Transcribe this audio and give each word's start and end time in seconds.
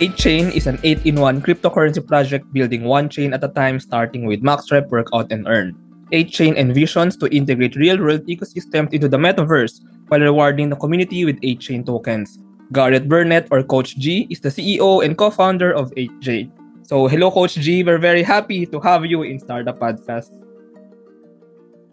8chain 0.00 0.50
is 0.56 0.66
an 0.66 0.78
8-in-1 0.78 1.42
cryptocurrency 1.42 2.00
project 2.00 2.50
building 2.54 2.84
one 2.84 3.10
chain 3.10 3.34
at 3.34 3.44
a 3.44 3.48
time 3.48 3.78
starting 3.78 4.24
with 4.24 4.42
Maxrep 4.42 4.88
Workout 4.88 5.30
and 5.30 5.46
Earn. 5.46 5.76
8chain 6.10 6.56
envisions 6.56 7.20
to 7.20 7.28
integrate 7.28 7.76
real-world 7.76 8.24
ecosystems 8.24 8.94
into 8.94 9.08
the 9.08 9.18
metaverse 9.18 9.82
while 10.08 10.20
rewarding 10.20 10.70
the 10.70 10.76
community 10.76 11.26
with 11.26 11.38
8chain 11.42 11.84
tokens. 11.84 12.38
Garrett 12.72 13.10
Burnett 13.10 13.48
or 13.50 13.62
Coach 13.62 13.98
G 13.98 14.26
is 14.30 14.40
the 14.40 14.48
CEO 14.48 15.04
and 15.04 15.18
co-founder 15.18 15.70
of 15.70 15.90
8chain. 15.90 16.50
So 16.82 17.06
hello 17.06 17.30
Coach 17.30 17.56
G, 17.56 17.84
we're 17.84 17.98
very 17.98 18.22
happy 18.22 18.64
to 18.64 18.80
have 18.80 19.04
you 19.04 19.20
in 19.20 19.38
Startup 19.38 19.78
Podcast. 19.78 20.32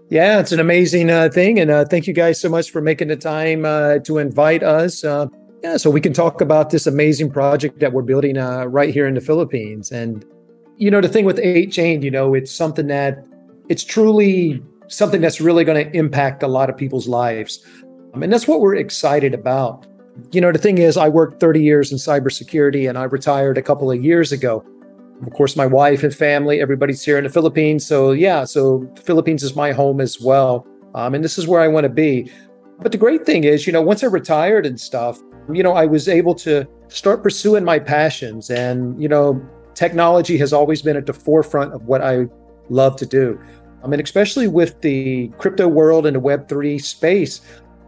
Yeah, 0.10 0.40
it's 0.40 0.54
an 0.54 0.62
amazing 0.62 1.10
uh, 1.10 1.28
thing. 1.28 1.60
And 1.60 1.70
uh, 1.70 1.84
thank 1.84 2.08
you 2.08 2.14
guys 2.14 2.40
so 2.40 2.48
much 2.48 2.72
for 2.72 2.80
making 2.80 3.10
the 3.10 3.18
time 3.18 3.66
uh, 3.66 4.00
to 4.08 4.20
invite 4.20 4.64
us. 4.64 5.04
Yeah, 5.64 5.78
so 5.78 5.90
we 5.90 6.02
can 6.02 6.14
talk 6.14 6.40
about 6.40 6.70
this 6.70 6.86
amazing 6.86 7.32
project 7.32 7.80
that 7.80 7.92
we're 7.92 8.04
building 8.04 8.38
uh, 8.38 8.66
right 8.66 8.94
here 8.94 9.08
in 9.08 9.16
the 9.16 9.22
Philippines. 9.22 9.92
And, 9.92 10.24
you 10.78 10.92
know, 10.92 11.02
the 11.02 11.08
thing 11.08 11.26
with 11.26 11.38
8chain, 11.38 12.04
you 12.04 12.12
know, 12.12 12.36
it's 12.36 12.52
something 12.52 12.88
that 12.88 13.26
it's 13.68 13.84
truly 13.84 14.64
something 14.88 15.20
that's 15.20 15.42
really 15.42 15.64
going 15.64 15.84
to 15.84 15.98
impact 15.98 16.44
a 16.44 16.48
lot 16.48 16.70
of 16.70 16.78
people's 16.78 17.08
lives. 17.08 17.66
Um, 18.14 18.22
and 18.22 18.32
that's 18.32 18.48
what 18.48 18.62
we're 18.62 18.76
excited 18.76 19.34
about. 19.34 19.88
You 20.32 20.42
know, 20.42 20.52
the 20.52 20.60
thing 20.60 20.78
is, 20.78 20.96
I 20.96 21.10
worked 21.10 21.40
30 21.40 21.62
years 21.62 21.92
in 21.92 21.98
cybersecurity 21.98 22.88
and 22.88 22.98
I 22.98 23.04
retired 23.04 23.58
a 23.58 23.62
couple 23.62 23.92
of 23.92 24.04
years 24.04 24.32
ago. 24.32 24.64
Of 25.26 25.34
course, 25.34 25.56
my 25.56 25.66
wife 25.66 26.04
and 26.04 26.14
family, 26.14 26.62
everybody's 26.62 27.04
here 27.04 27.18
in 27.18 27.24
the 27.24 27.30
Philippines. 27.32 27.84
So, 27.84 28.12
yeah, 28.12 28.46
so 28.46 28.90
the 28.96 29.02
Philippines 29.02 29.42
is 29.42 29.56
my 29.56 29.72
home 29.72 30.00
as 30.02 30.22
well. 30.22 30.68
Um, 30.94 31.16
and 31.16 31.24
this 31.24 31.40
is 31.40 31.48
where 31.48 31.62
I 31.62 31.68
want 31.68 31.86
to 31.86 31.90
be. 31.90 32.32
But 32.80 32.92
the 32.92 32.98
great 33.00 33.26
thing 33.26 33.44
is, 33.44 33.66
you 33.66 33.74
know, 33.74 33.82
once 33.82 34.04
I 34.04 34.08
retired 34.08 34.66
and 34.68 34.80
stuff, 34.80 35.20
you 35.52 35.64
know, 35.64 35.74
I 35.74 35.86
was 35.86 36.08
able 36.08 36.36
to 36.36 36.68
start 36.88 37.24
pursuing 37.24 37.64
my 37.64 37.80
passions. 37.80 38.50
And, 38.50 39.02
you 39.02 39.08
know, 39.08 39.42
technology 39.74 40.38
has 40.38 40.54
always 40.54 40.82
been 40.82 40.98
at 40.98 41.06
the 41.06 41.14
forefront 41.14 41.74
of 41.74 41.86
what 41.86 42.02
I 42.02 42.26
love 42.70 42.96
to 42.98 43.06
do. 43.06 43.40
I 43.84 43.88
mean, 43.88 44.02
especially 44.02 44.48
with 44.48 44.82
the 44.82 45.30
crypto 45.38 45.68
world 45.68 46.06
and 46.06 46.16
the 46.16 46.22
Web3 46.22 46.82
space, 46.82 47.42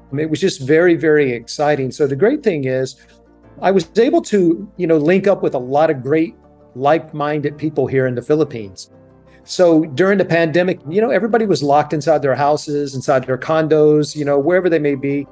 I 0.09 0.16
mean, 0.16 0.25
it 0.25 0.29
was 0.29 0.39
just 0.39 0.61
very, 0.61 0.95
very 0.95 1.31
exciting. 1.31 1.91
So 1.91 2.07
the 2.07 2.16
great 2.16 2.43
thing 2.43 2.66
is, 2.66 2.95
I 3.61 3.71
was 3.71 3.89
able 3.97 4.21
to, 4.23 4.71
you 4.77 4.88
know, 4.88 4.97
link 4.97 5.27
up 5.27 5.44
with 5.44 5.53
a 5.53 5.59
lot 5.59 5.89
of 5.89 6.01
great 6.01 6.35
like-minded 6.75 7.57
people 7.57 7.88
here 7.88 8.07
in 8.07 8.16
the 8.16 8.21
Philippines. 8.21 8.91
So 9.44 9.83
during 9.85 10.17
the 10.17 10.25
pandemic, 10.25 10.79
you 10.88 11.01
know, 11.01 11.09
everybody 11.09 11.45
was 11.45 11.63
locked 11.63 11.94
inside 11.94 12.21
their 12.21 12.35
houses, 12.35 12.94
inside 12.94 13.25
their 13.25 13.38
condos, 13.38 14.16
you 14.16 14.23
know, 14.23 14.38
wherever 14.38 14.69
they 14.69 14.79
may 14.79 14.95
be. 14.95 15.27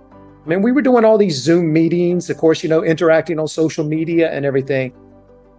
I 0.48 0.50
mean, 0.50 0.62
we 0.62 0.72
were 0.72 0.82
doing 0.82 1.04
all 1.04 1.18
these 1.18 1.36
Zoom 1.36 1.74
meetings, 1.74 2.30
of 2.30 2.38
course, 2.38 2.64
you 2.64 2.70
know, 2.70 2.82
interacting 2.82 3.38
on 3.38 3.50
social 3.50 3.84
media 3.84 4.32
and 4.32 4.46
everything. 4.46 4.94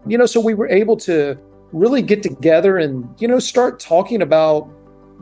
You 0.06 0.16
know, 0.16 0.24
so 0.24 0.40
we 0.40 0.54
were 0.54 0.66
able 0.70 0.96
to 0.98 1.36
really 1.72 2.00
get 2.00 2.22
together 2.22 2.78
and, 2.78 3.06
you 3.18 3.28
know, 3.28 3.38
start 3.38 3.80
talking 3.80 4.22
about 4.22 4.62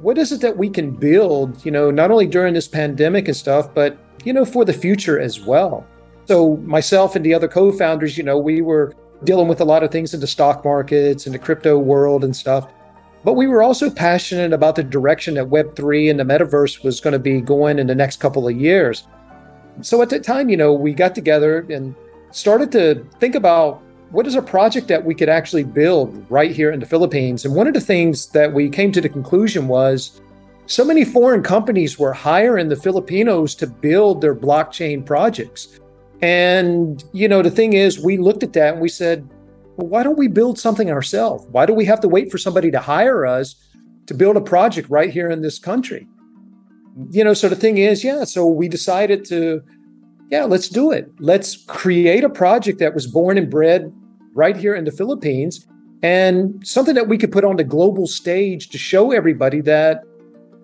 what 0.00 0.18
is 0.18 0.30
it 0.30 0.40
that 0.42 0.56
we 0.56 0.70
can 0.70 0.92
build, 0.92 1.64
you 1.64 1.72
know, 1.72 1.90
not 1.90 2.12
only 2.12 2.28
during 2.28 2.54
this 2.54 2.68
pandemic 2.68 3.26
and 3.26 3.36
stuff, 3.36 3.74
but, 3.74 3.98
you 4.24 4.32
know, 4.32 4.44
for 4.44 4.64
the 4.64 4.72
future 4.72 5.18
as 5.18 5.40
well. 5.40 5.84
So 6.26 6.58
myself 6.58 7.16
and 7.16 7.26
the 7.26 7.34
other 7.34 7.48
co-founders, 7.48 8.16
you 8.16 8.22
know, 8.22 8.38
we 8.38 8.60
were 8.60 8.94
dealing 9.24 9.48
with 9.48 9.60
a 9.60 9.64
lot 9.64 9.82
of 9.82 9.90
things 9.90 10.14
in 10.14 10.20
the 10.20 10.28
stock 10.28 10.64
markets 10.64 11.26
and 11.26 11.34
the 11.34 11.40
crypto 11.40 11.76
world 11.76 12.22
and 12.22 12.36
stuff. 12.36 12.72
But 13.24 13.32
we 13.32 13.48
were 13.48 13.64
also 13.64 13.90
passionate 13.90 14.52
about 14.52 14.76
the 14.76 14.84
direction 14.84 15.34
that 15.34 15.46
Web3 15.46 16.08
and 16.08 16.20
the 16.20 16.24
metaverse 16.24 16.84
was 16.84 17.00
going 17.00 17.14
to 17.14 17.18
be 17.18 17.40
going 17.40 17.80
in 17.80 17.88
the 17.88 17.96
next 17.96 18.20
couple 18.20 18.46
of 18.46 18.54
years. 18.54 19.08
So 19.82 20.02
at 20.02 20.08
that 20.10 20.24
time, 20.24 20.48
you 20.48 20.56
know, 20.56 20.72
we 20.72 20.92
got 20.92 21.14
together 21.14 21.66
and 21.70 21.94
started 22.30 22.72
to 22.72 23.06
think 23.18 23.34
about 23.34 23.82
what 24.10 24.26
is 24.26 24.34
a 24.34 24.42
project 24.42 24.88
that 24.88 25.04
we 25.04 25.14
could 25.14 25.28
actually 25.28 25.64
build 25.64 26.24
right 26.30 26.52
here 26.52 26.70
in 26.70 26.80
the 26.80 26.86
Philippines. 26.86 27.44
And 27.44 27.54
one 27.54 27.66
of 27.66 27.74
the 27.74 27.80
things 27.80 28.26
that 28.28 28.52
we 28.52 28.68
came 28.68 28.92
to 28.92 29.00
the 29.00 29.08
conclusion 29.08 29.68
was 29.68 30.20
so 30.66 30.84
many 30.84 31.04
foreign 31.04 31.42
companies 31.42 31.98
were 31.98 32.12
hiring 32.12 32.68
the 32.68 32.76
Filipinos 32.76 33.54
to 33.56 33.66
build 33.66 34.20
their 34.20 34.34
blockchain 34.34 35.04
projects. 35.04 35.78
And, 36.22 37.04
you 37.12 37.28
know, 37.28 37.42
the 37.42 37.50
thing 37.50 37.74
is, 37.74 38.00
we 38.00 38.16
looked 38.16 38.42
at 38.42 38.52
that 38.54 38.74
and 38.74 38.82
we 38.82 38.88
said, 38.88 39.28
well, 39.76 39.88
why 39.88 40.02
don't 40.02 40.18
we 40.18 40.28
build 40.28 40.58
something 40.58 40.90
ourselves? 40.90 41.46
Why 41.50 41.66
do 41.66 41.74
we 41.74 41.84
have 41.84 42.00
to 42.00 42.08
wait 42.08 42.30
for 42.30 42.38
somebody 42.38 42.70
to 42.70 42.80
hire 42.80 43.26
us 43.26 43.56
to 44.06 44.14
build 44.14 44.36
a 44.36 44.40
project 44.40 44.88
right 44.88 45.10
here 45.10 45.30
in 45.30 45.42
this 45.42 45.58
country? 45.58 46.08
You 47.10 47.24
know, 47.24 47.34
so 47.34 47.48
the 47.48 47.56
thing 47.56 47.78
is, 47.78 48.02
yeah, 48.02 48.24
so 48.24 48.46
we 48.46 48.68
decided 48.68 49.24
to, 49.26 49.62
yeah, 50.30 50.44
let's 50.44 50.68
do 50.68 50.90
it. 50.90 51.10
Let's 51.18 51.56
create 51.64 52.24
a 52.24 52.30
project 52.30 52.78
that 52.78 52.94
was 52.94 53.06
born 53.06 53.36
and 53.36 53.50
bred 53.50 53.92
right 54.34 54.56
here 54.56 54.74
in 54.74 54.84
the 54.84 54.92
Philippines 54.92 55.66
and 56.02 56.66
something 56.66 56.94
that 56.94 57.08
we 57.08 57.18
could 57.18 57.32
put 57.32 57.44
on 57.44 57.56
the 57.56 57.64
global 57.64 58.06
stage 58.06 58.68
to 58.70 58.78
show 58.78 59.12
everybody 59.12 59.60
that 59.62 60.04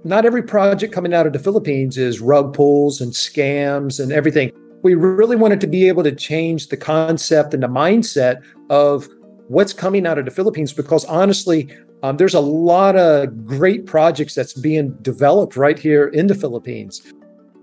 not 0.05 0.25
every 0.25 0.43
project 0.43 0.93
coming 0.93 1.15
out 1.15 1.27
of 1.27 1.33
the 1.33 1.39
Philippines 1.39 1.97
is 1.97 2.21
rug 2.21 2.55
pulls 2.55 3.01
and 3.01 3.13
scams 3.13 4.01
and 4.01 4.13
everything 4.13 4.51
we 4.83 4.95
really 4.95 5.37
wanted 5.37 5.61
to 5.61 5.67
be 5.67 5.89
able 5.89 6.03
to 6.03 6.13
change 6.13 6.69
the 6.69 6.77
concept 6.77 7.55
and 7.55 7.63
the 7.63 7.69
mindset 7.69 8.43
of 8.69 9.09
what's 9.49 9.73
coming 9.73 10.07
out 10.07 10.19
of 10.19 10.25
the 10.25 10.31
Philippines 10.31 10.73
because 10.73 11.05
honestly, 11.05 11.69
um, 12.03 12.17
there's 12.17 12.35
a 12.35 12.41
lot 12.41 12.97
of 12.97 13.47
great 13.47 13.87
projects 13.87 14.35
that's 14.35 14.55
being 14.55 14.93
developed 15.03 15.57
right 15.57 15.79
here 15.79 16.09
in 16.09 16.27
the 16.27 16.35
Philippines. 16.35 17.03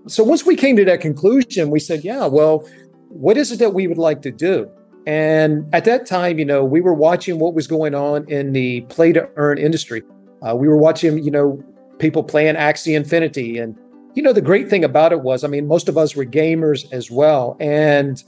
So 0.06 0.24
once 0.24 0.46
we 0.46 0.56
came 0.56 0.76
to 0.76 0.84
that 0.86 1.00
conclusion, 1.00 1.70
we 1.70 1.78
said, 1.80 2.04
yeah, 2.04 2.26
well, 2.26 2.66
what 3.08 3.36
is 3.36 3.52
it 3.52 3.58
that 3.58 3.74
we 3.74 3.86
would 3.86 3.98
like 3.98 4.22
to 4.22 4.30
do? 4.30 4.70
And 5.06 5.68
at 5.74 5.84
that 5.84 6.06
time, 6.06 6.38
you 6.38 6.44
know, 6.44 6.64
we 6.64 6.80
were 6.80 6.94
watching 6.94 7.38
what 7.38 7.54
was 7.54 7.66
going 7.66 7.94
on 7.94 8.28
in 8.30 8.52
the 8.52 8.82
play 8.82 9.12
to 9.12 9.28
earn 9.36 9.58
industry. 9.58 10.02
Uh, 10.42 10.54
we 10.56 10.68
were 10.68 10.76
watching, 10.76 11.22
you 11.22 11.30
know, 11.30 11.62
people 11.98 12.22
playing 12.22 12.54
Axie 12.54 12.96
Infinity 12.96 13.58
and 13.58 13.76
you 14.14 14.22
know, 14.22 14.32
the 14.32 14.40
great 14.40 14.68
thing 14.68 14.84
about 14.84 15.12
it 15.12 15.20
was, 15.20 15.44
I 15.44 15.48
mean, 15.48 15.66
most 15.66 15.88
of 15.88 15.96
us 15.96 16.16
were 16.16 16.24
gamers 16.24 16.90
as 16.92 17.10
well. 17.10 17.56
And, 17.60 18.22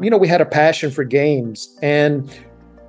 you 0.00 0.10
know, 0.10 0.16
we 0.16 0.28
had 0.28 0.40
a 0.40 0.46
passion 0.46 0.90
for 0.90 1.04
games. 1.04 1.76
And, 1.82 2.30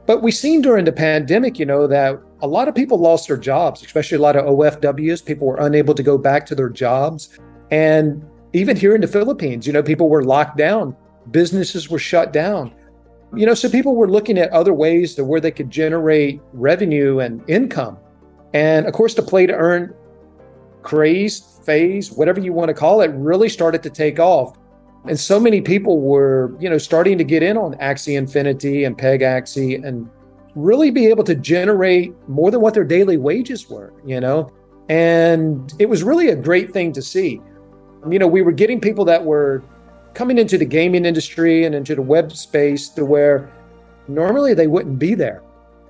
but 0.06 0.22
we 0.22 0.32
seen 0.32 0.62
during 0.62 0.86
the 0.86 0.92
pandemic, 0.92 1.60
you 1.60 1.66
know, 1.66 1.86
that 1.88 2.20
a 2.42 2.48
lot 2.48 2.68
of 2.68 2.76
people 2.76 2.98
lost 2.98 3.28
their 3.28 3.38
jobs, 3.38 3.84
especially 3.84 4.18
a 4.18 4.22
lot 4.22 4.36
of 4.36 4.46
OFWs. 4.46 5.26
People 5.26 5.48
were 5.48 5.58
unable 5.58 5.94
to 5.94 6.04
go 6.04 6.18
back 6.18 6.46
to 6.48 6.56
their 6.56 6.70
jobs. 6.70 7.38
And 7.72 8.24
even 8.54 8.78
here 8.78 8.96
in 8.96 9.02
the 9.02 9.08
Philippines, 9.08 9.68
you 9.68 9.74
know, 9.74 9.84
people 9.84 10.10
were 10.10 10.24
locked 10.24 10.58
down, 10.58 10.96
businesses 11.32 11.90
were 11.90 12.00
shut 12.00 12.32
down. 12.34 12.74
You 13.36 13.46
know, 13.46 13.54
so 13.54 13.70
people 13.70 13.96
were 13.96 14.10
looking 14.10 14.38
at 14.40 14.50
other 14.52 14.74
ways 14.74 15.14
to 15.16 15.24
where 15.24 15.40
they 15.40 15.52
could 15.52 15.70
generate 15.70 16.42
revenue 16.54 17.20
and 17.20 17.48
income. 17.48 17.98
And 18.54 18.88
of 18.88 18.94
course, 18.94 19.14
the 19.14 19.22
play 19.22 19.46
to 19.46 19.54
earn 19.54 19.94
craze, 20.82 21.60
phase, 21.64 22.12
whatever 22.12 22.40
you 22.40 22.54
want 22.54 22.70
to 22.70 22.74
call 22.74 23.02
it, 23.02 23.12
really 23.14 23.50
started 23.50 23.84
to 23.84 23.90
take 23.90 24.20
off. 24.20 24.58
And 25.06 25.20
so 25.20 25.40
many 25.40 25.62
people 25.62 26.02
were, 26.02 26.56
you 26.60 26.70
know, 26.70 26.78
starting 26.78 27.18
to 27.18 27.24
get 27.24 27.44
in 27.44 27.58
on 27.58 27.76
Axie 27.76 28.18
Infinity 28.18 28.86
and 28.86 28.98
Pegaxy 28.98 29.86
and 29.86 30.10
really 30.56 30.92
be 30.92 31.08
able 31.08 31.24
to 31.24 31.36
generate 31.36 32.14
more 32.28 32.52
than 32.52 32.62
what 32.62 32.74
their 32.74 32.84
daily 32.84 33.18
wages 33.18 33.70
were, 33.70 33.94
you 34.06 34.20
know? 34.20 34.52
And 34.90 35.72
it 35.80 35.88
was 35.88 36.04
really 36.04 36.30
a 36.30 36.36
great 36.36 36.72
thing 36.74 36.92
to 36.94 37.02
see. 37.02 37.42
You 38.10 38.20
know, 38.20 38.28
we 38.28 38.42
were 38.42 38.52
getting 38.52 38.82
people 38.82 39.06
that 39.06 39.24
were 39.24 39.64
coming 40.14 40.38
into 40.38 40.58
the 40.58 40.66
gaming 40.66 41.06
industry 41.06 41.66
and 41.66 41.76
into 41.76 41.96
the 41.96 42.02
web 42.02 42.32
space 42.32 42.90
to 42.90 43.06
where 43.06 43.52
normally 44.08 44.54
they 44.54 44.68
wouldn't 44.68 44.98
be 44.98 45.14
there 45.14 45.44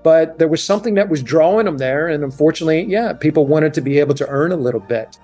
but 0.04 0.40
there 0.40 0.48
was 0.48 0.64
something 0.64 0.94
that 0.96 1.10
was 1.10 1.22
drawing 1.22 1.66
them 1.66 1.78
there. 1.78 2.08
And 2.08 2.24
unfortunately, 2.24 2.84
yeah, 2.86 3.14
people 3.14 3.46
wanted 3.46 3.74
to 3.76 3.82
be 3.82 4.00
able 4.00 4.16
to 4.16 4.28
earn 4.28 4.52
a 4.52 4.58
little 4.58 4.80
bit. 4.80 5.18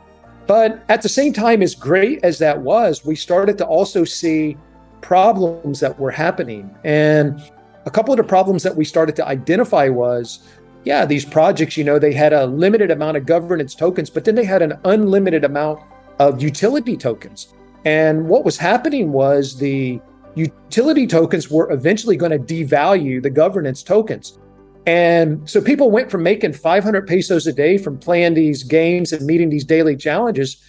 But 0.48 0.84
at 0.90 1.02
the 1.02 1.10
same 1.10 1.34
time, 1.34 1.62
as 1.62 1.74
great 1.74 2.24
as 2.24 2.38
that 2.40 2.60
was, 2.60 3.06
we 3.06 3.16
started 3.16 3.58
to 3.60 3.66
also 3.66 4.04
see 4.04 4.58
problems 5.02 5.80
that 5.80 5.98
were 6.00 6.12
happening. 6.12 6.76
And 6.84 7.42
a 7.86 7.92
couple 7.92 8.14
of 8.14 8.18
the 8.18 8.24
problems 8.24 8.64
that 8.64 8.76
we 8.76 8.86
started 8.86 9.16
to 9.18 9.28
identify 9.28 9.90
was 9.90 10.40
yeah, 10.86 11.04
these 11.04 11.26
projects, 11.26 11.76
you 11.76 11.84
know, 11.84 11.98
they 11.98 12.14
had 12.14 12.32
a 12.32 12.46
limited 12.46 12.92
amount 12.92 13.18
of 13.18 13.26
governance 13.26 13.74
tokens, 13.74 14.10
but 14.10 14.24
then 14.24 14.36
they 14.36 14.46
had 14.46 14.62
an 14.62 14.74
unlimited 14.86 15.44
amount 15.44 15.80
of 16.20 16.42
utility 16.42 16.96
tokens. 16.96 17.54
And 17.86 18.28
what 18.28 18.46
was 18.46 18.58
happening 18.58 19.12
was 19.12 19.58
the 19.58 20.00
utility 20.36 21.08
tokens 21.08 21.50
were 21.50 21.72
eventually 21.72 22.16
going 22.16 22.32
to 22.32 22.40
devalue 22.40 23.22
the 23.22 23.32
governance 23.32 23.82
tokens. 23.82 24.38
And 24.86 25.50
so 25.50 25.60
people 25.60 25.90
went 25.90 26.12
from 26.12 26.22
making 26.22 26.54
500 26.54 27.08
pesos 27.08 27.48
a 27.48 27.54
day 27.54 27.80
from 27.80 27.98
playing 27.98 28.36
these 28.36 28.62
games 28.62 29.12
and 29.12 29.26
meeting 29.26 29.50
these 29.50 29.66
daily 29.66 29.96
challenges 29.96 30.64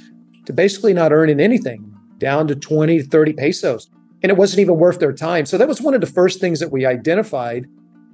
to 0.46 0.52
basically 0.54 0.94
not 0.94 1.12
earning 1.12 1.40
anything, 1.40 1.94
down 2.16 2.48
to 2.48 2.56
20, 2.56 3.02
30 3.02 3.32
pesos. 3.34 3.90
And 4.26 4.32
it 4.32 4.36
wasn't 4.36 4.58
even 4.58 4.76
worth 4.76 4.98
their 4.98 5.12
time. 5.12 5.46
So 5.46 5.56
that 5.56 5.68
was 5.68 5.80
one 5.80 5.94
of 5.94 6.00
the 6.00 6.06
first 6.08 6.40
things 6.40 6.58
that 6.58 6.72
we 6.72 6.84
identified. 6.84 7.64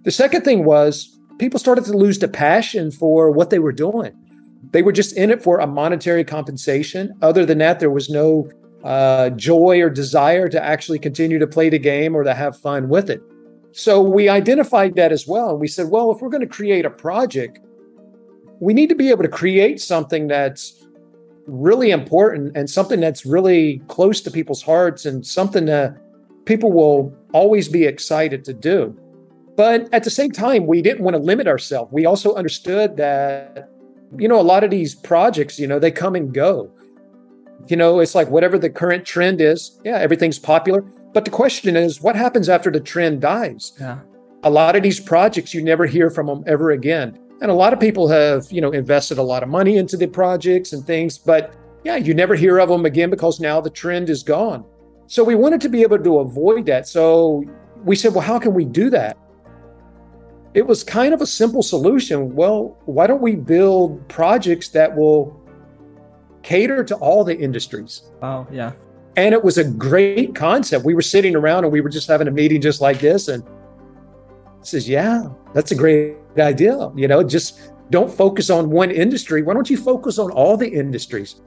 The 0.02 0.10
second 0.10 0.42
thing 0.42 0.66
was 0.66 1.18
people 1.38 1.58
started 1.58 1.86
to 1.86 1.96
lose 1.96 2.18
the 2.18 2.28
passion 2.28 2.90
for 2.90 3.30
what 3.30 3.48
they 3.48 3.58
were 3.58 3.72
doing. 3.72 4.12
They 4.72 4.82
were 4.82 4.92
just 4.92 5.16
in 5.16 5.30
it 5.30 5.42
for 5.42 5.58
a 5.58 5.66
monetary 5.66 6.22
compensation. 6.22 7.14
Other 7.22 7.46
than 7.46 7.56
that, 7.58 7.80
there 7.80 7.88
was 7.88 8.10
no 8.10 8.50
uh, 8.84 9.30
joy 9.30 9.80
or 9.80 9.88
desire 9.88 10.50
to 10.50 10.62
actually 10.62 10.98
continue 10.98 11.38
to 11.38 11.46
play 11.46 11.70
the 11.70 11.78
game 11.78 12.14
or 12.14 12.24
to 12.24 12.34
have 12.34 12.58
fun 12.58 12.90
with 12.90 13.08
it. 13.08 13.22
so 13.72 14.02
we 14.02 14.28
identified 14.28 14.94
that 14.96 15.12
as 15.12 15.26
well. 15.26 15.52
And 15.52 15.60
we 15.60 15.66
said, 15.66 15.88
well, 15.88 16.10
if 16.10 16.20
we're 16.20 16.28
going 16.28 16.42
to 16.42 16.46
create 16.46 16.84
a 16.84 16.90
project, 16.90 17.58
we 18.60 18.74
need 18.74 18.90
to 18.90 18.94
be 18.94 19.08
able 19.08 19.22
to 19.22 19.30
create 19.30 19.80
something 19.80 20.26
that's 20.26 20.86
really 21.46 21.90
important 21.90 22.54
and 22.54 22.68
something 22.68 23.00
that's 23.00 23.24
really 23.24 23.80
close 23.88 24.20
to 24.20 24.30
people's 24.30 24.60
hearts 24.60 25.06
and 25.06 25.26
something 25.26 25.64
that 25.64 26.01
people 26.44 26.72
will 26.72 27.14
always 27.32 27.68
be 27.68 27.84
excited 27.84 28.44
to 28.44 28.52
do. 28.52 28.98
But 29.56 29.88
at 29.92 30.04
the 30.04 30.10
same 30.10 30.30
time, 30.30 30.66
we 30.66 30.82
didn't 30.82 31.04
want 31.04 31.14
to 31.14 31.22
limit 31.22 31.46
ourselves. 31.46 31.92
We 31.92 32.06
also 32.06 32.34
understood 32.34 32.96
that, 32.96 33.68
you 34.18 34.28
know, 34.28 34.40
a 34.40 34.42
lot 34.42 34.64
of 34.64 34.70
these 34.70 34.94
projects, 34.94 35.58
you 35.58 35.66
know, 35.66 35.78
they 35.78 35.90
come 35.90 36.14
and 36.14 36.32
go. 36.32 36.70
You 37.68 37.76
know, 37.76 38.00
it's 38.00 38.14
like 38.14 38.28
whatever 38.28 38.58
the 38.58 38.70
current 38.70 39.04
trend 39.04 39.40
is, 39.40 39.78
yeah, 39.84 39.98
everything's 39.98 40.38
popular. 40.38 40.82
But 41.12 41.24
the 41.26 41.30
question 41.30 41.76
is, 41.76 42.00
what 42.00 42.16
happens 42.16 42.48
after 42.48 42.70
the 42.70 42.80
trend 42.80 43.20
dies? 43.20 43.72
Yeah. 43.78 43.98
A 44.42 44.50
lot 44.50 44.74
of 44.74 44.82
these 44.82 44.98
projects, 44.98 45.54
you 45.54 45.62
never 45.62 45.86
hear 45.86 46.10
from 46.10 46.26
them 46.26 46.42
ever 46.46 46.70
again. 46.70 47.18
And 47.40 47.50
a 47.50 47.54
lot 47.54 47.72
of 47.72 47.80
people 47.80 48.08
have, 48.08 48.50
you 48.50 48.60
know, 48.60 48.70
invested 48.70 49.18
a 49.18 49.22
lot 49.22 49.42
of 49.42 49.48
money 49.48 49.76
into 49.76 49.96
the 49.96 50.06
projects 50.06 50.72
and 50.72 50.84
things, 50.84 51.18
but 51.18 51.54
yeah, 51.84 51.96
you 51.96 52.14
never 52.14 52.34
hear 52.34 52.58
of 52.58 52.68
them 52.68 52.86
again 52.86 53.10
because 53.10 53.40
now 53.40 53.60
the 53.60 53.70
trend 53.70 54.08
is 54.08 54.22
gone. 54.22 54.64
So 55.12 55.22
we 55.22 55.34
wanted 55.34 55.60
to 55.60 55.68
be 55.68 55.82
able 55.82 55.98
to 55.98 56.20
avoid 56.20 56.64
that. 56.64 56.88
So 56.88 57.44
we 57.84 57.96
said, 57.96 58.14
well, 58.14 58.24
how 58.24 58.38
can 58.38 58.54
we 58.54 58.64
do 58.64 58.88
that? 58.88 59.18
It 60.54 60.66
was 60.66 60.82
kind 60.82 61.12
of 61.12 61.20
a 61.20 61.26
simple 61.26 61.62
solution. 61.62 62.34
Well, 62.34 62.78
why 62.86 63.06
don't 63.06 63.20
we 63.20 63.36
build 63.36 64.08
projects 64.08 64.70
that 64.70 64.96
will 64.96 65.38
cater 66.42 66.82
to 66.84 66.96
all 66.96 67.24
the 67.24 67.38
industries? 67.38 68.04
Wow, 68.22 68.46
yeah. 68.50 68.72
And 69.16 69.34
it 69.34 69.44
was 69.44 69.58
a 69.58 69.64
great 69.64 70.34
concept. 70.34 70.82
We 70.86 70.94
were 70.94 71.02
sitting 71.02 71.36
around 71.36 71.64
and 71.64 71.72
we 71.74 71.82
were 71.82 71.90
just 71.90 72.08
having 72.08 72.26
a 72.26 72.30
meeting 72.30 72.62
just 72.62 72.80
like 72.80 72.98
this. 72.98 73.28
And 73.28 73.44
says, 74.62 74.88
Yeah, 74.88 75.28
that's 75.52 75.72
a 75.72 75.74
great 75.74 76.16
idea. 76.38 76.90
You 76.96 77.06
know, 77.06 77.22
just 77.22 77.72
don't 77.90 78.10
focus 78.10 78.48
on 78.48 78.70
one 78.70 78.90
industry. 78.90 79.42
Why 79.42 79.52
don't 79.52 79.68
you 79.68 79.76
focus 79.76 80.18
on 80.18 80.30
all 80.30 80.56
the 80.56 80.70
industries? 80.70 81.42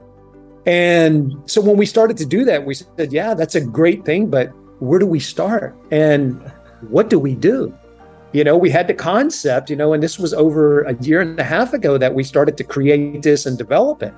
And 0.66 1.32
so 1.46 1.60
when 1.60 1.76
we 1.76 1.86
started 1.86 2.16
to 2.18 2.26
do 2.26 2.44
that, 2.44 2.66
we 2.66 2.74
said, 2.74 3.12
Yeah, 3.12 3.34
that's 3.34 3.54
a 3.54 3.60
great 3.60 4.04
thing, 4.04 4.28
but 4.28 4.48
where 4.80 4.98
do 4.98 5.06
we 5.06 5.20
start? 5.20 5.74
And 5.90 6.40
what 6.88 7.08
do 7.08 7.18
we 7.18 7.34
do? 7.34 7.72
You 8.32 8.44
know, 8.44 8.58
we 8.58 8.68
had 8.68 8.88
the 8.88 8.94
concept, 8.94 9.70
you 9.70 9.76
know, 9.76 9.92
and 9.92 10.02
this 10.02 10.18
was 10.18 10.34
over 10.34 10.82
a 10.82 10.94
year 10.96 11.20
and 11.20 11.38
a 11.40 11.44
half 11.44 11.72
ago 11.72 11.96
that 11.96 12.12
we 12.12 12.22
started 12.22 12.56
to 12.58 12.64
create 12.64 13.22
this 13.22 13.46
and 13.46 13.56
develop 13.56 14.02
it. 14.02 14.12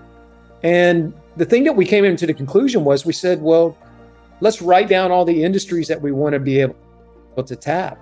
And 0.63 1.13
the 1.37 1.45
thing 1.45 1.63
that 1.65 1.77
we 1.77 1.85
came 1.85 2.05
into 2.05 2.27
the 2.27 2.35
conclusion 2.35 2.85
was 2.85 3.07
we 3.07 3.13
said, 3.13 3.41
well, 3.41 3.79
let's 4.41 4.61
write 4.61 4.89
down 4.89 5.13
all 5.13 5.25
the 5.25 5.45
industries 5.45 5.87
that 5.89 6.01
we 6.01 6.11
want 6.11 6.33
to 6.33 6.41
be 6.41 6.61
able 6.61 6.75
to 7.47 7.55
tap. 7.55 7.99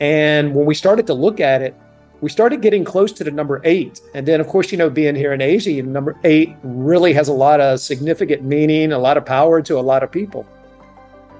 And 0.00 0.54
when 0.54 0.66
we 0.66 0.74
started 0.74 1.06
to 1.08 1.14
look 1.14 1.40
at 1.40 1.62
it, 1.62 1.74
we 2.20 2.30
started 2.30 2.62
getting 2.62 2.84
close 2.84 3.12
to 3.12 3.24
the 3.24 3.30
number 3.30 3.60
eight. 3.64 4.00
And 4.14 4.26
then, 4.26 4.40
of 4.40 4.46
course, 4.46 4.72
you 4.72 4.78
know, 4.78 4.88
being 4.88 5.14
here 5.14 5.32
in 5.32 5.40
Asia, 5.40 5.82
number 5.82 6.18
eight 6.24 6.56
really 6.62 7.12
has 7.12 7.28
a 7.28 7.32
lot 7.32 7.60
of 7.60 7.80
significant 7.80 8.42
meaning, 8.42 8.92
a 8.92 8.98
lot 8.98 9.16
of 9.16 9.26
power 9.26 9.60
to 9.62 9.78
a 9.78 9.80
lot 9.80 10.02
of 10.02 10.10
people. 10.10 10.46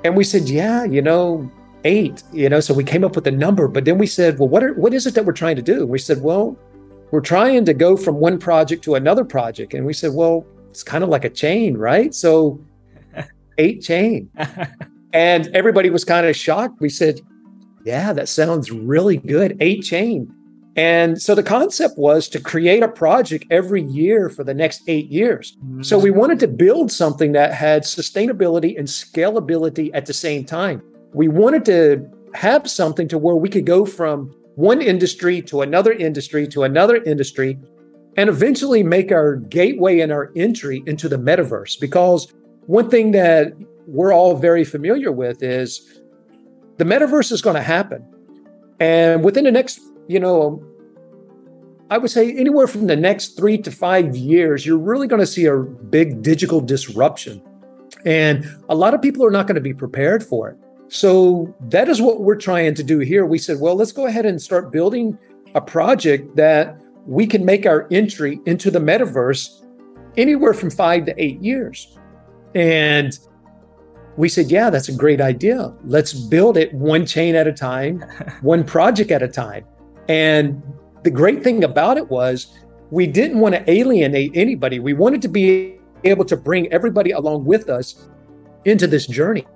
And 0.04 0.16
we 0.16 0.24
said, 0.24 0.48
yeah, 0.48 0.84
you 0.84 1.00
know, 1.00 1.50
eight, 1.84 2.22
you 2.32 2.48
know, 2.48 2.60
so 2.60 2.74
we 2.74 2.84
came 2.84 3.04
up 3.04 3.16
with 3.16 3.26
a 3.26 3.30
number. 3.30 3.68
But 3.68 3.84
then 3.84 3.96
we 3.96 4.06
said, 4.06 4.38
well, 4.38 4.48
what, 4.48 4.62
are, 4.62 4.74
what 4.74 4.92
is 4.92 5.06
it 5.06 5.14
that 5.14 5.24
we're 5.24 5.32
trying 5.32 5.56
to 5.56 5.62
do? 5.62 5.86
We 5.86 5.98
said, 5.98 6.22
well, 6.22 6.56
we're 7.10 7.20
trying 7.20 7.64
to 7.64 7.74
go 7.74 7.96
from 7.96 8.16
one 8.16 8.38
project 8.38 8.84
to 8.84 8.96
another 8.96 9.24
project. 9.24 9.72
And 9.72 9.86
we 9.86 9.92
said, 9.92 10.12
well, 10.12 10.44
it's 10.70 10.82
kind 10.82 11.02
of 11.02 11.08
like 11.08 11.24
a 11.24 11.30
chain, 11.30 11.76
right? 11.76 12.14
So 12.14 12.60
eight 13.58 13.82
chain. 13.82 14.30
and 15.12 15.48
everybody 15.56 15.88
was 15.88 16.04
kind 16.04 16.26
of 16.26 16.36
shocked. 16.36 16.80
We 16.80 16.90
said, 16.90 17.20
yeah, 17.84 18.12
that 18.12 18.28
sounds 18.28 18.70
really 18.70 19.16
good. 19.16 19.56
Eight 19.60 19.82
chain. 19.82 20.32
And 20.76 21.20
so 21.20 21.34
the 21.34 21.42
concept 21.42 21.96
was 21.96 22.28
to 22.28 22.40
create 22.40 22.82
a 22.82 22.88
project 22.88 23.46
every 23.50 23.82
year 23.82 24.28
for 24.28 24.44
the 24.44 24.52
next 24.52 24.82
eight 24.88 25.08
years. 25.08 25.56
So 25.80 25.98
we 25.98 26.10
mm. 26.10 26.16
wanted 26.16 26.38
to 26.40 26.48
build 26.48 26.92
something 26.92 27.32
that 27.32 27.54
had 27.54 27.82
sustainability 27.84 28.78
and 28.78 28.86
scalability 28.86 29.90
at 29.94 30.04
the 30.04 30.12
same 30.12 30.44
time. 30.44 30.82
We 31.14 31.28
wanted 31.28 31.64
to 31.66 32.06
have 32.34 32.68
something 32.68 33.08
to 33.08 33.16
where 33.16 33.36
we 33.36 33.48
could 33.48 33.64
go 33.64 33.86
from 33.86 34.34
one 34.56 34.82
industry 34.82 35.40
to 35.42 35.62
another 35.62 35.92
industry 35.92 36.46
to 36.48 36.64
another 36.64 36.96
industry 37.04 37.58
and 38.18 38.28
eventually 38.28 38.82
make 38.82 39.12
our 39.12 39.36
gateway 39.36 40.00
and 40.00 40.12
our 40.12 40.30
entry 40.36 40.82
into 40.86 41.08
the 41.08 41.16
metaverse. 41.16 41.80
Because 41.80 42.32
one 42.66 42.90
thing 42.90 43.12
that 43.12 43.52
we're 43.86 44.12
all 44.12 44.36
very 44.36 44.64
familiar 44.64 45.12
with 45.12 45.42
is 45.42 46.00
the 46.76 46.84
metaverse 46.84 47.32
is 47.32 47.40
going 47.40 47.56
to 47.56 47.62
happen. 47.62 48.04
And 48.80 49.24
within 49.24 49.44
the 49.44 49.52
next, 49.52 49.80
you 50.08 50.20
know, 50.20 50.62
I 51.90 51.98
would 51.98 52.10
say 52.10 52.32
anywhere 52.36 52.66
from 52.66 52.86
the 52.86 52.96
next 52.96 53.36
three 53.36 53.58
to 53.58 53.70
five 53.70 54.16
years, 54.16 54.66
you're 54.66 54.78
really 54.78 55.06
going 55.06 55.20
to 55.20 55.26
see 55.26 55.46
a 55.46 55.56
big 55.56 56.22
digital 56.22 56.60
disruption. 56.60 57.42
And 58.04 58.44
a 58.68 58.74
lot 58.74 58.94
of 58.94 59.02
people 59.02 59.24
are 59.24 59.30
not 59.30 59.46
going 59.46 59.54
to 59.54 59.60
be 59.60 59.74
prepared 59.74 60.22
for 60.22 60.48
it. 60.48 60.56
So 60.88 61.54
that 61.68 61.88
is 61.88 62.00
what 62.00 62.20
we're 62.20 62.36
trying 62.36 62.74
to 62.74 62.82
do 62.82 63.00
here. 63.00 63.26
We 63.26 63.38
said, 63.38 63.60
well, 63.60 63.74
let's 63.74 63.92
go 63.92 64.06
ahead 64.06 64.26
and 64.26 64.40
start 64.40 64.72
building 64.72 65.18
a 65.54 65.60
project 65.60 66.36
that 66.36 66.80
we 67.06 67.26
can 67.26 67.44
make 67.44 67.66
our 67.66 67.86
entry 67.90 68.40
into 68.46 68.70
the 68.70 68.78
metaverse 68.78 69.64
anywhere 70.16 70.54
from 70.54 70.70
five 70.70 71.06
to 71.06 71.22
eight 71.22 71.40
years. 71.40 71.96
And 72.54 73.16
we 74.16 74.28
said, 74.28 74.50
yeah, 74.50 74.70
that's 74.70 74.88
a 74.88 74.94
great 74.94 75.20
idea. 75.20 75.72
Let's 75.84 76.12
build 76.12 76.56
it 76.56 76.72
one 76.72 77.06
chain 77.06 77.34
at 77.34 77.46
a 77.46 77.52
time, 77.52 78.00
one 78.40 78.64
project 78.64 79.10
at 79.10 79.22
a 79.22 79.28
time. 79.28 79.64
And 80.08 80.62
the 81.02 81.10
great 81.10 81.42
thing 81.42 81.64
about 81.64 81.96
it 81.96 82.08
was 82.08 82.58
we 82.90 83.06
didn't 83.06 83.40
want 83.40 83.54
to 83.54 83.70
alienate 83.70 84.32
anybody. 84.34 84.78
We 84.78 84.92
wanted 84.92 85.22
to 85.22 85.28
be 85.28 85.78
able 86.04 86.24
to 86.26 86.36
bring 86.36 86.72
everybody 86.72 87.10
along 87.10 87.44
with 87.44 87.68
us 87.68 88.08
into 88.64 88.86
this 88.86 89.06
journey. 89.06 89.46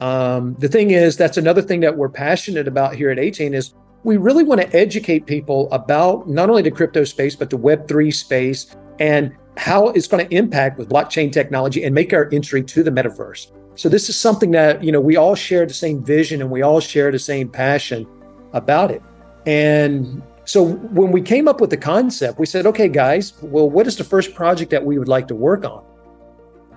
Um, 0.00 0.56
the 0.58 0.68
thing 0.68 0.90
is, 0.90 1.16
that's 1.16 1.36
another 1.36 1.62
thing 1.62 1.80
that 1.80 1.96
we're 1.96 2.08
passionate 2.08 2.66
about 2.66 2.96
here 2.96 3.10
at 3.10 3.18
18 3.18 3.54
is 3.54 3.74
we 4.02 4.16
really 4.16 4.42
want 4.42 4.60
to 4.60 4.76
educate 4.76 5.26
people 5.26 5.70
about 5.70 6.28
not 6.28 6.50
only 6.50 6.62
the 6.62 6.72
crypto 6.72 7.04
space, 7.04 7.36
but 7.36 7.50
the 7.50 7.58
Web3 7.58 8.12
space 8.12 8.74
and 8.98 9.32
how 9.56 9.88
it's 9.90 10.08
going 10.08 10.26
to 10.26 10.34
impact 10.34 10.78
with 10.78 10.88
blockchain 10.88 11.30
technology 11.30 11.84
and 11.84 11.94
make 11.94 12.12
our 12.12 12.28
entry 12.32 12.64
to 12.64 12.82
the 12.82 12.90
metaverse. 12.90 13.52
So 13.76 13.88
this 13.88 14.08
is 14.08 14.18
something 14.18 14.50
that, 14.52 14.82
you 14.82 14.90
know, 14.90 15.00
we 15.00 15.16
all 15.16 15.36
share 15.36 15.66
the 15.66 15.74
same 15.74 16.02
vision 16.02 16.40
and 16.40 16.50
we 16.50 16.62
all 16.62 16.80
share 16.80 17.12
the 17.12 17.18
same 17.18 17.48
passion 17.48 18.06
about 18.52 18.90
it. 18.90 19.02
And 19.46 20.22
so 20.44 20.64
when 20.64 21.12
we 21.12 21.22
came 21.22 21.48
up 21.48 21.60
with 21.60 21.70
the 21.70 21.76
concept, 21.76 22.38
we 22.38 22.46
said, 22.46 22.66
okay, 22.66 22.88
guys, 22.88 23.32
well, 23.42 23.68
what 23.68 23.86
is 23.86 23.96
the 23.96 24.04
first 24.04 24.34
project 24.34 24.70
that 24.70 24.84
we 24.84 24.98
would 24.98 25.08
like 25.08 25.28
to 25.28 25.34
work 25.34 25.64
on? 25.64 25.84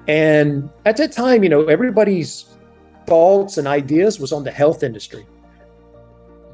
And 0.08 0.70
at 0.86 0.98
that 0.98 1.12
time, 1.12 1.44
you 1.44 1.50
know, 1.50 1.66
everybody's 1.66 2.46
thoughts 3.08 3.58
and 3.58 3.68
ideas 3.68 4.20
was 4.20 4.32
on 4.32 4.44
the 4.44 4.52
health 4.52 4.84
industry. 4.84 5.26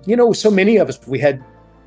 You 0.05 0.15
know, 0.15 0.33
so 0.33 0.49
many 0.49 0.77
of 0.77 0.89
us, 0.89 0.99
we 1.05 1.19
had 1.19 1.43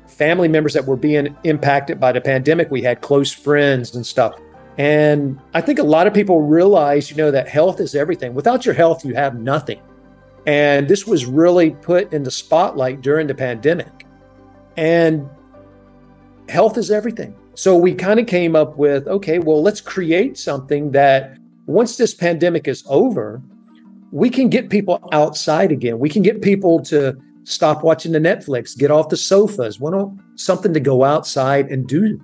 family 0.07 0.47
members 0.47 0.73
that 0.73 0.85
were 0.85 0.95
being 0.95 1.35
impacted 1.43 1.99
by 1.99 2.11
the 2.11 2.21
pandemic. 2.21 2.69
We 2.71 2.81
had 2.81 3.01
close 3.01 3.31
friends 3.31 3.95
and 3.95 4.05
stuff. 4.05 4.39
And 4.77 5.39
I 5.53 5.61
think 5.61 5.79
a 5.79 5.83
lot 5.83 6.05
of 6.05 6.13
people 6.13 6.41
realize, 6.41 7.09
you 7.09 7.17
know, 7.17 7.31
that 7.31 7.47
health 7.47 7.79
is 7.79 7.95
everything. 7.95 8.33
Without 8.33 8.65
your 8.65 8.75
health, 8.75 9.05
you 9.05 9.15
have 9.15 9.39
nothing. 9.39 9.79
And 10.45 10.87
this 10.87 11.07
was 11.07 11.25
really 11.25 11.71
put 11.71 12.13
in 12.13 12.23
the 12.23 12.31
spotlight 12.31 13.01
during 13.01 13.27
the 13.27 13.35
pandemic. 13.35 14.05
And 14.77 15.27
health 16.49 16.77
is 16.77 16.91
everything. 16.91 17.35
So 17.55 17.75
we 17.75 17.93
kind 17.93 18.19
of 18.19 18.27
came 18.27 18.55
up 18.55 18.77
with 18.77 19.07
okay, 19.07 19.39
well, 19.39 19.61
let's 19.61 19.81
create 19.81 20.37
something 20.37 20.91
that 20.91 21.37
once 21.65 21.97
this 21.97 22.13
pandemic 22.13 22.67
is 22.67 22.83
over, 22.87 23.41
we 24.11 24.29
can 24.29 24.49
get 24.49 24.69
people 24.69 24.99
outside 25.11 25.71
again. 25.71 25.99
We 25.99 26.09
can 26.09 26.21
get 26.21 26.41
people 26.41 26.81
to 26.83 27.17
stop 27.43 27.83
watching 27.83 28.11
the 28.11 28.19
Netflix, 28.19 28.77
get 28.77 28.91
off 28.91 29.09
the 29.09 29.17
sofas, 29.17 29.79
want 29.79 30.19
something 30.35 30.73
to 30.73 30.79
go 30.79 31.03
outside 31.03 31.71
and 31.71 31.87
do. 31.87 32.21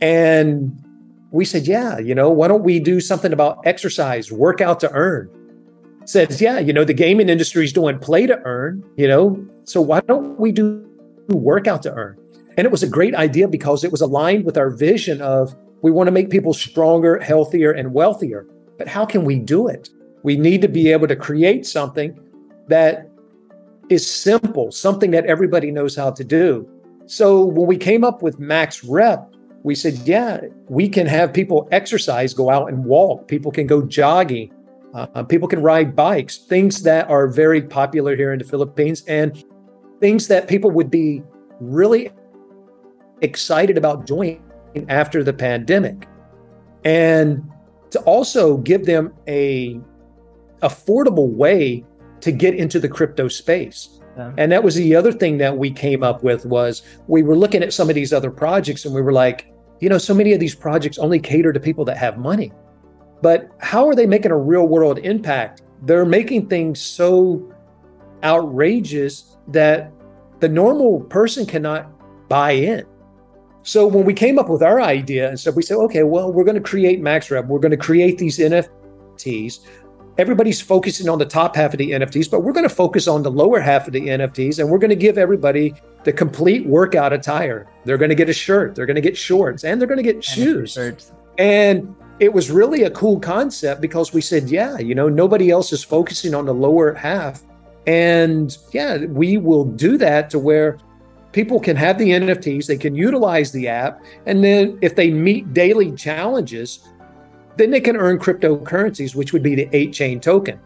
And 0.00 0.82
we 1.30 1.44
said, 1.44 1.66
yeah, 1.66 1.98
you 1.98 2.14
know, 2.14 2.30
why 2.30 2.48
don't 2.48 2.62
we 2.62 2.80
do 2.80 3.00
something 3.00 3.32
about 3.32 3.58
exercise, 3.66 4.32
workout 4.32 4.80
to 4.80 4.90
earn? 4.92 5.30
Says, 6.10 6.40
yeah, 6.40 6.58
you 6.58 6.72
know, 6.72 6.82
the 6.82 6.92
gaming 6.92 7.28
industry 7.28 7.64
is 7.64 7.72
doing 7.72 7.96
play 7.96 8.26
to 8.26 8.36
earn, 8.44 8.82
you 8.96 9.06
know, 9.06 9.46
so 9.62 9.80
why 9.80 10.00
don't 10.00 10.40
we 10.40 10.50
do 10.50 10.84
workout 11.28 11.84
to 11.84 11.94
earn? 11.94 12.18
And 12.56 12.64
it 12.64 12.72
was 12.72 12.82
a 12.82 12.88
great 12.88 13.14
idea 13.14 13.46
because 13.46 13.84
it 13.84 13.92
was 13.92 14.00
aligned 14.00 14.44
with 14.44 14.58
our 14.58 14.70
vision 14.70 15.22
of 15.22 15.54
we 15.82 15.92
want 15.92 16.08
to 16.08 16.10
make 16.10 16.28
people 16.28 16.52
stronger, 16.52 17.20
healthier, 17.20 17.70
and 17.70 17.94
wealthier. 17.94 18.44
But 18.76 18.88
how 18.88 19.06
can 19.06 19.24
we 19.24 19.38
do 19.38 19.68
it? 19.68 19.88
We 20.24 20.36
need 20.36 20.62
to 20.62 20.68
be 20.68 20.90
able 20.90 21.06
to 21.06 21.14
create 21.14 21.64
something 21.64 22.18
that 22.66 23.08
is 23.88 24.04
simple, 24.04 24.72
something 24.72 25.12
that 25.12 25.26
everybody 25.26 25.70
knows 25.70 25.94
how 25.94 26.10
to 26.10 26.24
do. 26.24 26.68
So 27.06 27.44
when 27.44 27.68
we 27.68 27.76
came 27.76 28.02
up 28.02 28.20
with 28.20 28.40
Max 28.40 28.82
Rep, 28.82 29.32
we 29.62 29.76
said, 29.76 29.94
yeah, 29.98 30.40
we 30.68 30.88
can 30.88 31.06
have 31.06 31.32
people 31.32 31.68
exercise, 31.70 32.34
go 32.34 32.50
out 32.50 32.68
and 32.68 32.84
walk. 32.84 33.28
People 33.28 33.52
can 33.52 33.68
go 33.68 33.80
jogging. 33.80 34.52
Uh, 34.94 35.22
people 35.22 35.46
can 35.46 35.62
ride 35.62 35.94
bikes, 35.94 36.38
things 36.38 36.82
that 36.82 37.08
are 37.08 37.28
very 37.28 37.62
popular 37.62 38.16
here 38.16 38.32
in 38.32 38.38
the 38.38 38.44
Philippines, 38.44 39.04
and 39.06 39.44
things 40.00 40.26
that 40.28 40.48
people 40.48 40.70
would 40.70 40.90
be 40.90 41.22
really 41.60 42.10
excited 43.20 43.78
about 43.78 44.06
doing 44.06 44.42
after 44.88 45.22
the 45.22 45.32
pandemic. 45.32 46.08
And 46.84 47.48
to 47.90 48.00
also 48.00 48.56
give 48.58 48.86
them 48.86 49.12
a 49.28 49.80
affordable 50.62 51.28
way 51.28 51.84
to 52.20 52.32
get 52.32 52.54
into 52.54 52.78
the 52.78 52.88
crypto 52.88 53.28
space. 53.28 54.00
Yeah. 54.16 54.32
And 54.36 54.52
that 54.52 54.62
was 54.62 54.74
the 54.74 54.94
other 54.94 55.12
thing 55.12 55.38
that 55.38 55.56
we 55.56 55.70
came 55.70 56.02
up 56.02 56.22
with 56.22 56.44
was 56.44 56.82
we 57.06 57.22
were 57.22 57.36
looking 57.36 57.62
at 57.62 57.72
some 57.72 57.88
of 57.88 57.94
these 57.94 58.12
other 58.12 58.30
projects 58.30 58.84
and 58.84 58.94
we 58.94 59.02
were 59.02 59.12
like, 59.12 59.52
you 59.80 59.88
know, 59.88 59.98
so 59.98 60.12
many 60.12 60.32
of 60.32 60.40
these 60.40 60.54
projects 60.54 60.98
only 60.98 61.18
cater 61.18 61.52
to 61.52 61.60
people 61.60 61.84
that 61.86 61.96
have 61.96 62.18
money. 62.18 62.52
But 63.22 63.50
how 63.58 63.88
are 63.88 63.94
they 63.94 64.06
making 64.06 64.30
a 64.30 64.36
real 64.36 64.66
world 64.66 64.98
impact? 64.98 65.62
They're 65.82 66.06
making 66.06 66.48
things 66.48 66.80
so 66.80 67.52
outrageous 68.22 69.36
that 69.48 69.92
the 70.40 70.48
normal 70.48 71.00
person 71.02 71.46
cannot 71.46 71.90
buy 72.28 72.52
in. 72.52 72.86
So 73.62 73.86
when 73.86 74.04
we 74.06 74.14
came 74.14 74.38
up 74.38 74.48
with 74.48 74.62
our 74.62 74.80
idea 74.80 75.28
and 75.28 75.38
stuff, 75.38 75.54
we 75.54 75.62
said, 75.62 75.76
okay, 75.76 76.02
well, 76.02 76.32
we're 76.32 76.44
going 76.44 76.54
to 76.54 76.62
create 76.62 77.02
MaxRep. 77.02 77.46
We're 77.46 77.58
going 77.58 77.70
to 77.72 77.76
create 77.76 78.16
these 78.16 78.38
NFTs. 78.38 79.60
Everybody's 80.16 80.60
focusing 80.60 81.08
on 81.08 81.18
the 81.18 81.26
top 81.26 81.56
half 81.56 81.72
of 81.72 81.78
the 81.78 81.90
NFTs, 81.90 82.30
but 82.30 82.40
we're 82.40 82.52
going 82.52 82.68
to 82.68 82.74
focus 82.74 83.06
on 83.06 83.22
the 83.22 83.30
lower 83.30 83.60
half 83.60 83.86
of 83.86 83.92
the 83.92 84.00
NFTs 84.00 84.58
and 84.58 84.68
we're 84.70 84.78
going 84.78 84.90
to 84.90 84.96
give 84.96 85.18
everybody 85.18 85.74
the 86.04 86.12
complete 86.12 86.66
workout 86.66 87.12
attire. 87.12 87.68
They're 87.84 87.98
going 87.98 88.10
to 88.10 88.14
get 88.14 88.28
a 88.28 88.32
shirt, 88.32 88.74
they're 88.74 88.86
going 88.86 88.96
to 88.96 89.02
get 89.02 89.16
shorts, 89.16 89.64
and 89.64 89.80
they're 89.80 89.88
going 89.88 90.02
to 90.02 90.12
get 90.12 90.24
shoes. 90.24 90.76
And 91.38 91.94
it 92.20 92.32
was 92.32 92.50
really 92.50 92.82
a 92.82 92.90
cool 92.90 93.18
concept 93.18 93.80
because 93.80 94.12
we 94.12 94.20
said, 94.20 94.50
yeah, 94.50 94.78
you 94.78 94.94
know, 94.94 95.08
nobody 95.08 95.50
else 95.50 95.72
is 95.72 95.82
focusing 95.82 96.34
on 96.34 96.44
the 96.44 96.54
lower 96.54 96.92
half. 96.92 97.42
And 97.86 98.56
yeah, 98.72 99.06
we 99.06 99.38
will 99.38 99.64
do 99.64 99.96
that 99.96 100.28
to 100.30 100.38
where 100.38 100.78
people 101.32 101.58
can 101.58 101.76
have 101.76 101.96
the 101.96 102.10
NFTs, 102.10 102.66
they 102.66 102.76
can 102.76 102.94
utilize 102.94 103.52
the 103.52 103.68
app, 103.68 104.02
and 104.26 104.44
then 104.44 104.78
if 104.82 104.96
they 104.96 105.10
meet 105.10 105.54
daily 105.54 105.92
challenges, 105.92 106.80
then 107.56 107.70
they 107.70 107.80
can 107.80 107.96
earn 107.96 108.18
cryptocurrencies, 108.18 109.14
which 109.14 109.32
would 109.32 109.42
be 109.42 109.54
the 109.54 109.66
8chain 109.66 110.20
token. 110.20 110.60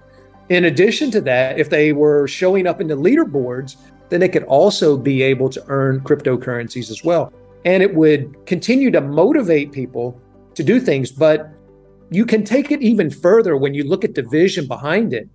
In 0.48 0.64
addition 0.64 1.10
to 1.12 1.20
that, 1.22 1.58
if 1.58 1.70
they 1.70 1.92
were 1.92 2.26
showing 2.26 2.66
up 2.66 2.80
in 2.80 2.88
the 2.88 2.96
leaderboards, 2.96 3.76
then 4.08 4.20
they 4.20 4.28
could 4.28 4.44
also 4.44 4.96
be 4.96 5.22
able 5.22 5.48
to 5.50 5.62
earn 5.68 6.00
cryptocurrencies 6.00 6.90
as 6.90 7.04
well. 7.04 7.32
And 7.64 7.82
it 7.82 7.94
would 7.94 8.44
continue 8.44 8.90
to 8.90 9.00
motivate 9.00 9.72
people 9.72 10.20
to 10.56 10.62
do 10.62 10.80
things, 10.80 11.10
but 11.12 11.50
you 12.10 12.24
can 12.24 12.44
take 12.44 12.70
it 12.70 12.82
even 12.82 13.10
further 13.10 13.56
when 13.56 13.74
you 13.74 13.84
look 13.84 14.04
at 14.04 14.14
the 14.14 14.22
vision 14.22 14.66
behind 14.66 15.12
it. 15.12 15.28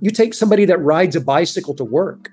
You 0.00 0.10
take 0.10 0.34
somebody 0.34 0.64
that 0.64 0.78
rides 0.80 1.16
a 1.16 1.20
bicycle 1.20 1.74
to 1.74 1.84
work. 1.84 2.30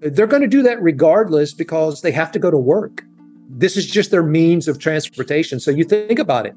They're 0.00 0.26
going 0.26 0.42
to 0.42 0.48
do 0.48 0.62
that 0.62 0.82
regardless 0.82 1.52
because 1.52 2.02
they 2.02 2.12
have 2.12 2.32
to 2.32 2.38
go 2.38 2.50
to 2.50 2.56
work. 2.56 3.02
This 3.48 3.76
is 3.76 3.86
just 3.86 4.10
their 4.10 4.22
means 4.22 4.68
of 4.68 4.78
transportation. 4.78 5.60
So 5.60 5.70
you 5.70 5.84
think 5.84 6.18
about 6.18 6.46
it. 6.46 6.54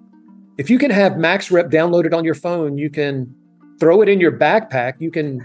If 0.57 0.69
you 0.69 0.77
can 0.77 0.91
have 0.91 1.13
MaxRep 1.13 1.71
downloaded 1.71 2.13
on 2.13 2.23
your 2.23 2.35
phone, 2.35 2.77
you 2.77 2.89
can 2.89 3.33
throw 3.79 4.01
it 4.01 4.09
in 4.09 4.19
your 4.19 4.31
backpack, 4.31 4.93
you 4.99 5.09
can 5.09 5.41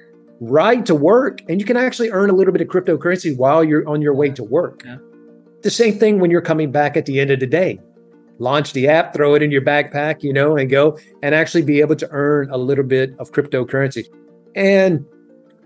ride 0.40 0.86
to 0.86 0.94
work, 0.94 1.40
and 1.48 1.60
you 1.60 1.66
can 1.66 1.76
actually 1.76 2.10
earn 2.10 2.30
a 2.30 2.32
little 2.32 2.52
bit 2.52 2.62
of 2.62 2.68
cryptocurrency 2.68 3.36
while 3.36 3.64
you're 3.64 3.86
on 3.88 4.00
your 4.00 4.14
way 4.14 4.30
to 4.30 4.44
work. 4.44 4.82
Yeah. 4.84 4.98
The 5.62 5.70
same 5.70 5.98
thing 5.98 6.20
when 6.20 6.30
you're 6.30 6.40
coming 6.40 6.70
back 6.70 6.96
at 6.96 7.06
the 7.06 7.20
end 7.20 7.30
of 7.30 7.40
the 7.40 7.46
day 7.46 7.80
launch 8.38 8.72
the 8.72 8.88
app, 8.88 9.14
throw 9.14 9.34
it 9.34 9.42
in 9.42 9.50
your 9.50 9.62
backpack, 9.62 10.22
you 10.22 10.32
know, 10.32 10.56
and 10.56 10.70
go 10.70 10.98
and 11.22 11.34
actually 11.34 11.62
be 11.62 11.80
able 11.80 11.96
to 11.96 12.08
earn 12.10 12.50
a 12.50 12.56
little 12.56 12.84
bit 12.84 13.14
of 13.18 13.32
cryptocurrency. 13.32 14.06
And 14.54 15.04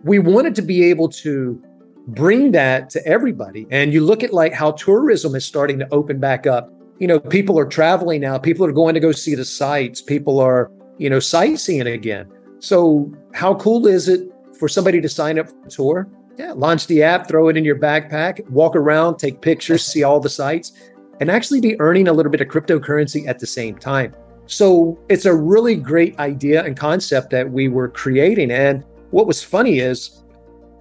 we 0.04 0.18
wanted 0.18 0.54
to 0.56 0.62
be 0.62 0.84
able 0.84 1.08
to 1.08 1.62
bring 2.08 2.52
that 2.52 2.90
to 2.90 3.06
everybody. 3.06 3.66
And 3.70 3.92
you 3.92 4.04
look 4.04 4.22
at 4.22 4.32
like 4.32 4.52
how 4.52 4.72
tourism 4.72 5.34
is 5.34 5.44
starting 5.44 5.78
to 5.78 5.88
open 5.92 6.18
back 6.18 6.46
up. 6.46 6.72
You 6.98 7.06
know, 7.06 7.20
people 7.20 7.58
are 7.58 7.66
traveling 7.66 8.20
now, 8.20 8.38
people 8.38 8.66
are 8.66 8.72
going 8.72 8.94
to 8.94 9.00
go 9.00 9.12
see 9.12 9.34
the 9.34 9.44
sites, 9.44 10.02
people 10.02 10.40
are, 10.40 10.70
you 10.98 11.08
know, 11.08 11.20
sightseeing 11.20 11.86
again. 11.86 12.28
So, 12.58 13.12
how 13.34 13.54
cool 13.54 13.86
is 13.86 14.08
it 14.08 14.28
for 14.58 14.68
somebody 14.68 15.00
to 15.00 15.08
sign 15.08 15.38
up 15.38 15.48
for 15.48 15.66
a 15.66 15.70
tour? 15.70 16.08
Yeah, 16.36 16.52
launch 16.52 16.88
the 16.88 17.04
app, 17.04 17.28
throw 17.28 17.48
it 17.48 17.56
in 17.56 17.64
your 17.64 17.78
backpack, 17.78 18.48
walk 18.50 18.74
around, 18.74 19.18
take 19.18 19.40
pictures, 19.40 19.84
see 19.84 20.02
all 20.02 20.18
the 20.18 20.28
sites 20.28 20.72
and 21.20 21.30
actually 21.30 21.60
be 21.60 21.78
earning 21.80 22.08
a 22.08 22.12
little 22.12 22.30
bit 22.30 22.40
of 22.40 22.48
cryptocurrency 22.48 23.26
at 23.26 23.38
the 23.38 23.46
same 23.46 23.76
time. 23.76 24.14
So 24.46 24.98
it's 25.08 25.26
a 25.26 25.34
really 25.34 25.74
great 25.74 26.18
idea 26.18 26.64
and 26.64 26.76
concept 26.76 27.30
that 27.30 27.50
we 27.50 27.68
were 27.68 27.88
creating. 27.88 28.50
And 28.50 28.84
what 29.10 29.26
was 29.26 29.42
funny 29.42 29.78
is 29.78 30.22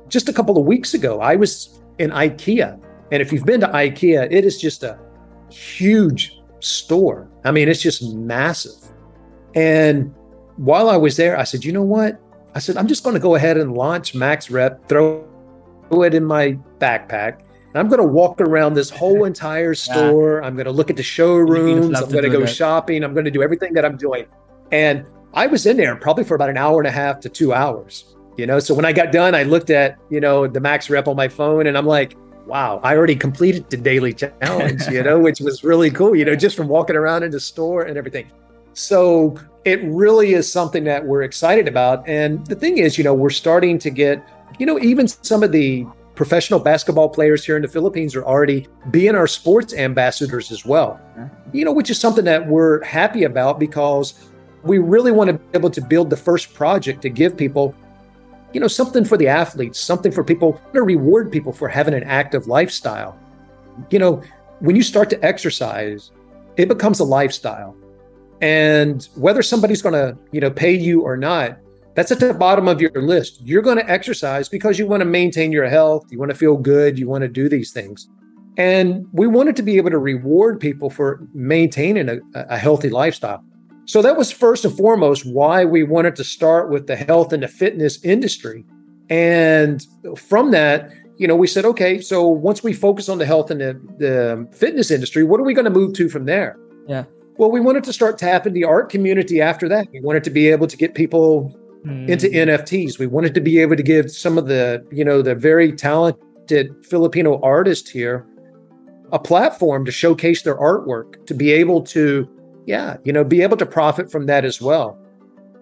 just 0.08 0.30
a 0.30 0.34
couple 0.34 0.58
of 0.58 0.66
weeks 0.66 0.94
ago, 0.94 1.20
I 1.20 1.36
was 1.36 1.80
in 2.00 2.12
IKEA. 2.12 2.80
And 3.12 3.22
if 3.22 3.32
you've 3.34 3.46
been 3.46 3.60
to 3.62 3.68
IKEA, 3.68 4.32
it 4.32 4.46
is 4.46 4.60
just 4.60 4.84
a 4.84 5.00
huge 5.50 6.42
store. 6.60 7.30
I 7.44 7.52
mean, 7.52 7.68
it's 7.68 7.82
just 7.82 8.04
massive. 8.16 8.92
And 9.56 10.14
while 10.58 10.90
I 10.90 10.98
was 10.98 11.18
there, 11.18 11.38
I 11.38 11.44
said, 11.44 11.64
you 11.64 11.72
know 11.72 11.84
what? 11.84 12.20
I 12.56 12.60
said, 12.60 12.78
I'm 12.78 12.88
just 12.88 13.04
going 13.04 13.14
to 13.14 13.20
go 13.20 13.36
ahead 13.36 13.58
and 13.58 13.74
launch 13.74 14.16
Max 14.16 14.50
Rep, 14.50 14.88
throw 14.88 15.26
it 15.92 16.14
in 16.14 16.26
my 16.26 16.58
backpack, 16.80 17.42
I'm 17.78 17.88
going 17.88 18.02
to 18.02 18.08
walk 18.08 18.42
around 18.42 18.74
this 18.74 18.90
whole 18.90 19.24
entire 19.32 19.74
store. 19.74 20.40
Yeah. 20.40 20.48
I'm 20.48 20.56
going 20.56 20.66
to 20.66 20.72
look 20.72 20.90
at 20.90 20.96
the 20.96 21.04
showrooms. 21.04 22.00
I'm 22.02 22.10
going 22.10 22.24
to 22.24 22.30
go 22.30 22.42
that. 22.42 22.48
shopping. 22.48 23.04
I'm 23.04 23.14
going 23.14 23.26
to 23.26 23.32
do 23.32 23.44
everything 23.44 23.74
that 23.74 23.86
I'm 23.86 23.98
doing. 23.98 24.26
And 24.72 25.06
I 25.34 25.48
was 25.48 25.66
in 25.66 25.78
there 25.78 25.96
probably 25.96 26.24
for 26.24 26.36
about 26.36 26.50
an 26.50 26.58
hour 26.58 26.80
and 26.80 26.88
a 26.88 26.92
half 26.92 27.20
to 27.22 27.30
two 27.30 27.54
hours. 27.54 28.16
You 28.38 28.46
know, 28.46 28.60
so 28.60 28.76
when 28.76 28.86
I 28.86 28.94
got 28.94 29.12
done, 29.12 29.34
I 29.34 29.44
looked 29.44 29.72
at 29.72 29.98
you 30.12 30.20
know 30.20 30.46
the 30.46 30.60
max 30.60 30.92
rep 30.92 31.08
on 31.08 31.16
my 31.16 31.28
phone, 31.28 31.66
and 31.66 31.76
I'm 31.76 31.88
like, 31.88 32.16
wow, 32.46 32.80
I 32.84 32.96
already 32.96 33.16
completed 33.16 33.68
the 33.70 33.78
daily 33.78 34.14
challenge. 34.14 34.88
You 34.88 35.02
know, 35.02 35.20
which 35.20 35.40
was 35.40 35.64
really 35.64 35.90
cool. 35.90 36.16
You 36.16 36.26
know, 36.26 36.36
just 36.36 36.56
from 36.56 36.68
walking 36.68 36.96
around 36.96 37.24
in 37.24 37.32
the 37.32 37.40
store 37.40 37.84
and 37.84 37.98
everything. 37.98 38.32
So 38.74 39.36
it 39.66 39.84
really 39.86 40.34
is 40.34 40.50
something 40.52 40.84
that 40.84 41.04
we're 41.04 41.24
excited 41.24 41.68
about. 41.68 42.08
And 42.08 42.46
the 42.46 42.56
thing 42.56 42.78
is, 42.78 42.96
you 42.98 43.04
know, 43.04 43.14
we're 43.14 43.32
starting 43.32 43.80
to 43.80 43.90
get, 43.90 44.24
you 44.60 44.68
know, 44.68 44.80
even 44.80 45.08
some 45.08 45.42
of 45.42 45.52
the 45.52 45.88
professional 46.18 46.60
basketball 46.60 47.08
players 47.08 47.46
here 47.46 47.56
in 47.56 47.62
the 47.62 47.68
Philippines 47.68 48.16
are 48.16 48.26
already 48.26 48.68
being 48.92 49.16
our 49.16 49.28
sports 49.28 49.74
ambassadors 49.74 50.52
as 50.52 50.66
well. 50.66 51.00
You 51.54 51.64
know, 51.64 51.72
which 51.72 51.90
is 51.90 52.00
something 52.00 52.26
that 52.26 52.46
we're 52.46 52.84
happy 52.84 53.24
about 53.24 53.60
because 53.60 54.30
we 54.64 54.80
really 54.80 55.12
want 55.12 55.30
to 55.30 55.34
be 55.36 55.44
able 55.54 55.70
to 55.70 55.82
build 55.82 56.10
the 56.10 56.18
first 56.18 56.54
project 56.54 57.02
to 57.04 57.10
give 57.10 57.38
people, 57.38 57.74
you 58.52 58.60
know, 58.60 58.68
something 58.68 59.06
for 59.06 59.16
the 59.16 59.28
athletes, 59.28 59.80
something 59.80 60.12
for 60.12 60.24
people 60.24 60.60
to 60.74 60.82
reward 60.82 61.32
people 61.32 61.54
for 61.54 61.70
having 61.70 61.94
an 61.94 62.04
active 62.04 62.48
lifestyle. 62.48 63.18
You 63.92 64.00
know, 64.00 64.24
when 64.60 64.76
you 64.76 64.84
start 64.84 65.10
to 65.12 65.24
exercise, 65.24 66.12
it 66.58 66.68
becomes 66.68 67.00
a 67.00 67.06
lifestyle. 67.06 67.76
And 68.42 69.08
whether 69.16 69.42
somebody's 69.42 69.82
going 69.82 69.94
to, 69.94 70.18
you 70.32 70.42
know, 70.42 70.52
pay 70.52 70.74
you 70.74 71.02
or 71.02 71.16
not, 71.16 71.58
that's 71.98 72.12
at 72.12 72.20
the 72.20 72.32
bottom 72.32 72.68
of 72.68 72.80
your 72.80 72.92
list. 72.94 73.42
You're 73.44 73.64
going 73.64 73.80
to 73.80 73.90
exercise 73.90 74.48
because 74.48 74.78
you 74.78 74.86
want 74.86 75.02
to 75.02 75.06
maintain 75.06 75.52
your 75.52 75.68
health, 75.68 76.06
you 76.12 76.20
want 76.20 76.30
to 76.30 76.38
feel 76.38 76.56
good, 76.56 77.00
you 77.00 77.08
want 77.08 77.24
to 77.24 77.28
do 77.28 77.50
these 77.50 77.72
things. 77.72 78.08
And 78.56 79.08
we 79.14 79.26
wanted 79.26 79.56
to 79.56 79.64
be 79.64 79.78
able 79.78 79.90
to 79.90 79.98
reward 79.98 80.60
people 80.60 80.92
for 80.92 81.28
maintaining 81.34 82.08
a, 82.08 82.20
a 82.36 82.56
healthy 82.56 82.92
lifestyle. 82.92 83.44
So 83.86 84.04
that 84.04 84.16
was 84.16 84.32
first 84.32 84.64
and 84.64 84.78
foremost 84.78 85.26
why 85.26 85.66
we 85.66 85.82
wanted 85.82 86.16
to 86.18 86.24
start 86.24 86.70
with 86.70 86.86
the 86.86 86.96
health 86.96 87.34
and 87.34 87.42
the 87.42 87.48
fitness 87.48 88.04
industry. 88.06 88.64
And 89.10 89.84
from 90.16 90.52
that, 90.52 90.92
you 91.18 91.28
know, 91.28 91.36
we 91.36 91.48
said, 91.48 91.66
okay, 91.66 92.00
so 92.00 92.28
once 92.28 92.64
we 92.64 92.74
focus 92.74 93.10
on 93.10 93.18
the 93.18 93.26
health 93.26 93.50
and 93.50 93.60
the, 93.60 93.74
the 93.98 94.48
fitness 94.56 94.92
industry, 94.92 95.24
what 95.24 95.40
are 95.40 95.44
we 95.44 95.56
going 95.56 95.66
to 95.66 95.72
move 95.72 95.94
to 95.96 96.10
from 96.10 96.26
there? 96.26 96.60
Yeah. 96.88 97.06
Well, 97.38 97.50
we 97.50 97.60
wanted 97.60 97.84
to 97.86 97.94
start 97.94 98.20
tapping 98.20 98.54
the 98.54 98.66
art 98.66 98.92
community 98.92 99.42
after 99.42 99.68
that. 99.70 99.88
We 99.92 100.02
wanted 100.02 100.24
to 100.26 100.30
be 100.30 100.48
able 100.50 100.68
to 100.68 100.78
get 100.78 100.94
people 100.94 101.60
mm. 101.86 102.10
into 102.10 102.28
NFTs. 102.28 103.00
We 103.00 103.08
wanted 103.08 103.34
to 103.34 103.42
be 103.42 103.60
able 103.60 103.76
to 103.76 103.84
give 103.84 104.12
some 104.12 104.38
of 104.38 104.48
the, 104.48 104.86
you 104.92 105.04
know, 105.04 105.22
the 105.22 105.36
very 105.36 105.72
talented 105.72 106.74
Filipino 106.86 107.40
artists 107.42 107.90
here 107.90 108.26
a 109.12 109.20
platform 109.20 109.86
to 109.86 109.92
showcase 109.92 110.42
their 110.42 110.58
artwork, 110.58 111.26
to 111.28 111.34
be 111.34 111.52
able 111.52 111.82
to, 111.82 112.28
yeah, 112.66 112.98
you 113.04 113.14
know, 113.14 113.24
be 113.24 113.42
able 113.42 113.58
to 113.58 113.66
profit 113.66 114.12
from 114.12 114.26
that 114.26 114.44
as 114.44 114.62
well. 114.62 115.00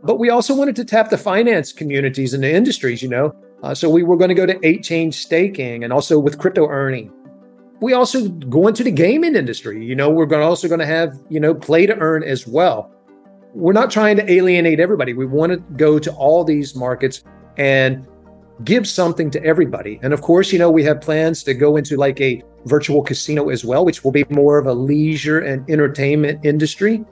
But 0.04 0.18
we 0.18 0.30
also 0.30 0.56
wanted 0.56 0.76
to 0.78 0.86
tap 0.86 1.10
the 1.10 1.18
finance 1.18 1.72
communities 1.72 2.34
and 2.34 2.44
the 2.44 2.52
industries, 2.52 3.02
you 3.02 3.10
know. 3.10 3.36
Uh, 3.64 3.74
so 3.74 3.90
we 3.90 4.04
were 4.04 4.18
going 4.18 4.30
to 4.30 4.36
go 4.36 4.46
to 4.46 4.56
8chain 4.56 5.14
staking 5.14 5.84
and 5.84 5.92
also 5.92 6.20
with 6.20 6.38
crypto 6.40 6.68
earning. 6.68 7.12
We 7.82 7.94
also 7.94 8.30
go 8.30 8.68
into 8.68 8.84
the 8.84 8.92
gaming 8.92 9.36
industry. 9.36 9.84
You 9.84 9.96
know, 9.96 10.10
we're 10.10 10.26
going 10.26 10.44
also 10.44 10.68
going 10.68 10.80
to 10.80 10.86
have, 10.86 11.16
you 11.30 11.40
know, 11.40 11.54
play 11.54 11.86
to 11.86 11.96
earn 11.98 12.24
as 12.24 12.48
well 12.48 12.95
we're 13.56 13.74
not 13.74 13.90
trying 13.90 14.18
to 14.18 14.30
alienate 14.30 14.82
everybody. 14.82 15.14
We 15.14 15.26
want 15.26 15.54
to 15.54 15.58
go 15.78 15.98
to 15.98 16.12
all 16.12 16.44
these 16.44 16.76
markets 16.76 17.24
and 17.58 18.06
give 18.66 18.86
something 18.86 19.32
to 19.32 19.44
everybody. 19.46 19.98
And 20.04 20.14
of 20.14 20.22
course, 20.22 20.52
you 20.52 20.60
know, 20.60 20.70
we 20.70 20.84
have 20.84 21.00
plans 21.00 21.42
to 21.44 21.54
go 21.54 21.78
into 21.78 21.96
like 21.96 22.20
a 22.20 22.44
virtual 22.66 23.02
casino 23.02 23.50
as 23.50 23.64
well, 23.64 23.86
which 23.86 24.04
will 24.04 24.12
be 24.12 24.26
more 24.30 24.58
of 24.58 24.68
a 24.68 24.74
leisure 24.74 25.40
and 25.40 25.68
entertainment 25.70 26.46
industry. 26.46 27.06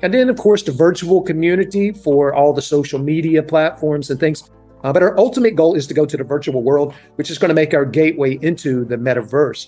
And 0.00 0.14
then, 0.14 0.30
of 0.30 0.38
course, 0.38 0.62
the 0.62 0.72
virtual 0.72 1.20
community 1.20 1.92
for 1.92 2.32
all 2.34 2.54
the 2.54 2.62
social 2.62 2.98
media 2.98 3.42
platforms 3.42 4.10
and 4.10 4.18
things. 4.18 4.50
Uh, 4.82 4.94
but 4.94 5.02
our 5.02 5.18
ultimate 5.18 5.54
goal 5.54 5.74
is 5.74 5.86
to 5.88 5.92
go 5.92 6.06
to 6.06 6.16
the 6.16 6.24
virtual 6.24 6.62
world, 6.62 6.94
which 7.16 7.30
is 7.30 7.36
going 7.36 7.50
to 7.50 7.54
make 7.54 7.74
our 7.74 7.84
gateway 7.84 8.38
into 8.40 8.86
the 8.86 8.96
metaverse. 8.96 9.66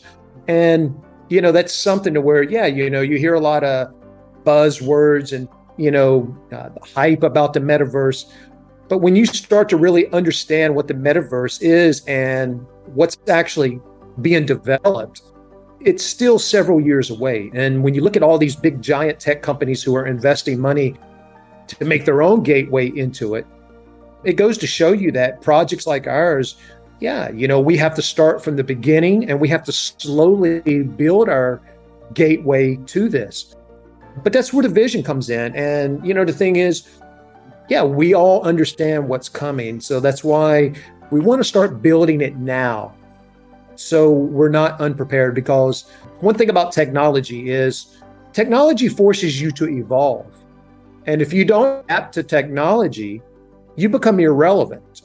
And, 0.48 0.98
you 1.28 1.42
know, 1.42 1.52
that's 1.52 1.74
something 1.74 2.14
to 2.14 2.22
where, 2.22 2.42
yeah, 2.42 2.64
you 2.64 2.88
know, 2.88 3.02
you 3.02 3.18
hear 3.18 3.34
a 3.34 3.40
lot 3.40 3.62
of 3.62 3.92
buzzwords 4.44 5.36
and, 5.36 5.46
you 5.82 5.90
know, 5.90 6.36
uh, 6.52 6.68
the 6.68 6.80
hype 6.94 7.22
about 7.22 7.52
the 7.52 7.60
metaverse. 7.60 8.30
But 8.88 8.98
when 8.98 9.16
you 9.16 9.26
start 9.26 9.68
to 9.70 9.76
really 9.76 10.10
understand 10.12 10.74
what 10.74 10.86
the 10.86 10.94
metaverse 10.94 11.60
is 11.62 12.04
and 12.06 12.64
what's 12.94 13.16
actually 13.28 13.80
being 14.20 14.46
developed, 14.46 15.22
it's 15.80 16.04
still 16.04 16.38
several 16.38 16.80
years 16.80 17.10
away. 17.10 17.50
And 17.54 17.82
when 17.82 17.94
you 17.94 18.02
look 18.02 18.16
at 18.16 18.22
all 18.22 18.38
these 18.38 18.54
big 18.54 18.80
giant 18.80 19.18
tech 19.18 19.42
companies 19.42 19.82
who 19.82 19.96
are 19.96 20.06
investing 20.06 20.60
money 20.60 20.94
to 21.66 21.84
make 21.84 22.04
their 22.04 22.22
own 22.22 22.42
gateway 22.42 22.88
into 22.96 23.34
it, 23.34 23.46
it 24.24 24.34
goes 24.34 24.56
to 24.58 24.66
show 24.66 24.92
you 24.92 25.10
that 25.12 25.40
projects 25.40 25.86
like 25.86 26.06
ours, 26.06 26.56
yeah, 27.00 27.30
you 27.30 27.48
know, 27.48 27.60
we 27.60 27.76
have 27.78 27.94
to 27.96 28.02
start 28.02 28.44
from 28.44 28.54
the 28.54 28.62
beginning 28.62 29.28
and 29.28 29.40
we 29.40 29.48
have 29.48 29.64
to 29.64 29.72
slowly 29.72 30.82
build 30.82 31.28
our 31.28 31.60
gateway 32.14 32.76
to 32.86 33.08
this. 33.08 33.56
But 34.22 34.32
that's 34.32 34.52
where 34.52 34.62
the 34.62 34.68
vision 34.68 35.02
comes 35.02 35.30
in. 35.30 35.54
And, 35.56 36.04
you 36.06 36.14
know, 36.14 36.24
the 36.24 36.32
thing 36.32 36.56
is, 36.56 36.88
yeah, 37.68 37.82
we 37.82 38.14
all 38.14 38.42
understand 38.42 39.08
what's 39.08 39.28
coming. 39.28 39.80
So 39.80 40.00
that's 40.00 40.22
why 40.22 40.74
we 41.10 41.20
want 41.20 41.40
to 41.40 41.44
start 41.44 41.82
building 41.82 42.20
it 42.20 42.36
now 42.36 42.94
so 43.82 44.10
we're 44.10 44.48
not 44.48 44.80
unprepared 44.80 45.34
because 45.34 45.90
one 46.20 46.34
thing 46.34 46.50
about 46.50 46.72
technology 46.72 47.50
is 47.50 47.98
technology 48.32 48.88
forces 48.88 49.40
you 49.40 49.50
to 49.52 49.68
evolve. 49.68 50.26
And 51.06 51.20
if 51.20 51.32
you 51.32 51.44
don't 51.44 51.84
adapt 51.84 52.14
to 52.14 52.22
technology, 52.22 53.22
you 53.76 53.88
become 53.88 54.20
irrelevant. 54.20 55.02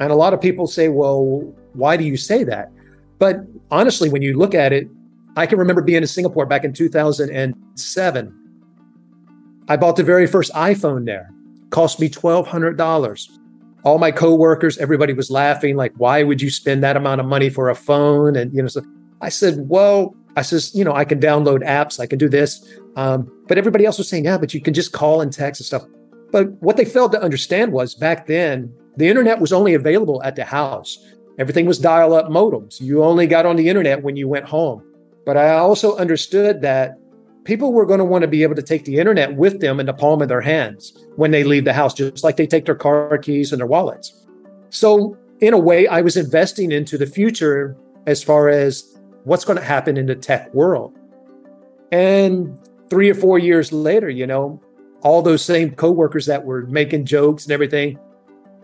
And 0.00 0.12
a 0.12 0.14
lot 0.14 0.34
of 0.34 0.40
people 0.40 0.66
say, 0.66 0.88
well, 0.88 1.54
why 1.72 1.96
do 1.96 2.04
you 2.04 2.16
say 2.16 2.44
that? 2.44 2.70
But 3.18 3.40
honestly, 3.70 4.08
when 4.08 4.22
you 4.22 4.36
look 4.36 4.54
at 4.54 4.72
it, 4.72 4.88
I 5.36 5.46
can 5.46 5.58
remember 5.58 5.82
being 5.82 6.02
in 6.02 6.06
Singapore 6.06 6.46
back 6.46 6.64
in 6.64 6.72
2007. 6.72 8.39
I 9.70 9.78
bought 9.78 9.96
the 9.96 10.02
very 10.02 10.26
first 10.26 10.52
iPhone 10.52 11.06
there. 11.06 11.30
Cost 11.70 11.98
me 11.98 12.10
$1,200 12.10 13.40
all 13.84 13.98
my 13.98 14.10
coworkers, 14.10 14.78
everybody 14.78 15.12
was 15.12 15.30
laughing, 15.30 15.76
like, 15.76 15.92
why 15.96 16.22
would 16.22 16.42
you 16.42 16.50
spend 16.50 16.82
that 16.82 16.96
amount 16.96 17.20
of 17.20 17.26
money 17.26 17.48
for 17.48 17.68
a 17.68 17.74
phone? 17.74 18.36
And, 18.36 18.52
you 18.52 18.62
know, 18.62 18.68
so 18.68 18.82
I 19.20 19.28
said, 19.28 19.68
well, 19.68 20.14
I 20.36 20.42
says, 20.42 20.74
you 20.74 20.84
know, 20.84 20.94
I 20.94 21.04
can 21.04 21.20
download 21.20 21.64
apps, 21.64 21.98
I 21.98 22.06
can 22.06 22.18
do 22.18 22.28
this. 22.28 22.66
Um, 22.96 23.30
but 23.48 23.58
everybody 23.58 23.86
else 23.86 23.98
was 23.98 24.08
saying, 24.08 24.24
yeah, 24.24 24.38
but 24.38 24.54
you 24.54 24.60
can 24.60 24.74
just 24.74 24.92
call 24.92 25.20
and 25.20 25.32
text 25.32 25.60
and 25.60 25.66
stuff. 25.66 25.84
But 26.30 26.50
what 26.62 26.76
they 26.76 26.84
failed 26.84 27.12
to 27.12 27.22
understand 27.22 27.72
was 27.72 27.94
back 27.94 28.26
then, 28.26 28.72
the 28.96 29.08
internet 29.08 29.40
was 29.40 29.52
only 29.52 29.74
available 29.74 30.22
at 30.22 30.36
the 30.36 30.44
house. 30.44 30.98
Everything 31.38 31.66
was 31.66 31.78
dial 31.78 32.12
up 32.12 32.26
modems. 32.26 32.80
You 32.80 33.02
only 33.02 33.26
got 33.26 33.46
on 33.46 33.56
the 33.56 33.68
internet 33.68 34.02
when 34.02 34.16
you 34.16 34.28
went 34.28 34.44
home. 34.44 34.84
But 35.24 35.36
I 35.36 35.54
also 35.54 35.96
understood 35.96 36.60
that 36.62 36.98
people 37.44 37.72
were 37.72 37.86
going 37.86 37.98
to 37.98 38.04
want 38.04 38.22
to 38.22 38.28
be 38.28 38.42
able 38.42 38.54
to 38.54 38.62
take 38.62 38.84
the 38.84 38.98
internet 38.98 39.34
with 39.34 39.60
them 39.60 39.80
in 39.80 39.86
the 39.86 39.92
palm 39.92 40.22
of 40.22 40.28
their 40.28 40.40
hands 40.40 40.92
when 41.16 41.30
they 41.30 41.44
leave 41.44 41.64
the 41.64 41.72
house, 41.72 41.94
just 41.94 42.24
like 42.24 42.36
they 42.36 42.46
take 42.46 42.64
their 42.64 42.74
car 42.74 43.16
keys 43.18 43.52
and 43.52 43.60
their 43.60 43.66
wallets. 43.66 44.26
So, 44.70 45.16
in 45.40 45.54
a 45.54 45.58
way, 45.58 45.86
I 45.86 46.02
was 46.02 46.16
investing 46.16 46.70
into 46.70 46.98
the 46.98 47.06
future 47.06 47.76
as 48.06 48.22
far 48.22 48.48
as 48.48 48.98
what's 49.24 49.44
going 49.44 49.58
to 49.58 49.64
happen 49.64 49.96
in 49.96 50.06
the 50.06 50.14
tech 50.14 50.52
world. 50.52 50.98
And 51.92 52.56
three 52.88 53.10
or 53.10 53.14
four 53.14 53.38
years 53.38 53.72
later, 53.72 54.10
you 54.10 54.26
know, 54.26 54.60
all 55.02 55.22
those 55.22 55.42
same 55.42 55.70
coworkers 55.70 56.26
that 56.26 56.44
were 56.44 56.66
making 56.66 57.06
jokes 57.06 57.44
and 57.44 57.52
everything, 57.52 57.98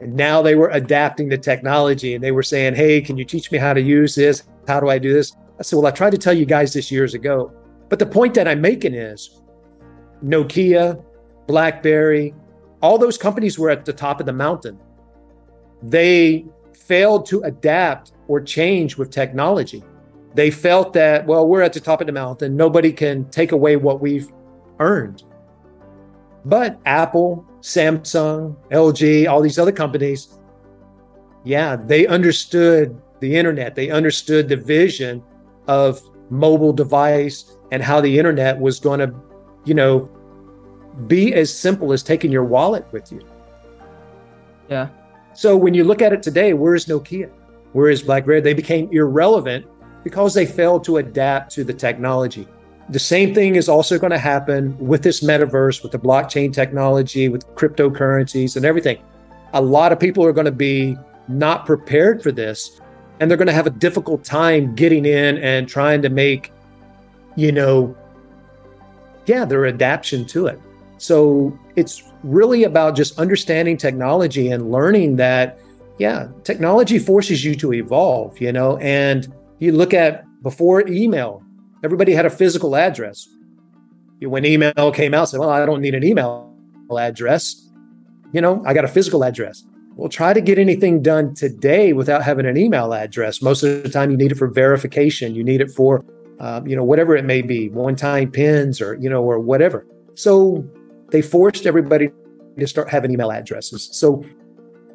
and 0.00 0.14
now 0.14 0.42
they 0.42 0.54
were 0.54 0.68
adapting 0.70 1.28
the 1.28 1.38
technology 1.38 2.14
and 2.14 2.22
they 2.22 2.32
were 2.32 2.42
saying, 2.42 2.74
Hey, 2.74 3.00
can 3.00 3.16
you 3.16 3.24
teach 3.24 3.50
me 3.50 3.58
how 3.58 3.72
to 3.72 3.80
use 3.80 4.14
this? 4.14 4.44
How 4.68 4.80
do 4.80 4.88
I 4.88 4.98
do 4.98 5.12
this? 5.12 5.34
I 5.58 5.62
said, 5.62 5.76
Well, 5.76 5.86
I 5.86 5.90
tried 5.90 6.10
to 6.10 6.18
tell 6.18 6.34
you 6.34 6.44
guys 6.44 6.74
this 6.74 6.90
years 6.90 7.14
ago. 7.14 7.52
But 7.88 7.98
the 7.98 8.06
point 8.06 8.34
that 8.34 8.48
I'm 8.48 8.60
making 8.60 8.94
is 8.94 9.42
Nokia, 10.24 11.02
Blackberry, 11.46 12.34
all 12.82 12.98
those 12.98 13.16
companies 13.16 13.58
were 13.58 13.70
at 13.70 13.84
the 13.84 13.92
top 13.92 14.20
of 14.20 14.26
the 14.26 14.32
mountain. 14.32 14.78
They 15.82 16.46
failed 16.74 17.26
to 17.26 17.42
adapt 17.42 18.12
or 18.28 18.40
change 18.40 18.96
with 18.96 19.10
technology. 19.10 19.82
They 20.34 20.50
felt 20.50 20.92
that, 20.92 21.26
well, 21.26 21.46
we're 21.48 21.62
at 21.62 21.72
the 21.72 21.80
top 21.80 22.00
of 22.00 22.06
the 22.06 22.12
mountain. 22.12 22.56
Nobody 22.56 22.92
can 22.92 23.28
take 23.30 23.52
away 23.52 23.76
what 23.76 24.00
we've 24.00 24.30
earned. 24.80 25.22
But 26.44 26.78
Apple, 26.84 27.44
Samsung, 27.60 28.56
LG, 28.70 29.28
all 29.28 29.40
these 29.40 29.58
other 29.58 29.72
companies, 29.72 30.38
yeah, 31.44 31.76
they 31.76 32.06
understood 32.06 33.00
the 33.20 33.34
internet. 33.34 33.74
They 33.74 33.90
understood 33.90 34.48
the 34.48 34.56
vision 34.56 35.22
of 35.66 36.00
mobile 36.30 36.72
device 36.72 37.56
and 37.72 37.82
how 37.82 38.00
the 38.00 38.18
internet 38.18 38.58
was 38.58 38.80
going 38.80 39.00
to, 39.00 39.14
you 39.64 39.74
know, 39.74 40.08
be 41.06 41.34
as 41.34 41.52
simple 41.52 41.92
as 41.92 42.02
taking 42.02 42.32
your 42.32 42.44
wallet 42.44 42.86
with 42.92 43.12
you. 43.12 43.20
Yeah. 44.68 44.88
So 45.34 45.56
when 45.56 45.74
you 45.74 45.84
look 45.84 46.00
at 46.02 46.12
it 46.12 46.22
today, 46.22 46.54
where 46.54 46.74
is 46.74 46.86
Nokia? 46.86 47.30
Where 47.72 47.90
is 47.90 48.02
BlackBerry? 48.02 48.40
They 48.40 48.54
became 48.54 48.88
irrelevant 48.90 49.66
because 50.02 50.32
they 50.34 50.46
failed 50.46 50.84
to 50.84 50.96
adapt 50.96 51.52
to 51.52 51.64
the 51.64 51.74
technology. 51.74 52.48
The 52.88 52.98
same 52.98 53.34
thing 53.34 53.56
is 53.56 53.68
also 53.68 53.98
going 53.98 54.12
to 54.12 54.18
happen 54.18 54.78
with 54.78 55.02
this 55.02 55.20
metaverse, 55.22 55.82
with 55.82 55.92
the 55.92 55.98
blockchain 55.98 56.52
technology, 56.52 57.28
with 57.28 57.46
cryptocurrencies 57.56 58.56
and 58.56 58.64
everything. 58.64 58.98
A 59.52 59.60
lot 59.60 59.92
of 59.92 59.98
people 59.98 60.24
are 60.24 60.32
going 60.32 60.46
to 60.46 60.52
be 60.52 60.96
not 61.28 61.66
prepared 61.66 62.22
for 62.22 62.30
this 62.30 62.80
and 63.20 63.30
they're 63.30 63.38
going 63.38 63.46
to 63.46 63.52
have 63.52 63.66
a 63.66 63.70
difficult 63.70 64.24
time 64.24 64.74
getting 64.74 65.04
in 65.04 65.38
and 65.38 65.68
trying 65.68 66.02
to 66.02 66.08
make 66.08 66.52
you 67.36 67.52
know, 67.52 67.94
yeah, 69.26 69.44
their 69.44 69.66
adaptation 69.66 70.24
to 70.26 70.46
it. 70.46 70.58
So 70.98 71.56
it's 71.76 72.02
really 72.24 72.64
about 72.64 72.96
just 72.96 73.18
understanding 73.18 73.76
technology 73.76 74.50
and 74.50 74.72
learning 74.72 75.16
that, 75.16 75.58
yeah, 75.98 76.28
technology 76.42 76.98
forces 76.98 77.44
you 77.44 77.54
to 77.56 77.74
evolve, 77.74 78.40
you 78.40 78.52
know, 78.52 78.78
and 78.78 79.32
you 79.58 79.72
look 79.72 79.94
at 79.94 80.24
before 80.42 80.86
email, 80.88 81.42
everybody 81.84 82.12
had 82.12 82.26
a 82.26 82.30
physical 82.30 82.74
address. 82.74 83.28
When 84.20 84.46
email 84.46 84.92
came 84.92 85.12
out, 85.12 85.28
said, 85.28 85.40
well, 85.40 85.50
I 85.50 85.66
don't 85.66 85.82
need 85.82 85.94
an 85.94 86.02
email 86.02 86.50
address. 86.96 87.68
You 88.32 88.40
know, 88.40 88.62
I 88.64 88.72
got 88.72 88.84
a 88.84 88.88
physical 88.88 89.24
address. 89.24 89.64
Well, 89.96 90.10
try 90.10 90.34
to 90.34 90.40
get 90.42 90.58
anything 90.58 91.02
done 91.02 91.34
today 91.34 91.94
without 91.94 92.22
having 92.22 92.44
an 92.44 92.56
email 92.56 92.92
address. 92.92 93.40
Most 93.40 93.62
of 93.62 93.82
the 93.82 93.88
time, 93.88 94.10
you 94.10 94.16
need 94.16 94.30
it 94.30 94.36
for 94.36 94.46
verification. 94.46 95.34
You 95.34 95.42
need 95.42 95.60
it 95.60 95.70
for 95.70 96.04
um, 96.38 96.66
you 96.66 96.76
know, 96.76 96.84
whatever 96.84 97.16
it 97.16 97.24
may 97.24 97.42
be, 97.42 97.70
one-time 97.70 98.30
pins 98.30 98.80
or 98.80 98.94
you 98.94 99.08
know, 99.08 99.22
or 99.22 99.40
whatever. 99.40 99.86
So 100.14 100.64
they 101.10 101.22
forced 101.22 101.66
everybody 101.66 102.10
to 102.58 102.66
start 102.66 102.90
having 102.90 103.10
email 103.10 103.32
addresses. 103.32 103.88
So 103.92 104.24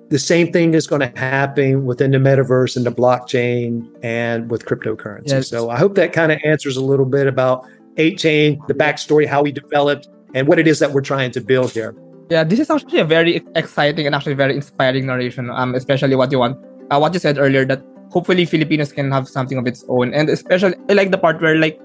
the 0.10 0.20
same 0.20 0.52
thing 0.52 0.74
is 0.74 0.88
going 0.88 1.02
to 1.02 1.20
happen 1.20 1.86
within 1.86 2.12
the 2.12 2.18
metaverse 2.18 2.76
and 2.76 2.86
the 2.86 2.92
blockchain 2.92 3.90
and 4.04 4.52
with 4.52 4.66
cryptocurrency. 4.66 5.30
Yes. 5.30 5.48
So 5.48 5.70
I 5.70 5.78
hope 5.78 5.96
that 5.96 6.14
kind 6.14 6.32
of 6.32 6.40
answers 6.44 6.78
a 6.78 6.84
little 6.84 7.06
bit 7.06 7.28
about 7.28 7.66
8chain, 7.96 8.60
the 8.68 8.74
backstory, 8.74 9.26
how 9.26 9.42
we 9.42 9.52
developed, 9.52 10.08
and 10.36 10.48
what 10.48 10.60
it 10.60 10.68
is 10.68 10.80
that 10.80 10.92
we're 10.92 11.02
trying 11.02 11.32
to 11.32 11.42
build 11.42 11.72
here. 11.72 11.96
Yeah, 12.32 12.46
this 12.46 12.60
is 12.60 12.70
actually 12.70 13.00
a 13.00 13.04
very 13.04 13.44
exciting 13.56 14.06
and 14.08 14.16
actually 14.16 14.36
very 14.36 14.56
inspiring 14.56 15.06
narration. 15.06 15.50
Um, 15.50 15.76
especially 15.76 16.16
what 16.16 16.32
you 16.32 16.40
want, 16.40 16.58
uh, 16.90 16.98
what 16.98 17.14
you 17.14 17.20
said 17.20 17.38
earlier 17.38 17.66
that 17.66 17.84
hopefully 18.10 18.46
Filipinos 18.46 18.94
can 18.94 19.12
have 19.12 19.28
something 19.28 19.58
of 19.58 19.68
its 19.68 19.84
own. 19.90 20.14
And 20.14 20.30
especially, 20.30 20.76
I 20.88 20.94
like 20.94 21.12
the 21.12 21.18
part 21.18 21.42
where 21.42 21.58
like 21.58 21.78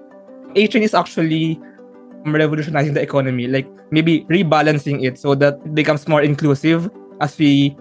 8chain 0.55 0.83
is 0.83 0.95
actually 0.95 1.61
revolutionizing 2.25 2.95
the 2.95 3.03
economy, 3.03 3.49
like 3.49 3.67
maybe 3.91 4.21
rebalancing 4.31 5.03
it 5.03 5.19
so 5.19 5.35
that 5.35 5.59
it 5.65 5.75
becomes 5.75 6.07
more 6.07 6.23
inclusive 6.23 6.91
as 7.21 7.37
we 7.39 7.77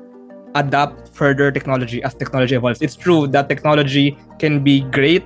adapt 0.56 1.10
further 1.10 1.52
technology 1.52 2.02
as 2.02 2.16
technology 2.16 2.56
evolves. 2.56 2.82
It's 2.82 2.96
true 2.96 3.28
that 3.28 3.48
technology 3.48 4.18
can 4.40 4.64
be 4.64 4.82
great 4.90 5.24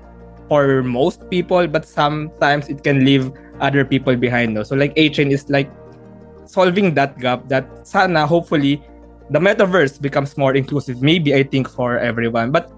for 0.50 0.84
most 0.84 1.30
people, 1.30 1.68
but 1.68 1.88
sometimes 1.88 2.68
it 2.68 2.84
can 2.84 3.06
leave 3.06 3.32
other 3.62 3.86
people 3.86 4.18
behind. 4.18 4.58
Though. 4.58 4.64
So 4.64 4.76
like 4.76 4.94
8chain 4.96 5.32
is 5.32 5.50
like 5.50 5.72
solving 6.50 6.98
that 6.98 7.14
gap 7.22 7.46
that 7.46 7.86
sana 7.86 8.26
hopefully 8.26 8.82
the 9.30 9.38
metaverse 9.38 10.02
becomes 10.02 10.38
more 10.38 10.56
inclusive. 10.56 11.02
Maybe 11.02 11.36
I 11.36 11.44
think 11.44 11.70
for 11.70 11.98
everyone. 12.00 12.50
But 12.50 12.74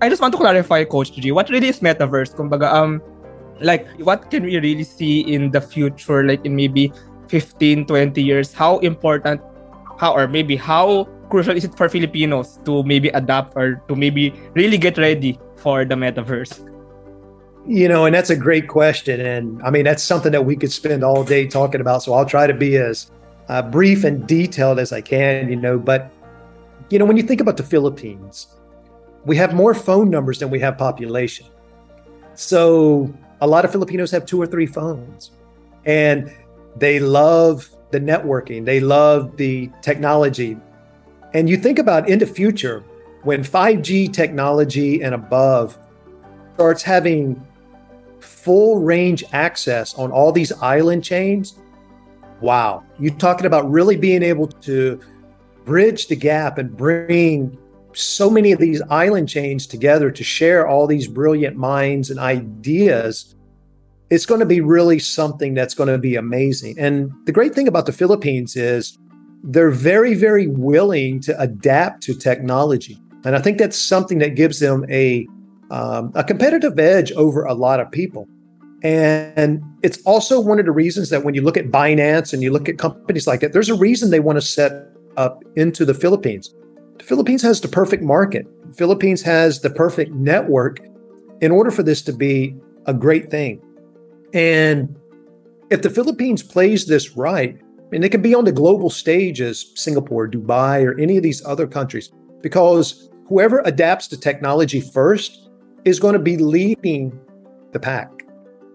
I 0.00 0.08
just 0.08 0.22
want 0.22 0.32
to 0.34 0.38
clarify, 0.38 0.84
Coach 0.84 1.12
G, 1.12 1.32
what 1.32 1.50
really 1.50 1.68
is 1.68 1.80
metaverse? 1.80 2.30
Kumbaga, 2.38 2.70
um, 2.70 3.02
like, 3.60 3.90
what 3.98 4.30
can 4.30 4.44
we 4.44 4.58
really 4.58 4.84
see 4.84 5.26
in 5.26 5.50
the 5.50 5.60
future, 5.60 6.22
like 6.22 6.46
in 6.46 6.54
maybe 6.54 6.92
15, 7.26 7.86
20 7.86 8.22
years? 8.22 8.54
How 8.54 8.78
important, 8.78 9.42
how, 9.98 10.14
or 10.14 10.28
maybe 10.28 10.54
how 10.54 11.10
crucial 11.28 11.56
is 11.56 11.64
it 11.64 11.74
for 11.74 11.88
Filipinos 11.88 12.60
to 12.64 12.84
maybe 12.84 13.08
adapt 13.08 13.56
or 13.56 13.82
to 13.88 13.96
maybe 13.96 14.32
really 14.54 14.78
get 14.78 14.96
ready 14.96 15.38
for 15.56 15.84
the 15.84 15.96
metaverse? 15.96 16.62
You 17.66 17.88
know, 17.88 18.06
and 18.06 18.14
that's 18.14 18.30
a 18.30 18.36
great 18.36 18.68
question. 18.68 19.20
And 19.20 19.62
I 19.62 19.70
mean, 19.70 19.84
that's 19.84 20.02
something 20.02 20.32
that 20.32 20.44
we 20.44 20.56
could 20.56 20.72
spend 20.72 21.04
all 21.04 21.22
day 21.22 21.46
talking 21.46 21.80
about. 21.80 22.02
So 22.02 22.14
I'll 22.14 22.24
try 22.24 22.46
to 22.46 22.54
be 22.54 22.76
as 22.76 23.10
uh, 23.48 23.62
brief 23.62 24.04
and 24.04 24.26
detailed 24.26 24.78
as 24.78 24.92
I 24.92 25.00
can, 25.00 25.50
you 25.50 25.56
know. 25.56 25.78
But, 25.78 26.10
you 26.88 26.98
know, 26.98 27.04
when 27.04 27.16
you 27.16 27.22
think 27.22 27.40
about 27.40 27.56
the 27.56 27.62
Philippines, 27.62 28.48
we 29.24 29.36
have 29.36 29.54
more 29.54 29.74
phone 29.74 30.08
numbers 30.08 30.38
than 30.38 30.50
we 30.50 30.60
have 30.60 30.78
population. 30.78 31.46
So 32.34 33.12
a 33.40 33.46
lot 33.46 33.64
of 33.64 33.72
Filipinos 33.72 34.10
have 34.12 34.24
two 34.24 34.40
or 34.40 34.46
three 34.46 34.66
phones 34.66 35.32
and 35.84 36.32
they 36.76 37.00
love 37.00 37.68
the 37.90 38.00
networking, 38.00 38.64
they 38.64 38.80
love 38.80 39.36
the 39.36 39.70
technology. 39.82 40.56
And 41.34 41.48
you 41.48 41.56
think 41.56 41.78
about 41.78 42.08
in 42.08 42.18
the 42.18 42.26
future, 42.26 42.84
when 43.22 43.42
5G 43.42 44.12
technology 44.12 45.02
and 45.02 45.14
above 45.14 45.78
starts 46.54 46.82
having 46.82 47.44
full 48.20 48.78
range 48.78 49.24
access 49.32 49.94
on 49.94 50.10
all 50.10 50.32
these 50.32 50.52
island 50.52 51.04
chains, 51.04 51.58
wow, 52.40 52.84
you're 52.98 53.14
talking 53.14 53.46
about 53.46 53.70
really 53.70 53.96
being 53.96 54.22
able 54.22 54.46
to 54.46 55.00
bridge 55.64 56.08
the 56.08 56.16
gap 56.16 56.58
and 56.58 56.76
bring 56.76 57.56
so 57.92 58.30
many 58.30 58.52
of 58.52 58.58
these 58.58 58.80
island 58.90 59.28
chains 59.28 59.66
together 59.66 60.10
to 60.10 60.22
share 60.22 60.66
all 60.66 60.86
these 60.86 61.08
brilliant 61.08 61.56
minds 61.56 62.10
and 62.10 62.20
ideas. 62.20 63.34
It's 64.10 64.24
going 64.24 64.40
to 64.40 64.46
be 64.46 64.60
really 64.60 64.98
something 64.98 65.54
that's 65.54 65.74
going 65.74 65.88
to 65.88 65.98
be 65.98 66.16
amazing. 66.16 66.78
And 66.78 67.12
the 67.26 67.32
great 67.32 67.54
thing 67.54 67.68
about 67.68 67.86
the 67.86 67.92
Philippines 67.92 68.56
is 68.56 68.96
they're 69.42 69.70
very, 69.70 70.14
very 70.14 70.46
willing 70.46 71.20
to 71.20 71.38
adapt 71.40 72.02
to 72.04 72.14
technology. 72.14 72.98
And 73.24 73.36
I 73.36 73.40
think 73.40 73.58
that's 73.58 73.78
something 73.78 74.18
that 74.18 74.36
gives 74.36 74.60
them 74.60 74.86
a 74.88 75.26
um, 75.70 76.12
a 76.14 76.24
competitive 76.24 76.78
edge 76.78 77.12
over 77.12 77.44
a 77.44 77.54
lot 77.54 77.80
of 77.80 77.90
people. 77.90 78.28
And 78.82 79.62
it's 79.82 80.00
also 80.02 80.40
one 80.40 80.60
of 80.60 80.66
the 80.66 80.72
reasons 80.72 81.10
that 81.10 81.24
when 81.24 81.34
you 81.34 81.42
look 81.42 81.56
at 81.56 81.66
Binance 81.66 82.32
and 82.32 82.42
you 82.42 82.52
look 82.52 82.68
at 82.68 82.78
companies 82.78 83.26
like 83.26 83.40
that, 83.40 83.52
there's 83.52 83.68
a 83.68 83.74
reason 83.74 84.10
they 84.10 84.20
want 84.20 84.36
to 84.36 84.42
set 84.42 84.86
up 85.16 85.42
into 85.56 85.84
the 85.84 85.94
Philippines. 85.94 86.54
The 86.98 87.04
Philippines 87.04 87.42
has 87.42 87.60
the 87.60 87.68
perfect 87.68 88.02
market. 88.02 88.46
The 88.68 88.74
Philippines 88.74 89.22
has 89.22 89.60
the 89.60 89.70
perfect 89.70 90.12
network 90.12 90.78
in 91.40 91.50
order 91.50 91.70
for 91.70 91.82
this 91.82 92.02
to 92.02 92.12
be 92.12 92.54
a 92.86 92.94
great 92.94 93.30
thing. 93.30 93.60
And 94.32 94.96
if 95.70 95.82
the 95.82 95.90
Philippines 95.90 96.42
plays 96.42 96.86
this 96.86 97.16
right, 97.16 97.58
and 97.92 98.04
they 98.04 98.08
can 98.08 98.22
be 98.22 98.34
on 98.34 98.44
the 98.44 98.52
global 98.52 98.90
stage 98.90 99.40
as 99.40 99.72
Singapore, 99.74 100.28
Dubai, 100.28 100.84
or 100.84 100.98
any 101.00 101.16
of 101.16 101.22
these 101.22 101.44
other 101.44 101.66
countries, 101.66 102.10
because 102.42 103.10
whoever 103.26 103.60
adapts 103.64 104.08
to 104.08 104.20
technology 104.20 104.80
first 104.80 105.47
is 105.84 106.00
going 106.00 106.14
to 106.14 106.18
be 106.18 106.36
leading 106.36 107.18
the 107.72 107.80
pack. 107.80 108.10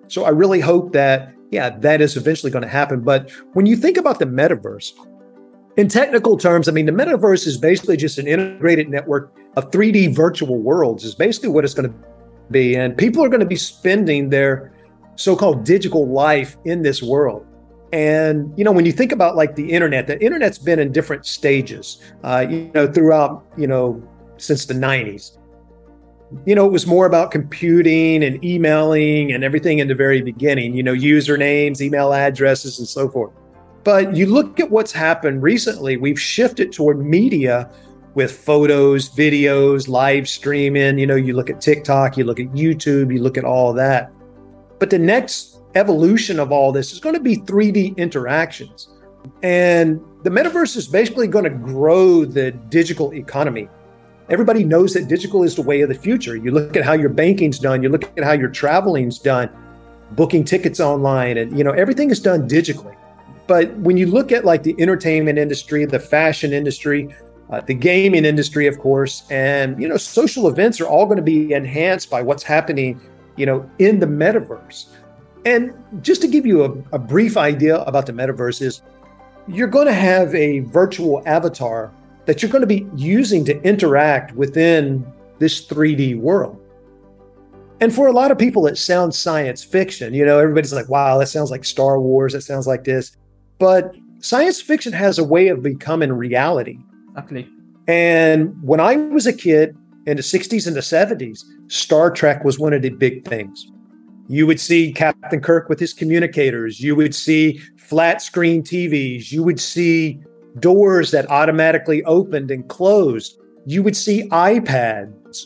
So 0.08 0.26
I 0.26 0.30
really 0.30 0.60
hope 0.60 0.94
that, 0.94 1.34
yeah, 1.52 1.72
that 1.80 2.02
is 2.02 2.18
eventually 2.18 2.52
going 2.52 2.64
to 2.64 2.70
happen. 2.70 3.02
But 3.02 3.32
when 3.54 3.66
you 3.66 3.76
think 3.76 3.98
about 3.98 4.20
the 4.20 4.26
metaverse, 4.26 4.92
in 5.76 5.88
technical 5.88 6.38
terms, 6.38 6.68
I 6.68 6.72
mean, 6.72 6.86
the 6.86 6.92
metaverse 6.92 7.48
is 7.48 7.58
basically 7.58 7.98
just 7.98 8.20
an 8.20 8.28
integrated 8.28 8.90
network 8.90 9.34
of 9.56 9.72
3D 9.72 10.16
virtual 10.16 10.60
worlds, 10.60 11.04
is 11.04 11.16
basically 11.16 11.50
what 11.50 11.64
it's 11.64 11.74
going 11.74 11.90
to 11.90 11.96
be. 12.52 12.76
And 12.76 12.96
people 12.96 13.24
are 13.24 13.30
going 13.30 13.40
to 13.40 13.46
be 13.46 13.56
spending 13.56 14.30
their 14.30 14.72
so 15.16 15.36
called 15.36 15.64
digital 15.64 16.08
life 16.08 16.58
in 16.66 16.84
this 16.84 17.02
world. 17.02 17.46
And, 17.92 18.52
you 18.58 18.64
know, 18.64 18.72
when 18.72 18.86
you 18.86 18.92
think 18.92 19.12
about 19.12 19.36
like 19.36 19.56
the 19.56 19.72
internet, 19.72 20.08
the 20.08 20.20
internet's 20.24 20.58
been 20.58 20.80
in 20.80 20.92
different 20.92 21.26
stages, 21.26 22.02
uh, 22.24 22.46
you 22.50 22.72
know, 22.74 22.92
throughout, 22.92 23.46
you 23.56 23.68
know, 23.68 24.02
since 24.38 24.66
the 24.66 24.74
90s 24.74 25.38
you 26.46 26.56
know, 26.56 26.66
it 26.66 26.72
was 26.72 26.88
more 26.88 27.06
about 27.06 27.32
computing 27.32 28.24
and 28.24 28.44
emailing 28.44 29.32
and 29.32 29.44
everything 29.44 29.80
in 29.80 29.88
the 29.88 29.96
very 29.96 30.22
beginning, 30.22 30.76
you 30.76 30.84
know, 30.84 30.94
usernames, 30.94 31.82
email 31.82 32.14
addresses, 32.14 32.80
and 32.80 32.88
so 32.88 33.10
forth. 33.10 33.32
But 33.84 34.16
you 34.16 34.26
look 34.26 34.60
at 34.60 34.70
what's 34.70 34.92
happened 34.92 35.44
recently, 35.44 35.98
we've 35.98 36.20
shifted 36.20 36.72
toward 36.72 37.00
media 37.00 37.70
with 38.16 38.32
photos, 38.32 39.10
videos, 39.10 39.88
live 39.88 40.30
streaming. 40.30 40.98
You 40.98 41.08
know, 41.08 41.16
you 41.16 41.34
look 41.34 41.50
at 41.50 41.60
TikTok, 41.60 42.18
you 42.18 42.24
look 42.24 42.40
at 42.40 42.48
YouTube, 42.48 43.14
you 43.14 43.22
look 43.22 43.38
at 43.38 43.44
all 43.44 43.74
that. 43.74 44.12
But 44.80 44.90
the 44.90 45.00
next 45.00 45.62
evolution 45.76 46.40
of 46.40 46.52
all 46.52 46.72
this 46.72 46.94
is 46.94 47.00
going 47.00 47.16
to 47.16 47.22
be 47.22 47.38
3D 47.38 47.98
interactions. 47.98 48.90
And 49.42 50.00
the 50.24 50.30
metaverse 50.30 50.76
is 50.78 50.88
basically 50.88 51.28
going 51.28 51.46
to 51.46 51.50
grow 51.50 52.26
the 52.26 52.52
digital 52.52 53.14
economy. 53.14 53.70
Everybody 54.34 54.64
knows 54.64 54.96
that 54.96 55.08
digital 55.08 55.44
is 55.44 55.54
the 55.54 55.62
way 55.62 55.82
of 55.82 55.90
the 55.90 55.96
future. 55.96 56.36
You 56.36 56.50
look 56.50 56.76
at 56.76 56.84
how 56.84 56.94
your 56.94 57.10
banking's 57.10 57.60
done, 57.60 57.84
you 57.84 57.90
look 57.90 58.12
at 58.18 58.24
how 58.24 58.32
your 58.32 58.50
traveling's 58.50 59.20
done, 59.20 59.48
booking 60.14 60.44
tickets 60.44 60.80
online, 60.80 61.38
and 61.38 61.56
you 61.56 61.64
know, 61.64 61.70
everything 61.70 62.10
is 62.10 62.20
done 62.20 62.50
digitally. 62.50 62.96
But 63.46 63.72
when 63.76 63.96
you 63.96 64.08
look 64.08 64.32
at 64.32 64.44
like 64.44 64.64
the 64.64 64.76
entertainment 64.80 65.38
industry, 65.38 65.86
the 65.86 66.00
fashion 66.00 66.52
industry, 66.52 67.16
uh, 67.52 67.62
the 67.62 67.76
gaming 67.76 68.26
industry, 68.26 68.66
of 68.66 68.80
course, 68.80 69.30
and 69.30 69.80
you 69.80 69.88
know, 69.88 69.98
social 69.98 70.48
events 70.48 70.82
are 70.82 70.88
all 70.88 71.06
going 71.06 71.18
to 71.18 71.22
be 71.22 71.54
enhanced 71.54 72.10
by 72.10 72.24
what's 72.24 72.42
happening, 72.42 73.00
you 73.36 73.46
know, 73.46 73.70
in 73.78 74.00
the 74.00 74.08
metaverse. 74.08 74.88
And 75.46 75.76
just 76.02 76.24
to 76.24 76.28
give 76.28 76.48
you 76.48 76.64
a, 76.64 76.96
a 76.96 76.98
brief 76.98 77.38
idea 77.38 77.82
about 77.84 78.08
the 78.08 78.14
metaverse 78.14 78.64
is 78.64 78.82
you're 79.48 79.68
going 79.68 79.86
to 79.86 79.94
have 79.94 80.34
a 80.34 80.62
virtual 80.62 81.22
avatar 81.28 81.92
that 82.26 82.42
you're 82.42 82.52
going 82.52 82.62
to 82.62 82.68
be 82.68 82.88
using 82.96 83.44
to 83.46 83.62
interact 83.64 84.34
within 84.34 85.06
this 85.40 85.66
3D 85.68 86.18
world. 86.20 86.60
And 87.80 87.94
for 87.94 88.08
a 88.08 88.14
lot 88.14 88.32
of 88.32 88.38
people, 88.38 88.66
it 88.68 88.78
sounds 88.78 89.18
science 89.18 89.64
fiction. 89.64 90.14
You 90.14 90.26
know, 90.26 90.40
everybody's 90.40 90.74
like, 90.74 90.88
wow, 90.88 91.18
that 91.18 91.28
sounds 91.28 91.52
like 91.52 91.66
Star 91.66 92.00
Wars. 92.00 92.34
That 92.34 92.42
sounds 92.42 92.66
like 92.66 92.86
this. 92.86 93.18
But 93.60 93.94
science 94.20 94.62
fiction 94.62 94.94
has 94.94 95.20
a 95.20 95.24
way 95.24 95.50
of 95.50 95.62
becoming 95.62 96.14
reality. 96.14 96.78
Exactly. 97.10 97.50
And 97.88 98.56
when 98.64 98.80
I 98.80 98.96
was 98.96 99.28
a 99.28 99.34
kid 99.34 99.76
in 100.06 100.16
the 100.16 100.24
60s 100.24 100.66
and 100.66 100.76
the 100.76 100.80
70s, 100.80 101.44
Star 101.68 102.10
Trek 102.10 102.46
was 102.46 102.58
one 102.58 102.72
of 102.72 102.82
the 102.82 102.90
big 102.90 103.28
things. 103.28 103.70
You 104.30 104.48
would 104.48 104.60
see 104.60 104.94
Captain 104.94 105.42
Kirk 105.42 105.68
with 105.68 105.80
his 105.80 105.94
communicators. 105.94 106.80
You 106.80 106.96
would 106.96 107.14
see 107.14 107.60
flat 107.76 108.22
screen 108.22 108.64
TVs. 108.64 109.32
You 109.32 109.44
would 109.44 109.60
see 109.60 110.24
doors 110.60 111.12
that 111.12 111.30
automatically 111.30 112.04
opened 112.04 112.52
and 112.52 112.68
closed. 112.68 113.40
You 113.66 113.84
would 113.84 113.96
see 113.96 114.28
iPads. 114.30 115.46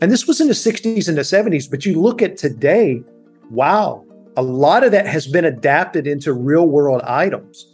And 0.00 0.12
this 0.12 0.26
was 0.26 0.40
in 0.40 0.48
the 0.48 0.54
60s 0.54 1.08
and 1.08 1.16
the 1.16 1.22
70s, 1.22 1.70
but 1.70 1.86
you 1.86 2.00
look 2.00 2.20
at 2.20 2.36
today, 2.36 3.02
wow, 3.50 4.04
a 4.36 4.42
lot 4.42 4.84
of 4.84 4.92
that 4.92 5.06
has 5.06 5.26
been 5.26 5.44
adapted 5.44 6.06
into 6.06 6.32
real 6.32 6.66
world 6.66 7.02
items. 7.02 7.70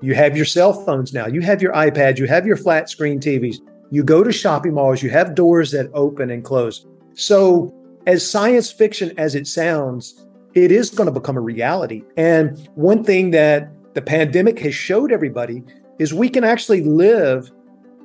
You 0.00 0.14
have 0.14 0.36
your 0.36 0.46
cell 0.46 0.72
phones 0.72 1.12
now, 1.12 1.26
you 1.26 1.40
have 1.42 1.62
your 1.62 1.72
iPads, 1.72 2.18
you 2.18 2.26
have 2.26 2.46
your 2.46 2.56
flat 2.56 2.90
screen 2.90 3.20
TVs. 3.20 3.58
You 3.90 4.02
go 4.02 4.24
to 4.24 4.32
shopping 4.32 4.74
malls, 4.74 5.02
you 5.02 5.10
have 5.10 5.34
doors 5.34 5.70
that 5.72 5.90
open 5.92 6.30
and 6.30 6.42
close. 6.42 6.86
So, 7.14 7.72
as 8.06 8.28
science 8.28 8.72
fiction 8.72 9.12
as 9.16 9.34
it 9.34 9.46
sounds, 9.46 10.26
it 10.54 10.72
is 10.72 10.90
going 10.90 11.06
to 11.06 11.12
become 11.12 11.36
a 11.36 11.40
reality. 11.40 12.02
And 12.16 12.58
one 12.74 13.04
thing 13.04 13.30
that 13.30 13.70
the 13.94 14.02
pandemic 14.02 14.58
has 14.60 14.74
showed 14.74 15.12
everybody 15.12 15.62
is 16.02 16.12
we 16.12 16.28
can 16.28 16.42
actually 16.42 16.82
live 16.82 17.52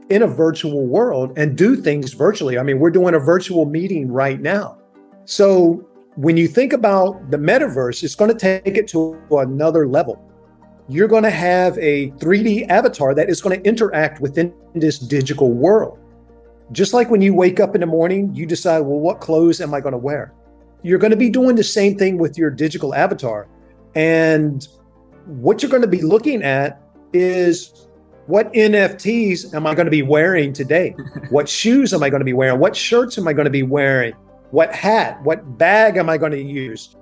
in 0.10 0.22
a 0.22 0.28
virtual 0.28 0.86
world 0.86 1.34
and 1.36 1.58
do 1.58 1.76
things 1.76 2.14
virtually. 2.14 2.60
I 2.60 2.64
mean, 2.64 2.78
we're 2.78 2.92
doing 2.92 3.16
a 3.16 3.20
virtual 3.20 3.66
meeting 3.66 4.12
right 4.12 4.40
now. 4.40 4.78
So 5.26 5.84
when 6.16 6.38
you 6.38 6.48
think 6.48 6.74
about 6.74 7.32
the 7.32 7.38
metaverse, 7.38 8.04
it's 8.04 8.14
going 8.14 8.32
to 8.32 8.38
take 8.38 8.78
it 8.78 8.88
to 8.90 9.20
another 9.32 9.88
level. 9.88 10.22
You're 10.88 11.08
going 11.08 11.24
to 11.24 11.32
have 11.32 11.76
a 11.80 12.12
3D 12.12 12.70
avatar 12.70 13.16
that 13.16 13.30
is 13.30 13.42
going 13.42 13.60
to 13.60 13.68
interact 13.68 14.22
within 14.22 14.54
this 14.76 15.00
digital 15.00 15.52
world. 15.52 15.98
Just 16.72 16.94
like 16.94 17.10
when 17.10 17.22
you 17.22 17.34
wake 17.34 17.60
up 17.60 17.74
in 17.74 17.82
the 17.82 17.88
morning, 17.88 18.34
you 18.36 18.46
decide, 18.46 18.82
well, 18.82 19.00
what 19.00 19.20
clothes 19.22 19.60
am 19.60 19.74
I 19.74 19.82
going 19.82 19.94
to 19.94 19.98
wear? 19.98 20.34
You're 20.84 21.00
going 21.00 21.12
to 21.12 21.18
be 21.18 21.32
doing 21.32 21.56
the 21.56 21.64
same 21.64 21.98
thing 21.98 22.20
with 22.20 22.38
your 22.38 22.52
digital 22.52 22.94
avatar. 22.94 23.48
And 23.96 24.68
what 25.26 25.64
you're 25.64 25.72
going 25.72 25.82
to 25.82 25.88
be 25.88 26.04
looking 26.04 26.44
at 26.44 26.80
is 27.14 27.87
what 28.28 28.52
NFTs 28.54 29.54
am 29.54 29.66
I 29.66 29.74
going 29.74 29.86
to 29.86 29.92
be 29.92 30.04
wearing 30.04 30.52
today? 30.52 30.96
what 31.30 31.48
shoes 31.48 31.94
am 31.94 32.04
I 32.04 32.10
going 32.10 32.20
to 32.20 32.26
be 32.26 32.34
wearing? 32.34 32.60
What 32.60 32.76
shirts 32.76 33.18
am 33.18 33.28
I 33.28 33.34
going 33.34 33.46
to 33.46 33.52
be 33.52 33.64
wearing? 33.64 34.14
What 34.52 34.76
hat? 34.76 35.22
What 35.24 35.58
bag 35.58 35.96
am 35.96 36.10
I 36.10 36.18
going 36.18 36.34
to 36.34 36.42
use? 36.42 36.96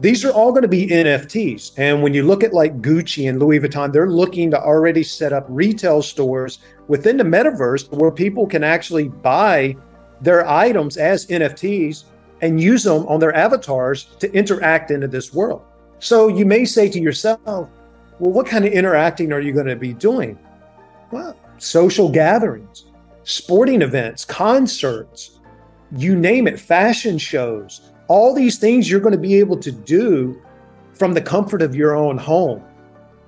These 0.00 0.24
are 0.24 0.32
all 0.32 0.50
going 0.50 0.62
to 0.62 0.68
be 0.68 0.86
NFTs. 0.86 1.72
And 1.78 2.02
when 2.02 2.14
you 2.14 2.22
look 2.22 2.42
at 2.42 2.52
like 2.52 2.80
Gucci 2.80 3.28
and 3.28 3.38
Louis 3.38 3.60
Vuitton, 3.60 3.92
they're 3.92 4.10
looking 4.10 4.50
to 4.50 4.60
already 4.60 5.02
set 5.02 5.32
up 5.32 5.46
retail 5.48 6.02
stores 6.02 6.58
within 6.88 7.16
the 7.16 7.24
metaverse 7.24 7.90
where 7.92 8.10
people 8.10 8.46
can 8.46 8.62
actually 8.62 9.08
buy 9.08 9.76
their 10.20 10.46
items 10.46 10.96
as 10.96 11.26
NFTs 11.26 12.04
and 12.42 12.60
use 12.60 12.84
them 12.84 13.06
on 13.08 13.20
their 13.20 13.34
avatars 13.34 14.04
to 14.18 14.32
interact 14.32 14.90
into 14.90 15.08
this 15.08 15.32
world. 15.32 15.62
So 15.98 16.28
you 16.28 16.46
may 16.46 16.64
say 16.64 16.88
to 16.88 17.00
yourself, 17.00 17.40
well, 17.46 17.70
what 18.18 18.46
kind 18.46 18.64
of 18.66 18.72
interacting 18.72 19.32
are 19.32 19.40
you 19.40 19.52
going 19.52 19.66
to 19.66 19.76
be 19.76 19.92
doing? 19.92 20.38
Well, 21.10 21.36
social 21.58 22.08
gatherings, 22.08 22.86
sporting 23.24 23.82
events, 23.82 24.24
concerts, 24.24 25.38
you 25.96 26.14
name 26.16 26.46
it, 26.46 26.58
fashion 26.58 27.18
shows. 27.18 27.80
All 28.08 28.34
these 28.34 28.58
things 28.58 28.90
you're 28.90 29.00
going 29.00 29.12
to 29.12 29.18
be 29.18 29.34
able 29.36 29.56
to 29.58 29.72
do 29.72 30.40
from 30.94 31.14
the 31.14 31.20
comfort 31.20 31.62
of 31.62 31.74
your 31.74 31.96
own 31.96 32.18
home 32.18 32.62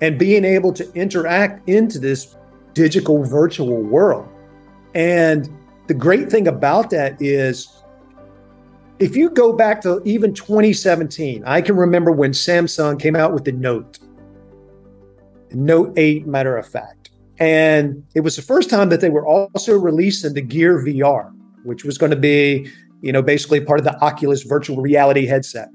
and 0.01 0.17
being 0.17 0.45
able 0.45 0.71
to 0.73 0.91
interact 0.93 1.67
into 1.67 1.99
this 1.99 2.35
digital 2.73 3.23
virtual 3.23 3.81
world. 3.81 4.27
And 4.95 5.49
the 5.87 5.93
great 5.93 6.29
thing 6.29 6.47
about 6.47 6.89
that 6.91 7.21
is 7.21 7.83
if 8.99 9.15
you 9.15 9.29
go 9.29 9.53
back 9.53 9.81
to 9.81 10.01
even 10.05 10.33
2017, 10.33 11.43
I 11.45 11.61
can 11.61 11.75
remember 11.75 12.11
when 12.11 12.31
Samsung 12.31 12.99
came 12.99 13.15
out 13.15 13.33
with 13.33 13.43
the 13.43 13.51
Note, 13.51 13.99
Note 15.51 15.93
8, 15.97 16.25
matter 16.27 16.57
of 16.57 16.67
fact. 16.67 17.02
And 17.39 18.03
it 18.13 18.21
was 18.21 18.35
the 18.35 18.41
first 18.41 18.69
time 18.69 18.89
that 18.89 19.01
they 19.01 19.09
were 19.09 19.25
also 19.25 19.77
releasing 19.77 20.33
the 20.33 20.41
Gear 20.41 20.79
VR, 20.79 21.31
which 21.63 21.83
was 21.83 21.97
going 21.97 22.11
to 22.11 22.17
be, 22.17 22.69
you 23.01 23.11
know, 23.11 23.21
basically 23.21 23.61
part 23.61 23.79
of 23.79 23.85
the 23.85 23.99
Oculus 24.01 24.43
virtual 24.43 24.81
reality 24.81 25.25
headset. 25.25 25.69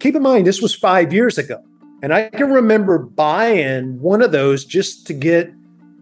Keep 0.00 0.16
in 0.16 0.22
mind, 0.22 0.46
this 0.46 0.60
was 0.60 0.74
five 0.74 1.12
years 1.12 1.38
ago. 1.38 1.62
And 2.02 2.12
I 2.12 2.28
can 2.28 2.52
remember 2.52 2.98
buying 2.98 4.00
one 4.00 4.22
of 4.22 4.30
those 4.32 4.64
just 4.64 5.06
to 5.08 5.12
get 5.12 5.50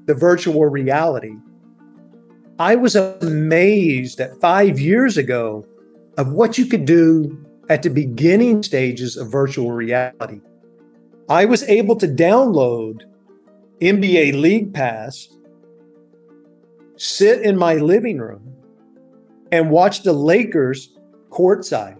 the 0.06 0.14
virtual 0.14 0.66
reality. 0.66 1.34
I 2.58 2.74
was 2.74 2.96
amazed 2.96 4.20
at 4.20 4.38
five 4.40 4.78
years 4.78 5.16
ago 5.16 5.66
of 6.18 6.32
what 6.32 6.58
you 6.58 6.66
could 6.66 6.84
do 6.84 7.38
at 7.68 7.82
the 7.82 7.90
beginning 7.90 8.62
stages 8.62 9.16
of 9.16 9.30
virtual 9.30 9.72
reality. 9.72 10.40
I 11.28 11.44
was 11.44 11.62
able 11.64 11.96
to 11.96 12.06
download 12.06 13.02
NBA 13.80 14.40
League 14.40 14.72
Pass, 14.72 15.28
sit 16.96 17.42
in 17.42 17.56
my 17.56 17.74
living 17.74 18.18
room, 18.18 18.54
and 19.52 19.70
watch 19.70 20.02
the 20.02 20.12
Lakers 20.12 20.96
courtside. 21.30 21.98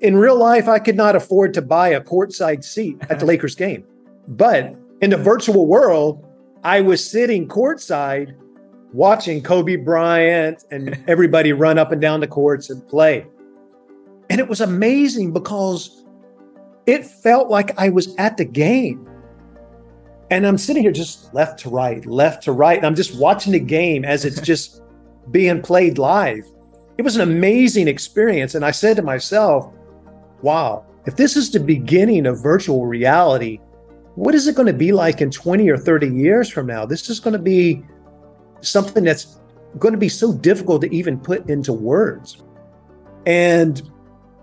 In 0.00 0.16
real 0.16 0.36
life, 0.36 0.68
I 0.68 0.78
could 0.78 0.96
not 0.96 1.16
afford 1.16 1.54
to 1.54 1.62
buy 1.62 1.88
a 1.88 2.00
courtside 2.00 2.62
seat 2.62 2.98
at 3.10 3.18
the 3.18 3.26
Lakers 3.32 3.54
game. 3.54 3.84
But 4.28 4.76
in 5.00 5.10
the 5.10 5.16
virtual 5.16 5.66
world, 5.66 6.24
I 6.62 6.80
was 6.80 7.04
sitting 7.04 7.48
courtside 7.48 8.36
watching 8.92 9.42
Kobe 9.42 9.76
Bryant 9.76 10.64
and 10.70 11.02
everybody 11.08 11.52
run 11.52 11.78
up 11.78 11.92
and 11.92 12.00
down 12.00 12.20
the 12.20 12.28
courts 12.28 12.70
and 12.70 12.86
play. 12.88 13.26
And 14.30 14.40
it 14.40 14.48
was 14.48 14.60
amazing 14.60 15.32
because 15.32 16.04
it 16.86 17.04
felt 17.04 17.48
like 17.48 17.78
I 17.78 17.88
was 17.88 18.14
at 18.16 18.36
the 18.36 18.44
game. 18.44 19.08
And 20.30 20.46
I'm 20.46 20.58
sitting 20.58 20.82
here 20.82 20.92
just 20.92 21.32
left 21.32 21.60
to 21.60 21.70
right, 21.70 22.04
left 22.04 22.42
to 22.44 22.52
right. 22.52 22.76
And 22.76 22.86
I'm 22.86 22.94
just 22.94 23.18
watching 23.18 23.52
the 23.52 23.60
game 23.60 24.04
as 24.04 24.24
it's 24.24 24.40
just 24.52 24.82
being 25.30 25.62
played 25.62 25.98
live. 25.98 26.44
It 26.98 27.02
was 27.02 27.16
an 27.16 27.22
amazing 27.22 27.88
experience. 27.88 28.54
And 28.54 28.64
I 28.64 28.70
said 28.70 28.96
to 28.96 29.02
myself, 29.02 29.72
wow, 30.42 30.84
if 31.06 31.16
this 31.16 31.36
is 31.36 31.50
the 31.50 31.60
beginning 31.60 32.26
of 32.26 32.42
virtual 32.42 32.86
reality, 32.86 33.60
what 34.14 34.34
is 34.34 34.48
it 34.48 34.56
going 34.56 34.66
to 34.66 34.72
be 34.72 34.92
like 34.92 35.20
in 35.20 35.30
20 35.30 35.68
or 35.68 35.76
30 35.76 36.08
years 36.08 36.50
from 36.50 36.66
now? 36.66 36.86
This 36.86 37.08
is 37.10 37.20
going 37.20 37.32
to 37.32 37.38
be 37.38 37.84
something 38.62 39.04
that's 39.04 39.38
going 39.78 39.92
to 39.92 39.98
be 39.98 40.08
so 40.08 40.32
difficult 40.32 40.80
to 40.82 40.94
even 40.94 41.18
put 41.18 41.48
into 41.50 41.72
words. 41.72 42.42
And 43.26 43.90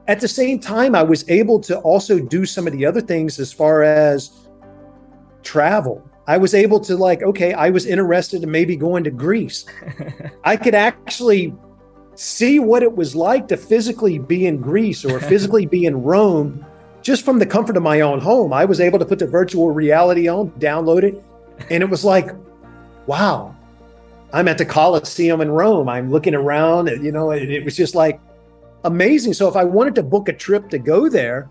at 0.08 0.19
the 0.19 0.28
same 0.28 0.60
time, 0.60 0.96
I 0.96 1.04
was 1.04 1.28
able 1.30 1.60
to 1.62 1.80
also 1.80 2.19
do 2.19 2.46
some 2.46 2.67
of 2.67 2.74
the 2.74 2.86
other 2.86 3.02
things 3.02 3.39
as 3.39 3.52
far 3.52 3.84
as 3.84 4.42
travel. 5.43 6.08
I 6.25 6.38
was 6.38 6.53
able 6.53 6.79
to, 6.82 6.95
like, 6.95 7.21
okay, 7.21 7.53
I 7.53 7.69
was 7.69 7.86
interested 7.86 8.43
in 8.43 8.51
maybe 8.51 8.75
going 8.75 9.03
to 9.03 9.12
Greece. 9.12 9.65
I 10.43 10.56
could 10.56 10.75
actually 10.75 11.53
see 12.15 12.60
what 12.60 12.84
it 12.84 12.95
was 12.95 13.15
like 13.15 13.47
to 13.49 13.58
physically 13.58 14.19
be 14.19 14.45
in 14.45 14.62
Greece 14.62 15.03
or 15.03 15.19
physically 15.32 15.65
be 15.65 15.86
in 15.86 16.01
Rome 16.01 16.65
just 17.01 17.25
from 17.25 17.39
the 17.39 17.45
comfort 17.45 17.75
of 17.75 17.84
my 17.84 18.01
own 18.01 18.19
home. 18.19 18.53
I 18.53 18.63
was 18.65 18.79
able 18.79 18.99
to 18.99 19.06
put 19.06 19.19
the 19.19 19.27
virtual 19.27 19.71
reality 19.71 20.27
on, 20.29 20.51
download 20.51 21.03
it, 21.03 21.21
and 21.69 21.84
it 21.84 21.89
was 21.89 22.06
like, 22.06 22.29
wow, 23.06 23.56
I'm 24.32 24.47
at 24.47 24.58
the 24.58 24.65
Colosseum 24.65 25.41
in 25.41 25.51
Rome. 25.51 25.89
I'm 25.89 26.10
looking 26.10 26.34
around, 26.34 26.88
and, 26.88 27.03
you 27.03 27.12
know, 27.12 27.32
it, 27.32 27.51
it 27.51 27.65
was 27.65 27.75
just 27.75 27.93
like 27.93 28.21
amazing. 28.86 29.34
So 29.34 29.49
if 29.49 29.56
I 29.56 29.63
wanted 29.63 29.95
to 29.95 30.03
book 30.03 30.29
a 30.29 30.34
trip 30.34 30.69
to 30.69 30.79
go 30.79 31.10
there, 31.10 31.49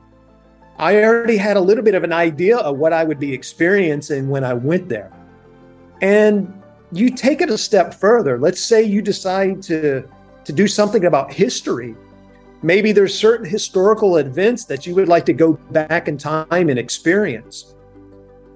I 0.82 1.04
already 1.04 1.36
had 1.36 1.56
a 1.56 1.60
little 1.60 1.84
bit 1.84 1.94
of 1.94 2.02
an 2.02 2.12
idea 2.12 2.56
of 2.56 2.76
what 2.76 2.92
I 2.92 3.04
would 3.04 3.20
be 3.20 3.32
experiencing 3.32 4.28
when 4.28 4.42
I 4.42 4.52
went 4.52 4.88
there. 4.88 5.12
And 6.00 6.52
you 6.90 7.08
take 7.08 7.40
it 7.40 7.50
a 7.50 7.56
step 7.56 7.94
further. 7.94 8.36
Let's 8.36 8.60
say 8.60 8.82
you 8.82 9.00
decide 9.00 9.62
to 9.62 10.02
to 10.44 10.52
do 10.52 10.66
something 10.66 11.04
about 11.04 11.32
history. 11.32 11.94
Maybe 12.62 12.90
there's 12.90 13.16
certain 13.16 13.46
historical 13.46 14.16
events 14.16 14.64
that 14.64 14.84
you 14.84 14.96
would 14.96 15.06
like 15.06 15.24
to 15.26 15.32
go 15.32 15.52
back 15.70 16.08
in 16.08 16.18
time 16.18 16.68
and 16.68 16.80
experience 16.80 17.76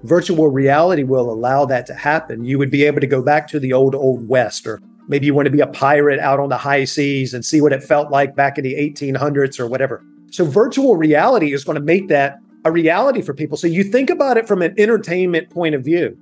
virtual 0.03 0.49
reality 0.49 1.03
will 1.03 1.31
allow 1.31 1.65
that 1.65 1.85
to 1.85 1.93
happen. 1.93 2.43
You 2.43 2.57
would 2.59 2.69
be 2.69 2.83
able 2.83 3.01
to 3.01 3.07
go 3.07 3.21
back 3.21 3.47
to 3.49 3.59
the 3.59 3.73
old, 3.73 3.95
old 3.95 4.27
West, 4.27 4.67
or 4.67 4.81
maybe 5.07 5.25
you 5.25 5.33
want 5.33 5.45
to 5.45 5.51
be 5.51 5.61
a 5.61 5.67
pirate 5.67 6.19
out 6.19 6.39
on 6.39 6.49
the 6.49 6.57
high 6.57 6.83
seas 6.83 7.33
and 7.33 7.43
see 7.43 7.61
what 7.61 7.73
it 7.73 7.83
felt 7.83 8.11
like 8.11 8.35
back 8.35 8.57
in 8.57 8.63
the 8.63 8.73
1800s 8.75 9.59
or 9.59 9.67
whatever. 9.67 10.03
So, 10.31 10.45
virtual 10.45 10.97
reality 10.97 11.53
is 11.53 11.63
going 11.63 11.77
to 11.77 11.83
make 11.83 12.07
that 12.09 12.39
a 12.65 12.71
reality 12.71 13.21
for 13.21 13.33
people. 13.33 13.57
So, 13.57 13.67
you 13.67 13.83
think 13.83 14.09
about 14.09 14.37
it 14.37 14.47
from 14.47 14.61
an 14.61 14.73
entertainment 14.77 15.49
point 15.49 15.75
of 15.75 15.83
view. 15.83 16.17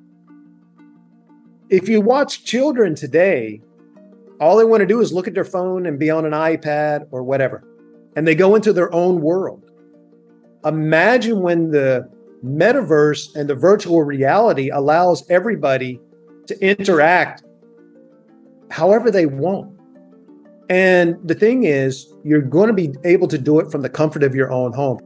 If 1.70 1.90
you 1.90 2.02
watch 2.02 2.44
children 2.44 2.96
today, 2.96 3.62
all 4.40 4.58
they 4.58 4.66
want 4.66 4.82
to 4.82 4.86
do 4.86 5.02
is 5.02 5.14
look 5.14 5.28
at 5.28 5.34
their 5.34 5.46
phone 5.46 5.86
and 5.86 5.98
be 5.98 6.10
on 6.10 6.26
an 6.26 6.34
iPad 6.34 7.08
or 7.12 7.24
whatever, 7.24 7.64
and 8.16 8.28
they 8.28 8.36
go 8.36 8.56
into 8.56 8.74
their 8.74 8.94
own 8.94 9.22
world. 9.22 9.72
Imagine 10.64 11.42
when 11.42 11.72
the 11.72 12.10
metaverse 12.44 13.36
and 13.36 13.50
the 13.50 13.56
virtual 13.56 14.04
reality 14.04 14.70
allows 14.70 15.28
everybody 15.30 16.00
to 16.48 16.60
interact 16.60 17.44
however 18.70 19.10
they 19.10 19.26
want. 19.26 19.75
And 20.70 21.16
the 21.24 21.36
thing 21.36 21.64
is, 21.64 22.12
you're 22.24 22.42
going 22.42 22.68
to 22.68 22.74
be 22.74 22.94
able 23.04 23.28
to 23.28 23.38
do 23.38 23.60
it 23.60 23.72
from 23.72 23.82
the 23.82 23.90
comfort 23.90 24.24
of 24.24 24.34
your 24.34 24.52
own 24.52 24.74
home. 24.74 25.00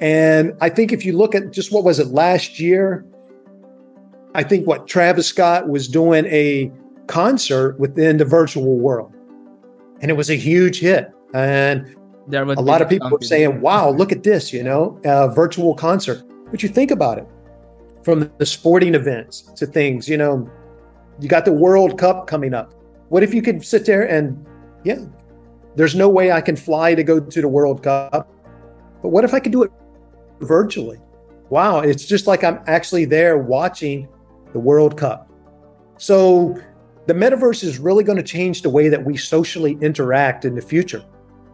And 0.00 0.52
I 0.60 0.68
think 0.68 0.92
if 0.92 1.06
you 1.06 1.16
look 1.16 1.34
at 1.34 1.52
just 1.52 1.72
what 1.72 1.84
was 1.84 1.98
it 1.98 2.08
last 2.08 2.60
year, 2.60 3.06
I 4.34 4.42
think 4.42 4.66
what 4.66 4.86
Travis 4.86 5.26
Scott 5.26 5.68
was 5.68 5.88
doing 5.88 6.26
a 6.26 6.70
concert 7.06 7.80
within 7.80 8.18
the 8.18 8.26
virtual 8.26 8.78
world. 8.78 9.14
And 10.02 10.10
it 10.10 10.14
was 10.14 10.28
a 10.28 10.34
huge 10.36 10.80
hit. 10.80 11.10
And 11.32 11.96
there 12.28 12.42
a 12.42 12.60
lot 12.60 12.82
of 12.82 12.88
people 12.88 13.08
were 13.08 13.22
saying, 13.22 13.60
wow, 13.62 13.88
look 13.90 14.12
at 14.12 14.22
this, 14.22 14.52
you 14.52 14.62
know, 14.62 15.00
a 15.04 15.28
virtual 15.32 15.74
concert. 15.74 16.22
But 16.50 16.62
you 16.62 16.68
think 16.68 16.90
about 16.90 17.18
it 17.18 17.26
from 18.02 18.30
the 18.38 18.46
sporting 18.46 18.94
events 18.94 19.42
to 19.56 19.66
things, 19.66 20.08
you 20.08 20.18
know, 20.18 20.50
you 21.20 21.28
got 21.28 21.46
the 21.46 21.52
World 21.52 21.98
Cup 21.98 22.26
coming 22.26 22.52
up. 22.52 22.74
What 23.08 23.22
if 23.22 23.32
you 23.32 23.40
could 23.40 23.64
sit 23.64 23.86
there 23.86 24.02
and, 24.02 24.44
yeah, 24.86 25.04
there's 25.74 25.94
no 25.94 26.08
way 26.08 26.32
I 26.32 26.40
can 26.40 26.56
fly 26.56 26.94
to 26.94 27.02
go 27.02 27.20
to 27.20 27.40
the 27.40 27.48
World 27.48 27.82
Cup, 27.82 28.32
but 29.02 29.08
what 29.08 29.24
if 29.24 29.34
I 29.34 29.40
could 29.40 29.52
do 29.52 29.62
it 29.62 29.72
virtually? 30.40 31.00
Wow, 31.50 31.80
it's 31.80 32.06
just 32.06 32.26
like 32.26 32.42
I'm 32.44 32.60
actually 32.66 33.04
there 33.04 33.38
watching 33.38 34.08
the 34.52 34.58
World 34.58 34.96
Cup. 34.96 35.30
So 35.98 36.60
the 37.06 37.14
metaverse 37.14 37.62
is 37.62 37.78
really 37.78 38.04
going 38.04 38.18
to 38.18 38.24
change 38.24 38.62
the 38.62 38.70
way 38.70 38.88
that 38.88 39.04
we 39.04 39.16
socially 39.16 39.78
interact 39.80 40.44
in 40.44 40.54
the 40.54 40.62
future 40.62 41.04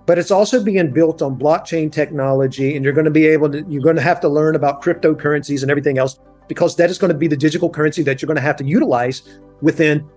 but 0.07 0.19
it's 0.19 0.31
also 0.31 0.63
being 0.63 0.91
built 0.91 1.23
on 1.23 1.39
blockchain 1.39 1.91
technology 1.91 2.75
and 2.77 2.85
you're 2.85 2.95
going 2.95 3.05
to 3.05 3.11
be 3.11 3.27
able 3.27 3.51
to 3.51 3.65
you're 3.69 3.83
going 3.83 3.97
to 3.97 4.03
have 4.03 4.21
to 4.21 4.29
learn 4.29 4.57
about 4.57 4.83
cryptocurrencies 4.83 5.63
and 5.63 5.71
everything 5.71 5.99
else 5.99 6.19
because 6.49 6.77
that 6.77 6.91
is 6.91 6.99
going 6.99 7.13
to 7.13 7.19
be 7.19 7.29
the 7.29 7.37
digital 7.37 7.71
currency 7.71 8.03
that 8.03 8.21
you're 8.21 8.27
going 8.27 8.37
to 8.37 8.43
have 8.43 8.57
to 8.57 8.65
utilize 8.65 9.41
within 9.61 10.09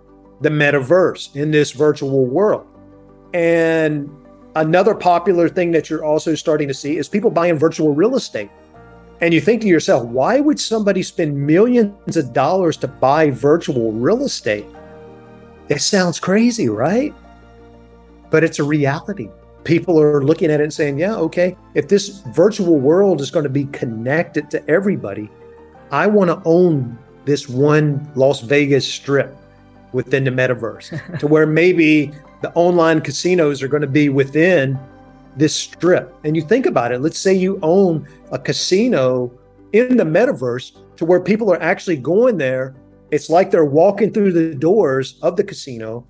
the 0.41 0.49
metaverse 0.49 1.36
in 1.36 1.51
this 1.51 1.71
virtual 1.71 2.25
world 2.25 2.67
and 3.36 4.10
another 4.56 4.95
popular 4.95 5.50
thing 5.50 5.71
that 5.71 5.89
you're 5.89 6.06
also 6.06 6.36
starting 6.36 6.69
to 6.69 6.74
see 6.74 6.95
is 6.95 7.10
people 7.10 7.30
buying 7.30 7.60
virtual 7.60 7.93
real 7.93 8.15
estate. 8.15 8.50
And 9.19 9.34
you 9.34 9.41
think 9.41 9.62
to 9.63 9.67
yourself 9.67 10.06
why 10.06 10.39
would 10.39 10.58
somebody 10.58 11.04
spend 11.04 11.36
millions 11.36 12.15
of 12.15 12.32
dollars 12.32 12.78
to 12.78 12.88
buy 12.88 13.32
virtual 13.32 13.91
real 13.91 14.24
estate? 14.24 14.65
It 15.67 15.82
sounds 15.82 16.17
crazy 16.17 16.69
right? 16.69 17.13
But 18.32 18.45
it's 18.45 18.60
a 18.60 18.63
reality. 18.63 19.30
People 19.65 20.00
are 20.00 20.24
looking 20.24 20.50
at 20.50 20.62
it 20.62 20.63
and 20.63 20.74
saying, 20.74 20.98
yeah, 21.00 21.15
okay, 21.15 21.58
if 21.74 21.89
this 21.89 22.21
virtual 22.34 22.78
world 22.78 23.19
is 23.19 23.32
going 23.32 23.43
to 23.43 23.50
be 23.50 23.65
connected 23.65 24.50
to 24.52 24.69
everybody, 24.69 25.30
I 25.91 26.08
want 26.08 26.30
to 26.30 26.41
own 26.45 26.98
this 27.26 27.50
one 27.50 28.10
Las 28.15 28.39
Vegas 28.39 28.88
strip 28.88 29.36
within 29.91 30.24
the 30.24 30.32
metaverse 30.32 31.19
to 31.19 31.28
where 31.28 31.45
maybe 31.45 32.13
the 32.41 32.52
online 32.54 33.02
casinos 33.02 33.62
are 33.63 33.67
going 33.67 33.82
to 33.82 33.88
be 33.88 34.10
within 34.10 34.80
this 35.36 35.56
strip. 35.56 36.15
And 36.24 36.36
you 36.36 36.41
think 36.41 36.65
about 36.65 36.91
it, 36.91 37.02
let's 37.02 37.19
say 37.19 37.34
you 37.34 37.60
own 37.62 38.08
a 38.32 38.39
casino 38.39 39.32
in 39.74 39.98
the 39.98 40.04
metaverse 40.04 40.78
to 40.98 41.06
where 41.06 41.19
people 41.19 41.52
are 41.52 41.62
actually 41.62 41.98
going 41.98 42.38
there. 42.38 42.76
It's 43.12 43.30
like 43.30 43.52
they're 43.52 43.65
walking 43.65 44.12
through 44.12 44.32
the 44.32 44.56
doors 44.56 45.19
of 45.21 45.36
the 45.36 45.43
casino 45.43 46.08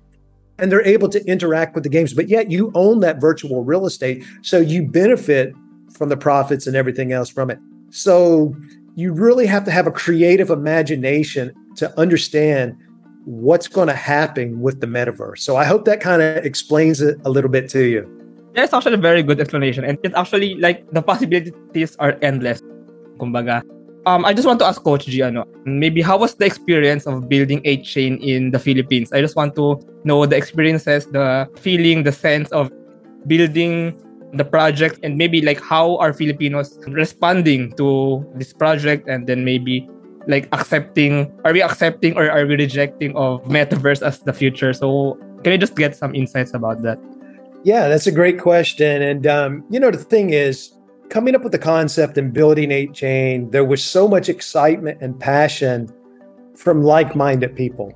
and 0.58 0.72
they're 0.72 0.86
able 0.86 1.08
to 1.10 1.24
interact 1.26 1.74
with 1.74 1.84
the 1.84 1.90
games, 1.90 2.14
but 2.14 2.28
yet 2.28 2.50
you 2.50 2.70
own 2.74 3.00
that 3.00 3.20
virtual 3.20 3.64
real 3.64 3.86
estate. 3.86 4.24
So 4.42 4.58
you 4.58 4.86
benefit 4.86 5.52
from 5.92 6.08
the 6.08 6.16
profits 6.16 6.66
and 6.66 6.76
everything 6.76 7.12
else 7.12 7.28
from 7.28 7.50
it. 7.50 7.58
So 7.90 8.54
you 8.94 9.12
really 9.12 9.46
have 9.46 9.64
to 9.64 9.70
have 9.70 9.86
a 9.86 9.90
creative 9.90 10.50
imagination 10.50 11.52
to 11.76 11.98
understand 11.98 12.76
what's 13.26 13.66
going 13.66 13.88
to 13.88 13.94
happen 13.94 14.60
with 14.60 14.80
the 14.80 14.86
metaverse. 14.86 15.40
So 15.40 15.56
I 15.56 15.64
hope 15.64 15.84
that 15.84 16.00
kind 16.00 16.22
of 16.22 16.46
explains 16.46 17.00
it 17.00 17.18
a 17.24 17.30
little 17.30 17.50
bit 17.50 17.68
to 17.70 17.82
you. 17.82 18.06
It's 18.54 18.72
actually 18.72 18.94
a 18.94 18.98
very 19.02 19.22
good 19.22 19.40
explanation. 19.40 19.84
And 19.84 19.98
it's 20.02 20.14
actually 20.14 20.54
like 20.54 20.88
the 20.92 21.02
possibilities 21.02 21.96
are 21.96 22.16
endless. 22.22 22.62
Kumbaga. 23.18 23.62
Um, 24.06 24.24
I 24.24 24.32
just 24.32 24.46
want 24.46 24.60
to 24.60 24.64
ask 24.64 24.80
Coach 24.80 25.06
G, 25.06 25.20
maybe 25.64 26.00
how 26.00 26.16
was 26.16 26.36
the 26.36 26.46
experience 26.46 27.08
of 27.08 27.28
building 27.28 27.60
a 27.64 27.82
chain 27.82 28.18
in 28.18 28.52
the 28.52 28.58
Philippines? 28.60 29.12
I 29.12 29.20
just 29.20 29.34
want 29.34 29.56
to 29.56 29.80
know 30.04 30.24
the 30.24 30.36
experiences, 30.36 31.06
the 31.06 31.50
feeling, 31.56 32.04
the 32.04 32.12
sense 32.12 32.48
of 32.52 32.70
building 33.26 34.00
the 34.34 34.44
project 34.44 35.00
and 35.02 35.18
maybe 35.18 35.40
like 35.40 35.60
how 35.60 35.96
are 35.96 36.12
Filipinos 36.12 36.78
responding 36.86 37.72
to 37.72 38.24
this 38.36 38.52
project 38.52 39.08
and 39.08 39.26
then 39.26 39.44
maybe 39.44 39.88
like 40.26 40.48
accepting 40.52 41.32
are 41.44 41.52
we 41.52 41.62
accepting 41.62 42.16
or 42.16 42.30
are 42.30 42.46
we 42.46 42.56
rejecting 42.56 43.16
of 43.16 43.42
metaverse 43.44 44.02
as 44.02 44.20
the 44.20 44.32
future? 44.32 44.72
So 44.72 45.18
can 45.42 45.52
you 45.52 45.58
just 45.58 45.76
get 45.76 45.96
some 45.96 46.14
insights 46.14 46.54
about 46.54 46.82
that? 46.82 46.98
Yeah 47.64 47.88
that's 47.88 48.06
a 48.06 48.12
great 48.12 48.40
question. 48.40 49.02
And 49.02 49.26
um, 49.26 49.64
you 49.70 49.80
know 49.80 49.90
the 49.90 49.98
thing 49.98 50.30
is 50.30 50.72
coming 51.08 51.34
up 51.34 51.42
with 51.42 51.52
the 51.52 51.58
concept 51.58 52.18
and 52.18 52.32
building 52.32 52.70
8chain 52.70 53.52
there 53.52 53.64
was 53.64 53.82
so 53.82 54.08
much 54.08 54.28
excitement 54.28 55.00
and 55.00 55.18
passion 55.18 55.88
from 56.56 56.82
like-minded 56.82 57.54
people. 57.54 57.92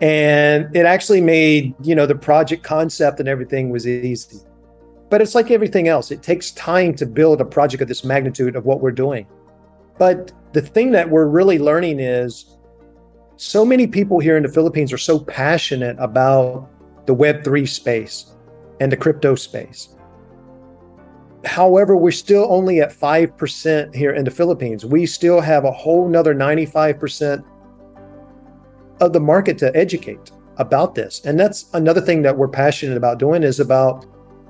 And 0.00 0.74
it 0.74 0.86
actually 0.86 1.20
made 1.20 1.74
you 1.82 1.94
know 1.94 2.06
the 2.06 2.14
project 2.14 2.62
concept 2.62 3.20
and 3.20 3.28
everything 3.28 3.70
was 3.70 3.86
easy. 3.86 4.38
But 5.10 5.20
it's 5.20 5.34
like 5.34 5.50
everything 5.50 5.88
else. 5.88 6.10
It 6.10 6.22
takes 6.22 6.52
time 6.52 6.94
to 6.94 7.04
build 7.04 7.42
a 7.42 7.44
project 7.44 7.82
of 7.82 7.88
this 7.88 8.02
magnitude 8.02 8.56
of 8.56 8.64
what 8.64 8.80
we're 8.80 8.92
doing 8.92 9.26
but 9.98 10.32
the 10.52 10.62
thing 10.62 10.90
that 10.92 11.08
we're 11.08 11.26
really 11.26 11.58
learning 11.58 12.00
is 12.00 12.56
so 13.36 13.64
many 13.64 13.86
people 13.86 14.20
here 14.20 14.36
in 14.36 14.42
the 14.42 14.48
Philippines 14.48 14.92
are 14.92 14.98
so 14.98 15.18
passionate 15.18 15.96
about 15.98 16.68
the 17.06 17.14
Web3 17.14 17.68
space 17.68 18.34
and 18.80 18.92
the 18.92 18.96
crypto 18.96 19.34
space. 19.34 19.96
However, 21.44 21.96
we're 21.96 22.12
still 22.12 22.46
only 22.50 22.80
at 22.80 22.92
5% 22.92 23.94
here 23.94 24.12
in 24.12 24.24
the 24.24 24.30
Philippines. 24.30 24.84
We 24.84 25.06
still 25.06 25.40
have 25.40 25.64
a 25.64 25.72
whole 25.72 26.08
nother 26.08 26.34
95% 26.34 27.44
of 29.00 29.12
the 29.12 29.20
market 29.20 29.58
to 29.58 29.76
educate 29.76 30.30
about 30.58 30.94
this. 30.94 31.24
And 31.24 31.38
that's 31.40 31.66
another 31.74 32.00
thing 32.00 32.22
that 32.22 32.36
we're 32.36 32.48
passionate 32.48 32.96
about 32.96 33.18
doing 33.18 33.42
is 33.42 33.58
about 33.58 34.04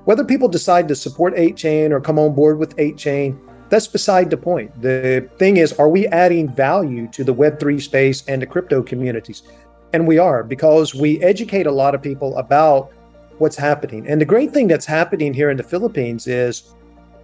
whether 0.05 0.23
people 0.23 0.47
decide 0.47 0.87
to 0.89 0.95
support 0.95 1.33
8chain 1.35 1.91
or 1.91 1.99
come 1.99 2.19
on 2.19 2.35
board 2.35 2.59
with 2.59 2.75
8chain 2.75 3.39
that's 3.73 3.87
beside 3.87 4.29
the 4.29 4.37
point. 4.37 4.69
The 4.83 5.27
thing 5.39 5.57
is, 5.57 5.73
are 5.73 5.89
we 5.89 6.05
adding 6.07 6.47
value 6.47 7.07
to 7.07 7.23
the 7.23 7.33
Web3 7.33 7.81
space 7.81 8.23
and 8.27 8.39
the 8.39 8.45
crypto 8.45 8.83
communities? 8.83 9.41
And 9.93 10.05
we 10.05 10.19
are 10.19 10.43
because 10.43 10.93
we 10.93 11.19
educate 11.23 11.65
a 11.65 11.71
lot 11.71 11.95
of 11.95 12.01
people 12.01 12.37
about 12.37 12.91
what's 13.39 13.55
happening. 13.55 14.07
And 14.07 14.21
the 14.21 14.25
great 14.25 14.51
thing 14.51 14.67
that's 14.67 14.85
happening 14.85 15.33
here 15.33 15.49
in 15.49 15.57
the 15.57 15.63
Philippines 15.63 16.27
is 16.27 16.75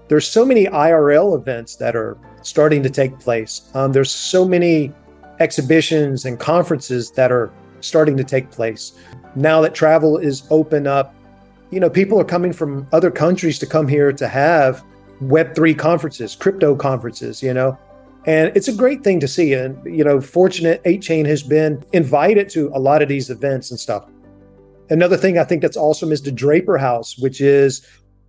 there's 0.08 0.28
so 0.28 0.44
many 0.44 0.66
IRL 0.66 1.38
events 1.38 1.76
that 1.76 1.96
are 1.96 2.18
starting 2.42 2.82
to 2.82 2.90
take 2.90 3.20
place. 3.20 3.70
Um, 3.76 3.92
there's 3.92 4.12
so 4.12 4.44
many 4.44 4.92
exhibitions 5.40 6.26
and 6.26 6.40
conferences 6.40 7.12
that 7.12 7.32
are 7.32 7.52
starting 7.82 8.18
to 8.18 8.24
take 8.24 8.50
place. 8.50 8.94
Now 9.36 9.62
that 9.62 9.76
travel 9.76 10.18
is 10.18 10.48
open 10.50 10.88
up, 10.88 11.14
you 11.70 11.80
know, 11.80 11.92
people 11.92 12.20
are 12.20 12.26
coming 12.26 12.54
from 12.54 12.88
other 12.92 13.12
countries 13.12 13.60
to 13.60 13.68
come 13.68 13.88
here 13.88 14.12
to 14.12 14.28
have 14.28 14.84
Web3 15.24 15.78
conferences, 15.78 16.36
crypto 16.36 16.76
conferences, 16.76 17.44
you 17.44 17.54
know. 17.54 17.78
And 18.26 18.56
it's 18.56 18.68
a 18.68 18.74
great 18.74 19.04
thing 19.04 19.20
to 19.22 19.28
see. 19.28 19.54
And, 19.54 19.84
you 19.86 20.04
know, 20.04 20.22
fortunate 20.22 20.84
8chain 20.84 21.26
has 21.26 21.42
been 21.42 21.84
invited 21.94 22.50
to 22.50 22.70
a 22.74 22.80
lot 22.80 23.02
of 23.02 23.10
these 23.10 23.30
events 23.30 23.72
and 23.72 23.80
stuff. 23.80 24.06
Another 24.90 25.18
thing 25.18 25.38
I 25.38 25.44
think 25.44 25.62
that's 25.62 25.78
awesome 25.78 26.12
is 26.12 26.22
the 26.22 26.32
Draper 26.32 26.78
House, 26.78 27.18
which 27.18 27.42
is 27.42 27.86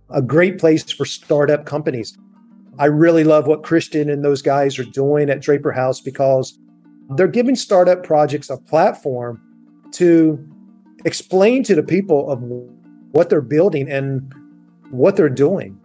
a 0.09 0.21
great 0.21 0.59
place 0.59 0.89
for 0.91 1.05
startup 1.05 1.65
companies. 1.65 2.17
I 2.79 2.85
really 2.85 3.23
love 3.23 3.47
what 3.47 3.63
Christian 3.63 4.09
and 4.09 4.23
those 4.23 4.41
guys 4.41 4.79
are 4.79 4.85
doing 4.85 5.29
at 5.29 5.41
Draper 5.41 5.71
House 5.71 5.99
because 6.01 6.57
they're 7.15 7.27
giving 7.27 7.55
startup 7.55 8.03
projects 8.03 8.49
a 8.49 8.57
platform 8.57 9.41
to 9.93 10.39
explain 11.03 11.63
to 11.63 11.75
the 11.75 11.83
people 11.83 12.29
of 12.29 12.39
what 13.11 13.29
they're 13.29 13.41
building 13.41 13.89
and 13.91 14.33
what 14.91 15.15
they're 15.15 15.29
doing 15.29 15.80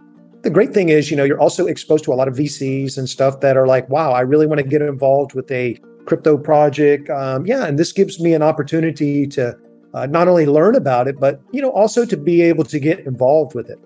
the 0.46 0.50
great 0.50 0.72
thing 0.72 0.90
is, 0.90 1.10
you 1.10 1.16
know, 1.16 1.24
you're 1.24 1.40
also 1.40 1.66
exposed 1.66 2.04
to 2.04 2.12
a 2.12 2.14
lot 2.14 2.28
of 2.28 2.34
VCs 2.34 2.96
and 2.96 3.08
stuff 3.08 3.40
that 3.40 3.56
are 3.56 3.66
like, 3.66 3.88
wow, 3.90 4.12
I 4.12 4.20
really 4.20 4.46
want 4.46 4.60
to 4.60 4.66
get 4.66 4.80
involved 4.80 5.34
with 5.34 5.50
a 5.50 5.76
crypto 6.04 6.38
project. 6.38 7.10
Um, 7.10 7.44
yeah, 7.46 7.66
and 7.66 7.76
this 7.76 7.90
gives 7.90 8.20
me 8.20 8.32
an 8.32 8.42
opportunity 8.42 9.26
to 9.26 9.56
uh, 9.92 10.06
not 10.06 10.28
only 10.28 10.46
learn 10.46 10.76
about 10.76 11.08
it, 11.08 11.18
but 11.18 11.40
you 11.50 11.60
know, 11.60 11.70
also 11.70 12.04
to 12.04 12.16
be 12.16 12.42
able 12.42 12.62
to 12.62 12.78
get 12.78 13.00
involved 13.00 13.56
with 13.56 13.68
it. 13.68 13.80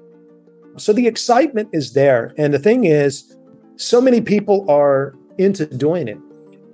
So 0.77 0.92
the 0.92 1.07
excitement 1.07 1.70
is 1.73 1.94
there, 1.94 2.35
and 2.37 2.53
the 2.53 2.59
thing 2.59 2.85
is, 2.85 3.35
so 3.77 3.99
many 3.99 4.20
people 4.20 4.70
are 4.70 5.14
into 5.38 5.64
doing 5.64 6.09
it, 6.09 6.18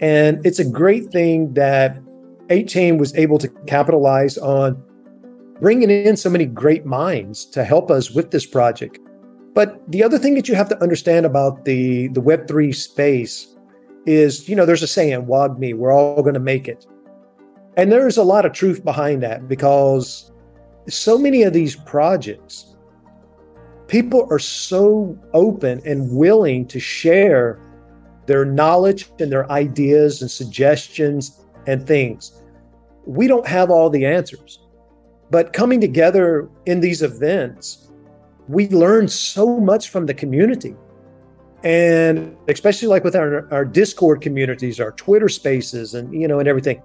and 0.01 0.45
it's 0.45 0.59
a 0.59 0.69
great 0.69 1.11
thing 1.11 1.55
that 1.55 2.03
8chain 2.49 2.99
was 2.99 3.15
able 3.15 3.39
to 3.39 3.49
capitalize 3.69 4.37
on 4.37 4.83
bringing 5.61 5.91
in 5.91 6.17
so 6.17 6.29
many 6.29 6.45
great 6.45 6.85
minds 6.85 7.45
to 7.47 7.63
help 7.63 7.89
us 7.89 8.11
with 8.11 8.33
this 8.33 8.45
project. 8.45 8.99
But 9.57 9.91
the 9.91 10.03
other 10.03 10.19
thing 10.19 10.35
that 10.35 10.51
you 10.51 10.55
have 10.55 10.69
to 10.69 10.83
understand 10.83 11.25
about 11.25 11.65
the, 11.65 12.09
the 12.09 12.21
Web3 12.21 12.75
space 12.75 13.57
is, 14.05 14.47
you 14.51 14.55
know, 14.55 14.67
there's 14.67 14.83
a 14.83 14.87
saying, 14.87 15.25
WAGMI, 15.25 15.73
we're 15.75 15.95
all 15.95 16.21
going 16.21 16.35
to 16.35 16.41
make 16.41 16.69
it. 16.69 16.87
And 17.79 17.91
there's 17.91 18.19
a 18.19 18.23
lot 18.23 18.45
of 18.45 18.53
truth 18.53 18.85
behind 18.85 19.23
that 19.23 19.49
because 19.49 20.31
so 20.91 21.17
many 21.17 21.43
of 21.43 21.55
these 21.55 21.75
projects, 21.75 22.77
people 23.87 24.29
are 24.31 24.39
so 24.39 25.19
open 25.33 25.81
and 25.87 26.15
willing 26.15 26.67
to 26.67 26.79
share 26.79 27.59
their 28.27 28.45
knowledge 28.45 29.09
and 29.21 29.33
their 29.33 29.51
ideas 29.51 30.21
and 30.21 30.31
suggestions 30.31 31.47
and 31.67 31.87
things. 31.87 32.43
We 33.07 33.27
don't 33.27 33.47
have 33.47 33.71
all 33.71 33.89
the 33.89 34.05
answers, 34.05 34.61
but 35.31 35.55
coming 35.55 35.81
together 35.81 36.51
in 36.67 36.81
these 36.81 37.01
events, 37.01 37.86
we 38.49 38.69
learn 38.69 39.09
so 39.09 39.59
much 39.61 39.91
from 39.91 40.07
the 40.07 40.15
community. 40.15 40.75
And 41.65 42.37
especially 42.49 42.89
like 42.89 43.03
with 43.03 43.17
our, 43.17 43.53
our 43.53 43.65
Discord 43.65 44.21
communities, 44.21 44.79
our 44.79 44.93
Twitter 44.93 45.29
spaces, 45.29 45.95
and 45.95 46.13
you 46.13 46.29
know, 46.29 46.39
and 46.39 46.49
everything, 46.49 46.83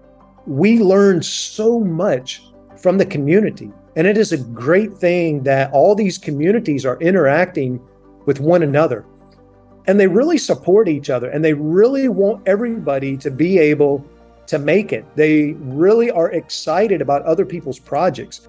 we 0.47 0.79
learn 0.79 1.21
so 1.21 1.79
much 1.79 2.41
from 2.77 2.97
the 2.97 3.05
community. 3.05 3.71
And 3.95 4.07
it 4.07 4.17
is 4.17 4.31
a 4.31 4.37
great 4.37 4.93
thing 4.93 5.43
that 5.43 5.71
all 5.71 5.93
these 5.93 6.17
communities 6.17 6.85
are 6.85 6.97
interacting 6.99 7.79
with 8.25 8.39
one 8.39 8.63
another. 8.63 9.05
And 9.87 9.99
they 9.99 10.07
really 10.07 10.37
support 10.37 10.87
each 10.87 11.09
other 11.09 11.29
and 11.29 11.43
they 11.43 11.53
really 11.53 12.07
want 12.07 12.47
everybody 12.47 13.17
to 13.17 13.31
be 13.31 13.57
able 13.57 14.05
to 14.47 14.59
make 14.59 14.93
it. 14.93 15.05
They 15.15 15.53
really 15.53 16.11
are 16.11 16.31
excited 16.31 17.01
about 17.01 17.23
other 17.23 17.45
people's 17.45 17.79
projects. 17.79 18.47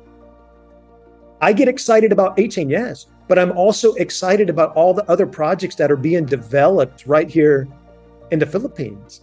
I 1.42 1.52
get 1.52 1.66
excited 1.66 2.12
about 2.12 2.36
8chain, 2.36 2.70
yes, 2.70 3.06
but 3.26 3.36
I'm 3.36 3.50
also 3.58 3.94
excited 3.94 4.48
about 4.48 4.74
all 4.76 4.94
the 4.94 5.04
other 5.10 5.26
projects 5.26 5.74
that 5.74 5.90
are 5.90 5.96
being 5.96 6.24
developed 6.24 7.04
right 7.04 7.28
here 7.28 7.66
in 8.30 8.38
the 8.38 8.46
Philippines. 8.46 9.22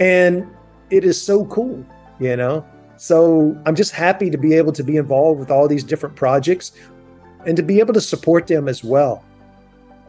And 0.00 0.48
it 0.88 1.04
is 1.04 1.20
so 1.20 1.44
cool, 1.44 1.84
you 2.18 2.34
know? 2.34 2.66
So 2.96 3.54
I'm 3.66 3.74
just 3.74 3.92
happy 3.92 4.30
to 4.30 4.38
be 4.38 4.54
able 4.54 4.72
to 4.72 4.82
be 4.82 4.96
involved 4.96 5.38
with 5.38 5.50
all 5.50 5.68
these 5.68 5.84
different 5.84 6.16
projects 6.16 6.72
and 7.46 7.56
to 7.58 7.62
be 7.62 7.78
able 7.78 7.92
to 7.92 8.00
support 8.00 8.46
them 8.46 8.66
as 8.66 8.82
well. 8.82 9.22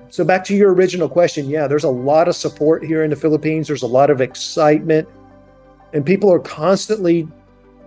So 0.10 0.24
back 0.24 0.46
to 0.46 0.56
your 0.56 0.74
original 0.74 1.10
question, 1.10 1.50
yeah, 1.50 1.68
there's 1.68 1.84
a 1.84 1.90
lot 1.90 2.30
of 2.30 2.36
support 2.36 2.84
here 2.84 3.04
in 3.04 3.10
the 3.10 3.16
Philippines. 3.16 3.68
There's 3.68 3.84
a 3.84 3.88
lot 3.88 4.10
of 4.10 4.22
excitement 4.22 5.08
and 5.93 6.06
people 6.06 6.32
are 6.32 6.39
constantly 6.39 7.28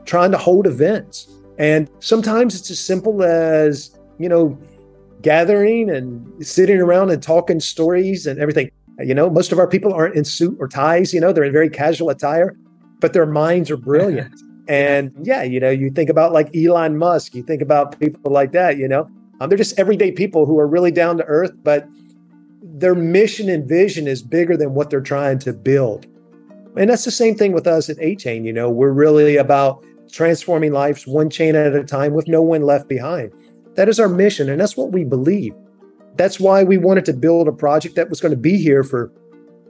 trying 0.04 0.30
to 0.32 0.38
hold 0.38 0.66
events 0.66 1.33
and 1.58 1.88
sometimes 2.00 2.54
it's 2.54 2.70
as 2.70 2.80
simple 2.80 3.22
as, 3.22 3.96
you 4.18 4.28
know, 4.28 4.58
gathering 5.22 5.90
and 5.90 6.46
sitting 6.46 6.80
around 6.80 7.10
and 7.10 7.22
talking 7.22 7.60
stories 7.60 8.26
and 8.26 8.40
everything. 8.40 8.70
You 8.98 9.14
know, 9.14 9.28
most 9.30 9.52
of 9.52 9.58
our 9.58 9.66
people 9.66 9.92
aren't 9.92 10.14
in 10.14 10.24
suit 10.24 10.56
or 10.60 10.68
ties, 10.68 11.12
you 11.12 11.20
know, 11.20 11.32
they're 11.32 11.44
in 11.44 11.52
very 11.52 11.70
casual 11.70 12.10
attire, 12.10 12.56
but 13.00 13.12
their 13.12 13.26
minds 13.26 13.70
are 13.70 13.76
brilliant. 13.76 14.34
and 14.68 15.12
yeah, 15.22 15.42
you 15.42 15.60
know, 15.60 15.70
you 15.70 15.90
think 15.90 16.10
about 16.10 16.32
like 16.32 16.54
Elon 16.54 16.96
Musk, 16.96 17.34
you 17.34 17.42
think 17.42 17.62
about 17.62 17.98
people 17.98 18.30
like 18.30 18.52
that, 18.52 18.76
you 18.76 18.86
know, 18.86 19.08
um, 19.40 19.48
they're 19.48 19.58
just 19.58 19.78
everyday 19.78 20.12
people 20.12 20.46
who 20.46 20.58
are 20.58 20.66
really 20.66 20.90
down 20.90 21.16
to 21.18 21.24
earth, 21.24 21.52
but 21.62 21.88
their 22.62 22.94
mission 22.94 23.48
and 23.48 23.68
vision 23.68 24.06
is 24.06 24.22
bigger 24.22 24.56
than 24.56 24.74
what 24.74 24.90
they're 24.90 25.00
trying 25.00 25.38
to 25.40 25.52
build. 25.52 26.06
And 26.76 26.90
that's 26.90 27.04
the 27.04 27.10
same 27.10 27.34
thing 27.34 27.52
with 27.52 27.66
us 27.66 27.88
at 27.88 27.96
8chain. 27.98 28.44
You 28.44 28.52
know, 28.52 28.70
we're 28.70 28.92
really 28.92 29.36
about 29.36 29.84
transforming 30.10 30.72
lives 30.72 31.06
one 31.06 31.30
chain 31.30 31.56
at 31.56 31.74
a 31.74 31.84
time 31.84 32.14
with 32.14 32.28
no 32.28 32.42
one 32.42 32.62
left 32.62 32.88
behind. 32.88 33.32
That 33.74 33.88
is 33.88 33.98
our 33.98 34.08
mission, 34.08 34.48
and 34.48 34.60
that's 34.60 34.76
what 34.76 34.92
we 34.92 35.04
believe. 35.04 35.54
That's 36.16 36.38
why 36.38 36.62
we 36.62 36.78
wanted 36.78 37.04
to 37.06 37.12
build 37.12 37.48
a 37.48 37.52
project 37.52 37.96
that 37.96 38.08
was 38.08 38.20
going 38.20 38.30
to 38.30 38.38
be 38.38 38.56
here 38.56 38.84
for 38.84 39.10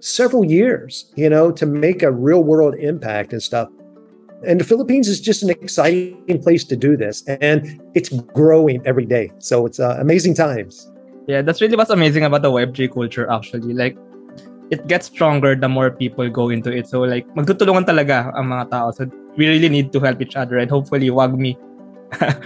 several 0.00 0.44
years, 0.44 1.10
you 1.16 1.30
know, 1.30 1.50
to 1.52 1.64
make 1.64 2.02
a 2.02 2.12
real 2.12 2.44
world 2.44 2.74
impact 2.74 3.32
and 3.32 3.42
stuff. 3.42 3.68
And 4.46 4.60
the 4.60 4.64
Philippines 4.64 5.08
is 5.08 5.20
just 5.20 5.42
an 5.42 5.48
exciting 5.48 6.42
place 6.42 6.64
to 6.64 6.76
do 6.76 6.96
this, 6.96 7.24
and 7.26 7.80
it's 7.94 8.10
growing 8.36 8.82
every 8.84 9.06
day. 9.06 9.32
So 9.38 9.64
it's 9.64 9.80
uh, 9.80 9.96
amazing 9.98 10.34
times. 10.34 10.90
Yeah, 11.26 11.40
that's 11.40 11.62
really 11.62 11.76
what's 11.76 11.88
amazing 11.88 12.24
about 12.24 12.42
the 12.42 12.50
Web3 12.52 12.92
culture 12.92 13.30
actually. 13.30 13.72
Like, 13.72 13.96
it 14.70 14.86
gets 14.86 15.06
stronger 15.06 15.54
the 15.56 15.68
more 15.68 15.90
people 15.90 16.28
go 16.28 16.50
into 16.50 16.70
it. 16.70 16.86
So 16.86 17.00
like, 17.00 17.26
magtutulungan 17.32 17.88
talaga 17.88 18.36
ang 18.36 18.52
mga 18.52 18.70
tao. 18.70 18.90
So 18.92 19.08
we 19.36 19.48
really 19.48 19.68
need 19.68 19.92
to 19.92 20.00
help 20.00 20.20
each 20.20 20.36
other 20.36 20.58
and 20.58 20.70
hopefully, 20.70 21.08
WAGMI, 21.08 21.56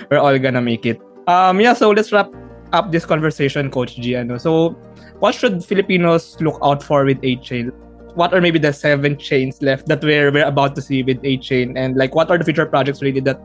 we're 0.10 0.18
all 0.18 0.38
gonna 0.38 0.62
make 0.62 0.86
it. 0.86 1.00
Um, 1.26 1.60
yeah, 1.60 1.74
so 1.74 1.90
let's 1.90 2.12
wrap 2.12 2.30
up 2.72 2.92
this 2.92 3.04
conversation, 3.04 3.70
Coach 3.70 3.96
G. 3.96 4.16
Ano. 4.16 4.38
So, 4.38 4.70
what 5.18 5.34
should 5.34 5.64
Filipinos 5.64 6.40
look 6.40 6.58
out 6.62 6.82
for 6.82 7.04
with 7.04 7.20
8chain 7.22 7.72
What 8.14 8.34
are 8.34 8.40
maybe 8.40 8.58
the 8.58 8.72
seven 8.72 9.16
chains 9.16 9.62
left 9.62 9.86
that 9.86 10.02
we're, 10.02 10.32
we're 10.32 10.46
about 10.46 10.74
to 10.76 10.82
see 10.82 11.02
with 11.02 11.22
8chain 11.22 11.76
And 11.76 11.96
like, 11.96 12.14
what 12.14 12.30
are 12.30 12.38
the 12.38 12.44
future 12.44 12.66
projects 12.66 13.02
really 13.02 13.20
that 13.20 13.40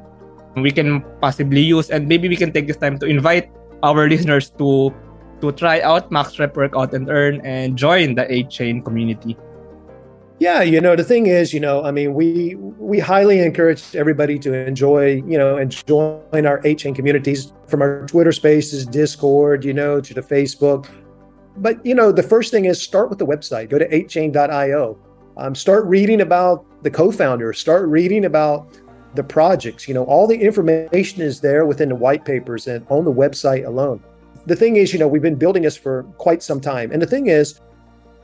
we 0.56 0.72
can 0.72 1.04
possibly 1.22 1.62
use? 1.62 1.90
And 1.90 2.08
maybe 2.08 2.28
we 2.28 2.36
can 2.36 2.52
take 2.52 2.68
this 2.68 2.78
time 2.78 2.98
to 3.00 3.06
invite 3.06 3.52
our 3.84 4.08
listeners 4.14 4.50
to 4.58 4.94
to 5.42 5.52
try 5.52 5.82
out 5.82 6.10
max 6.10 6.40
rep 6.40 6.56
Workout 6.56 6.94
and 6.94 7.10
Earn 7.10 7.42
and 7.44 7.76
join 7.76 8.16
the 8.16 8.24
8chain 8.24 8.80
community. 8.80 9.36
Yeah, 10.40 10.62
you 10.62 10.82
know, 10.82 10.96
the 10.96 11.04
thing 11.04 11.28
is, 11.28 11.54
you 11.54 11.60
know, 11.60 11.84
I 11.84 11.92
mean, 11.92 12.14
we 12.14 12.56
we 12.56 13.00
highly 13.00 13.40
encourage 13.40 13.96
everybody 13.96 14.40
to 14.40 14.54
enjoy, 14.54 15.22
you 15.28 15.38
know, 15.38 15.58
and 15.58 15.72
join 15.88 16.46
our 16.46 16.60
8chain 16.64 16.96
communities 16.96 17.54
from 17.68 17.82
our 17.82 18.06
Twitter 18.08 18.32
spaces, 18.32 18.86
Discord, 18.86 19.64
you 19.64 19.74
know, 19.74 20.02
to 20.02 20.14
the 20.14 20.22
Facebook. 20.22 20.88
But, 21.58 21.86
you 21.86 21.94
know, 21.94 22.12
the 22.12 22.24
first 22.24 22.52
thing 22.52 22.66
is 22.66 22.82
start 22.82 23.10
with 23.10 23.20
the 23.20 23.28
website. 23.28 23.70
Go 23.70 23.78
to 23.78 23.88
8chain.io. 23.88 24.98
Um, 25.38 25.56
start 25.56 25.86
reading 25.86 26.22
about 26.22 26.66
the 26.84 26.92
co-founders, 26.92 27.60
start 27.60 27.88
reading 27.88 28.26
about 28.26 28.68
the 29.16 29.24
projects. 29.24 29.88
You 29.88 29.94
know, 29.94 30.04
all 30.06 30.28
the 30.28 30.38
information 30.38 31.22
is 31.22 31.42
there 31.42 31.66
within 31.66 31.90
the 31.90 31.96
white 31.96 32.26
papers 32.26 32.68
and 32.68 32.86
on 32.90 33.06
the 33.06 33.14
website 33.14 33.66
alone. 33.66 34.04
The 34.46 34.56
thing 34.56 34.76
is, 34.76 34.94
you 34.94 35.00
know, 35.00 35.08
we've 35.08 35.22
been 35.22 35.36
building 35.36 35.64
this 35.64 35.78
for 35.78 36.04
quite 36.18 36.44
some 36.44 36.60
time. 36.60 36.92
And 36.92 37.02
the 37.02 37.08
thing 37.08 37.28
is, 37.28 37.62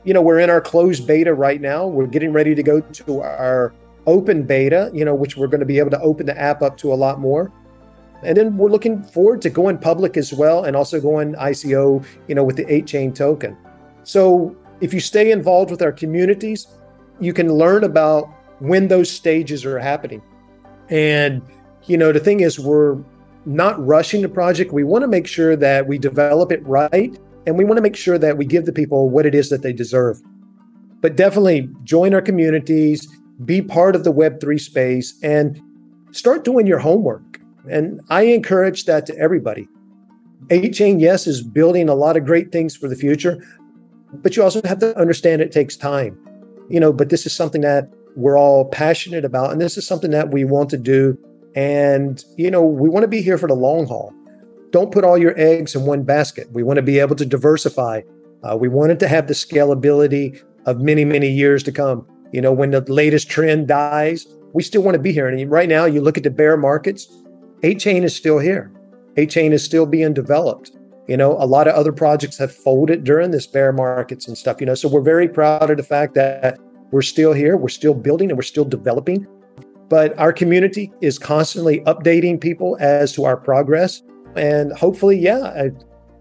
you 0.04 0.14
know, 0.14 0.22
we're 0.22 0.38
in 0.38 0.50
our 0.50 0.60
closed 0.60 1.06
beta 1.06 1.34
right 1.34 1.60
now. 1.60 1.86
We're 1.86 2.06
getting 2.06 2.32
ready 2.32 2.54
to 2.54 2.62
go 2.62 2.80
to 2.80 3.20
our 3.20 3.74
open 4.06 4.44
beta, 4.44 4.90
you 4.94 5.04
know, 5.04 5.14
which 5.14 5.36
we're 5.36 5.46
going 5.46 5.60
to 5.60 5.66
be 5.66 5.78
able 5.78 5.90
to 5.90 6.00
open 6.00 6.26
the 6.26 6.38
app 6.38 6.62
up 6.62 6.76
to 6.78 6.92
a 6.92 6.94
lot 6.94 7.20
more. 7.20 7.52
And 8.22 8.36
then 8.36 8.56
we're 8.56 8.70
looking 8.70 9.02
forward 9.02 9.40
to 9.42 9.50
going 9.50 9.78
public 9.78 10.16
as 10.16 10.32
well 10.32 10.64
and 10.64 10.76
also 10.76 11.00
going 11.00 11.34
ICO, 11.34 12.04
you 12.28 12.34
know, 12.34 12.44
with 12.44 12.56
the 12.56 12.64
8chain 12.64 13.14
token. 13.14 13.56
So 14.04 14.56
if 14.80 14.92
you 14.92 15.00
stay 15.00 15.30
involved 15.30 15.70
with 15.70 15.82
our 15.82 15.92
communities, 15.92 16.66
you 17.18 17.32
can 17.32 17.52
learn 17.52 17.84
about 17.84 18.28
when 18.58 18.88
those 18.88 19.10
stages 19.10 19.64
are 19.64 19.78
happening. 19.78 20.22
And, 20.88 21.42
you 21.84 21.96
know, 21.96 22.12
the 22.12 22.20
thing 22.20 22.40
is, 22.40 22.58
we're 22.58 22.98
not 23.46 23.84
rushing 23.86 24.22
the 24.22 24.28
project. 24.28 24.72
We 24.72 24.84
want 24.84 25.02
to 25.02 25.08
make 25.08 25.26
sure 25.26 25.56
that 25.56 25.86
we 25.86 25.98
develop 25.98 26.52
it 26.52 26.66
right 26.66 27.18
and 27.46 27.56
we 27.56 27.64
want 27.64 27.78
to 27.78 27.82
make 27.82 27.96
sure 27.96 28.18
that 28.18 28.36
we 28.36 28.44
give 28.44 28.66
the 28.66 28.72
people 28.72 29.08
what 29.08 29.26
it 29.26 29.34
is 29.34 29.48
that 29.50 29.62
they 29.62 29.72
deserve. 29.72 30.20
But 31.00 31.16
definitely 31.16 31.68
join 31.84 32.12
our 32.14 32.20
communities, 32.20 33.08
be 33.44 33.62
part 33.62 33.96
of 33.96 34.04
the 34.04 34.12
Web3 34.12 34.60
space, 34.60 35.18
and 35.22 35.60
start 36.12 36.44
doing 36.44 36.66
your 36.66 36.78
homework. 36.78 37.40
And 37.70 38.00
I 38.10 38.22
encourage 38.22 38.84
that 38.84 39.06
to 39.06 39.16
everybody. 39.18 39.68
8chain, 40.48 41.00
yes, 41.00 41.26
is 41.26 41.42
building 41.42 41.88
a 41.88 41.94
lot 41.94 42.16
of 42.16 42.24
great 42.24 42.52
things 42.52 42.76
for 42.76 42.88
the 42.88 42.96
future, 42.96 43.42
but 44.12 44.36
you 44.36 44.42
also 44.42 44.60
have 44.64 44.78
to 44.80 44.96
understand 44.98 45.40
it 45.40 45.52
takes 45.52 45.76
time. 45.76 46.18
You 46.68 46.80
know, 46.80 46.92
but 46.92 47.08
this 47.08 47.26
is 47.26 47.34
something 47.34 47.62
that 47.62 47.88
we're 48.16 48.38
all 48.38 48.64
passionate 48.66 49.24
about, 49.24 49.52
and 49.52 49.60
this 49.60 49.76
is 49.76 49.86
something 49.86 50.10
that 50.10 50.30
we 50.30 50.44
want 50.44 50.70
to 50.70 50.76
do. 50.76 51.18
And, 51.54 52.22
you 52.36 52.50
know, 52.50 52.62
we 52.62 52.88
want 52.88 53.02
to 53.04 53.08
be 53.08 53.22
here 53.22 53.38
for 53.38 53.48
the 53.48 53.54
long 53.54 53.86
haul 53.86 54.12
don't 54.70 54.92
put 54.92 55.04
all 55.04 55.18
your 55.18 55.38
eggs 55.38 55.74
in 55.74 55.84
one 55.84 56.02
basket. 56.02 56.48
We 56.52 56.62
want 56.62 56.76
to 56.76 56.82
be 56.82 56.98
able 56.98 57.16
to 57.16 57.26
diversify. 57.26 58.02
Uh, 58.42 58.56
we 58.56 58.68
want 58.68 58.92
it 58.92 59.00
to 59.00 59.08
have 59.08 59.26
the 59.26 59.34
scalability 59.34 60.42
of 60.66 60.80
many, 60.80 61.04
many 61.04 61.28
years 61.28 61.62
to 61.64 61.72
come. 61.72 62.06
You 62.32 62.40
know, 62.40 62.52
when 62.52 62.70
the 62.70 62.80
latest 62.80 63.28
trend 63.28 63.68
dies, 63.68 64.26
we 64.52 64.62
still 64.62 64.82
want 64.82 64.94
to 64.94 65.00
be 65.00 65.12
here. 65.12 65.28
And 65.28 65.50
right 65.50 65.68
now, 65.68 65.84
you 65.84 66.00
look 66.00 66.16
at 66.16 66.22
the 66.22 66.30
bear 66.30 66.56
markets, 66.56 67.06
8chain 67.62 68.04
is 68.04 68.14
still 68.14 68.38
here. 68.38 68.72
8chain 69.16 69.52
is 69.52 69.64
still 69.64 69.86
being 69.86 70.14
developed. 70.14 70.72
You 71.08 71.16
know, 71.16 71.32
a 71.32 71.46
lot 71.46 71.66
of 71.66 71.74
other 71.74 71.92
projects 71.92 72.38
have 72.38 72.54
folded 72.54 73.02
during 73.02 73.32
this 73.32 73.46
bear 73.46 73.72
markets 73.72 74.28
and 74.28 74.38
stuff, 74.38 74.60
you 74.60 74.66
know. 74.66 74.74
So 74.74 74.88
we're 74.88 75.00
very 75.00 75.28
proud 75.28 75.68
of 75.68 75.76
the 75.76 75.82
fact 75.82 76.14
that 76.14 76.58
we're 76.92 77.02
still 77.02 77.32
here, 77.32 77.56
we're 77.56 77.68
still 77.68 77.94
building, 77.94 78.30
and 78.30 78.38
we're 78.38 78.42
still 78.42 78.64
developing. 78.64 79.26
But 79.88 80.16
our 80.18 80.32
community 80.32 80.92
is 81.00 81.18
constantly 81.18 81.80
updating 81.80 82.40
people 82.40 82.76
as 82.80 83.12
to 83.14 83.24
our 83.24 83.36
progress. 83.36 84.02
And 84.36 84.72
hopefully, 84.72 85.18
yeah, 85.18 85.68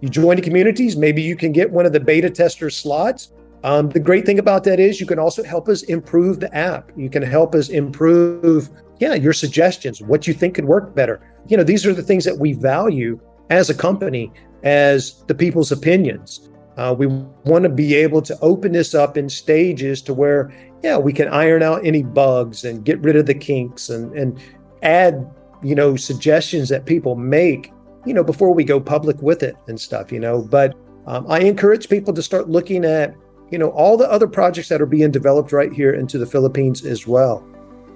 you 0.02 0.10
join 0.10 0.38
the 0.38 0.42
communities. 0.42 0.96
Maybe 0.96 1.22
you 1.22 1.36
can 1.36 1.52
get 1.52 1.70
one 1.70 1.86
of 1.86 1.94
the 1.94 2.00
beta 2.00 2.30
tester 2.30 2.70
slots. 2.70 3.34
Um, 3.64 3.90
the 3.90 4.00
great 4.00 4.26
thing 4.26 4.40
about 4.40 4.64
that 4.64 4.80
is 4.80 5.02
you 5.02 5.06
can 5.06 5.20
also 5.20 5.44
help 5.44 5.68
us 5.68 5.84
improve 5.84 6.40
the 6.40 6.54
app. 6.56 6.92
You 6.96 7.10
can 7.10 7.22
help 7.22 7.54
us 7.56 7.70
improve, 7.70 8.70
yeah, 9.00 9.16
your 9.16 9.34
suggestions, 9.34 10.02
what 10.02 10.28
you 10.28 10.34
think 10.34 10.56
could 10.56 10.66
work 10.66 10.96
better. 10.96 11.22
You 11.48 11.58
know, 11.58 11.64
these 11.64 11.86
are 11.86 11.94
the 11.94 12.04
things 12.04 12.24
that 12.24 12.38
we 12.38 12.54
value 12.54 13.20
as 13.50 13.70
a 13.70 13.74
company, 13.74 14.32
as 14.64 15.24
the 15.28 15.36
people's 15.36 15.72
opinions. 15.72 16.50
Uh, 16.78 16.96
we 16.98 17.08
want 17.44 17.64
to 17.64 17.70
be 17.70 17.94
able 17.96 18.22
to 18.22 18.40
open 18.42 18.72
this 18.72 18.96
up 18.96 19.18
in 19.18 19.28
stages 19.28 20.02
to 20.04 20.14
where, 20.14 20.54
yeah, 20.82 20.98
we 20.98 21.12
can 21.12 21.28
iron 21.28 21.62
out 21.62 21.86
any 21.86 22.04
bugs 22.04 22.64
and 22.64 22.86
get 22.86 23.02
rid 23.02 23.18
of 23.18 23.26
the 23.26 23.34
kinks 23.34 23.90
and 23.90 24.18
and 24.18 24.40
add, 24.82 25.30
you 25.62 25.76
know, 25.76 25.98
suggestions 25.98 26.70
that 26.70 26.86
people 26.86 27.16
make 27.16 27.74
you 28.06 28.14
know, 28.14 28.24
before 28.24 28.54
we 28.54 28.64
go 28.64 28.80
public 28.80 29.22
with 29.22 29.44
it 29.44 29.56
and 29.68 29.80
stuff, 29.80 30.12
you 30.12 30.20
know. 30.20 30.42
But 30.42 30.76
um, 31.08 31.26
I 31.30 31.40
encourage 31.40 31.90
people 31.90 32.14
to 32.14 32.24
start 32.24 32.50
looking 32.50 32.86
at, 32.86 33.16
you 33.52 33.58
know, 33.58 33.70
all 33.70 33.98
the 33.98 34.10
other 34.12 34.28
projects 34.28 34.70
that 34.70 34.82
are 34.82 34.86
being 34.86 35.12
developed 35.12 35.52
right 35.52 35.72
here 35.72 35.94
into 35.94 36.18
the 36.18 36.26
Philippines 36.26 36.86
as 36.86 37.08
well. 37.08 37.46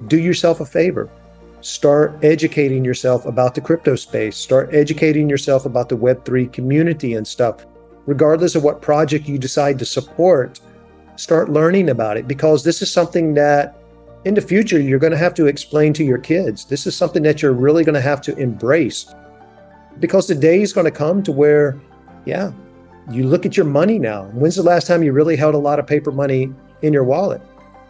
Do 0.07 0.17
yourself 0.19 0.59
a 0.59 0.65
favor. 0.65 1.09
Start 1.61 2.19
educating 2.23 2.83
yourself 2.83 3.25
about 3.25 3.55
the 3.55 3.61
crypto 3.61 3.95
space. 3.95 4.35
Start 4.35 4.73
educating 4.73 5.29
yourself 5.29 5.65
about 5.65 5.87
the 5.87 5.97
Web3 5.97 6.51
community 6.51 7.13
and 7.13 7.25
stuff. 7.25 7.65
Regardless 8.05 8.55
of 8.55 8.63
what 8.63 8.81
project 8.81 9.29
you 9.29 9.37
decide 9.37 9.79
to 9.79 9.85
support, 9.85 10.59
start 11.15 11.49
learning 11.49 11.89
about 11.89 12.17
it 12.17 12.27
because 12.27 12.63
this 12.63 12.81
is 12.81 12.91
something 12.91 13.33
that 13.35 13.77
in 14.25 14.33
the 14.33 14.41
future 14.41 14.79
you're 14.79 14.99
going 14.99 15.11
to 15.11 15.17
have 15.17 15.33
to 15.35 15.45
explain 15.45 15.93
to 15.93 16.03
your 16.03 16.17
kids. 16.17 16.65
This 16.65 16.87
is 16.87 16.97
something 16.97 17.23
that 17.23 17.41
you're 17.41 17.53
really 17.53 17.83
going 17.83 17.95
to 17.95 18.01
have 18.01 18.21
to 18.21 18.35
embrace 18.37 19.13
because 19.99 20.27
the 20.27 20.35
day 20.35 20.61
is 20.61 20.73
going 20.73 20.85
to 20.85 20.91
come 20.91 21.23
to 21.23 21.31
where, 21.31 21.79
yeah, 22.25 22.51
you 23.11 23.27
look 23.27 23.45
at 23.45 23.57
your 23.57 23.65
money 23.65 23.99
now. 23.99 24.25
When's 24.33 24.55
the 24.55 24.63
last 24.63 24.87
time 24.87 25.03
you 25.03 25.11
really 25.11 25.35
held 25.35 25.55
a 25.55 25.59
lot 25.59 25.79
of 25.79 25.87
paper 25.87 26.11
money 26.11 26.53
in 26.81 26.93
your 26.93 27.03
wallet? 27.03 27.41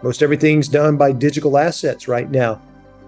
Most 0.01 0.21
everything's 0.21 0.67
done 0.67 0.97
by 0.97 1.11
digital 1.11 1.57
assets 1.57 2.07
right 2.07 2.29
now. 2.29 2.61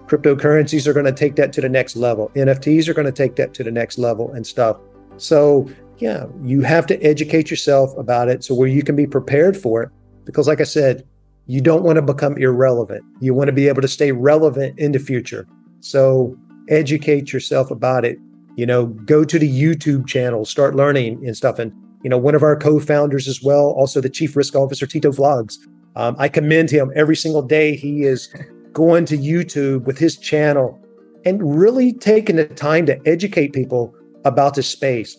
Cryptocurrencies 0.06 0.86
are 0.86 0.92
going 0.92 1.06
to 1.06 1.12
take 1.12 1.34
that 1.36 1.52
to 1.54 1.60
the 1.60 1.68
next 1.68 1.96
level. 1.96 2.30
NFTs 2.34 2.88
are 2.88 2.94
going 2.94 3.06
to 3.06 3.12
take 3.12 3.36
that 3.36 3.52
to 3.54 3.64
the 3.64 3.72
next 3.72 3.98
level 3.98 4.32
and 4.32 4.46
stuff. 4.46 4.78
So, 5.16 5.68
yeah, 5.98 6.26
you 6.42 6.60
have 6.62 6.86
to 6.86 7.02
educate 7.02 7.50
yourself 7.50 7.96
about 7.96 8.28
it 8.28 8.44
so 8.44 8.54
where 8.54 8.68
you 8.68 8.82
can 8.82 8.94
be 8.94 9.06
prepared 9.06 9.56
for 9.56 9.82
it. 9.82 9.90
Because, 10.24 10.46
like 10.46 10.60
I 10.60 10.64
said, 10.64 11.06
you 11.46 11.60
don't 11.60 11.82
want 11.82 11.96
to 11.96 12.02
become 12.02 12.36
irrelevant. 12.38 13.04
You 13.20 13.34
want 13.34 13.48
to 13.48 13.52
be 13.52 13.68
able 13.68 13.82
to 13.82 13.88
stay 13.88 14.12
relevant 14.12 14.78
in 14.78 14.92
the 14.92 14.98
future. 14.98 15.46
So, 15.80 16.36
educate 16.68 17.32
yourself 17.32 17.70
about 17.70 18.04
it 18.04 18.18
you 18.56 18.66
know, 18.66 18.86
go 18.86 19.22
to 19.22 19.38
the 19.38 19.48
YouTube 19.48 20.06
channel, 20.06 20.44
start 20.44 20.74
learning 20.74 21.24
and 21.26 21.36
stuff. 21.36 21.58
And, 21.58 21.72
you 22.02 22.10
know, 22.10 22.18
one 22.18 22.34
of 22.34 22.42
our 22.42 22.56
co 22.56 22.80
founders 22.80 23.28
as 23.28 23.42
well, 23.42 23.66
also 23.70 24.00
the 24.00 24.10
chief 24.10 24.34
risk 24.34 24.56
officer, 24.56 24.86
Tito 24.86 25.12
Vlogs. 25.12 25.58
Um, 25.94 26.16
I 26.18 26.28
commend 26.28 26.70
him 26.70 26.90
every 26.94 27.16
single 27.16 27.42
day. 27.42 27.76
He 27.76 28.02
is 28.02 28.34
going 28.72 29.04
to 29.06 29.16
YouTube 29.16 29.84
with 29.84 29.98
his 29.98 30.18
channel 30.18 30.78
and 31.24 31.58
really 31.58 31.92
taking 31.92 32.36
the 32.36 32.46
time 32.46 32.86
to 32.86 33.00
educate 33.06 33.52
people 33.52 33.94
about 34.24 34.54
this 34.54 34.68
space. 34.68 35.16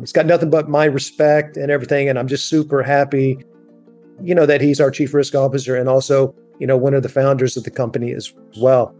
It's 0.00 0.12
got 0.12 0.26
nothing 0.26 0.50
but 0.50 0.68
my 0.68 0.84
respect 0.84 1.56
and 1.56 1.70
everything. 1.70 2.08
And 2.08 2.18
I'm 2.18 2.28
just 2.28 2.46
super 2.46 2.82
happy, 2.82 3.38
you 4.22 4.34
know, 4.34 4.46
that 4.46 4.60
he's 4.60 4.80
our 4.80 4.90
chief 4.90 5.12
risk 5.12 5.34
officer 5.34 5.76
and 5.76 5.88
also, 5.88 6.34
you 6.58 6.66
know, 6.66 6.76
one 6.76 6.94
of 6.94 7.02
the 7.02 7.08
founders 7.08 7.56
of 7.56 7.64
the 7.64 7.70
company 7.70 8.12
as 8.12 8.32
well. 8.58 8.94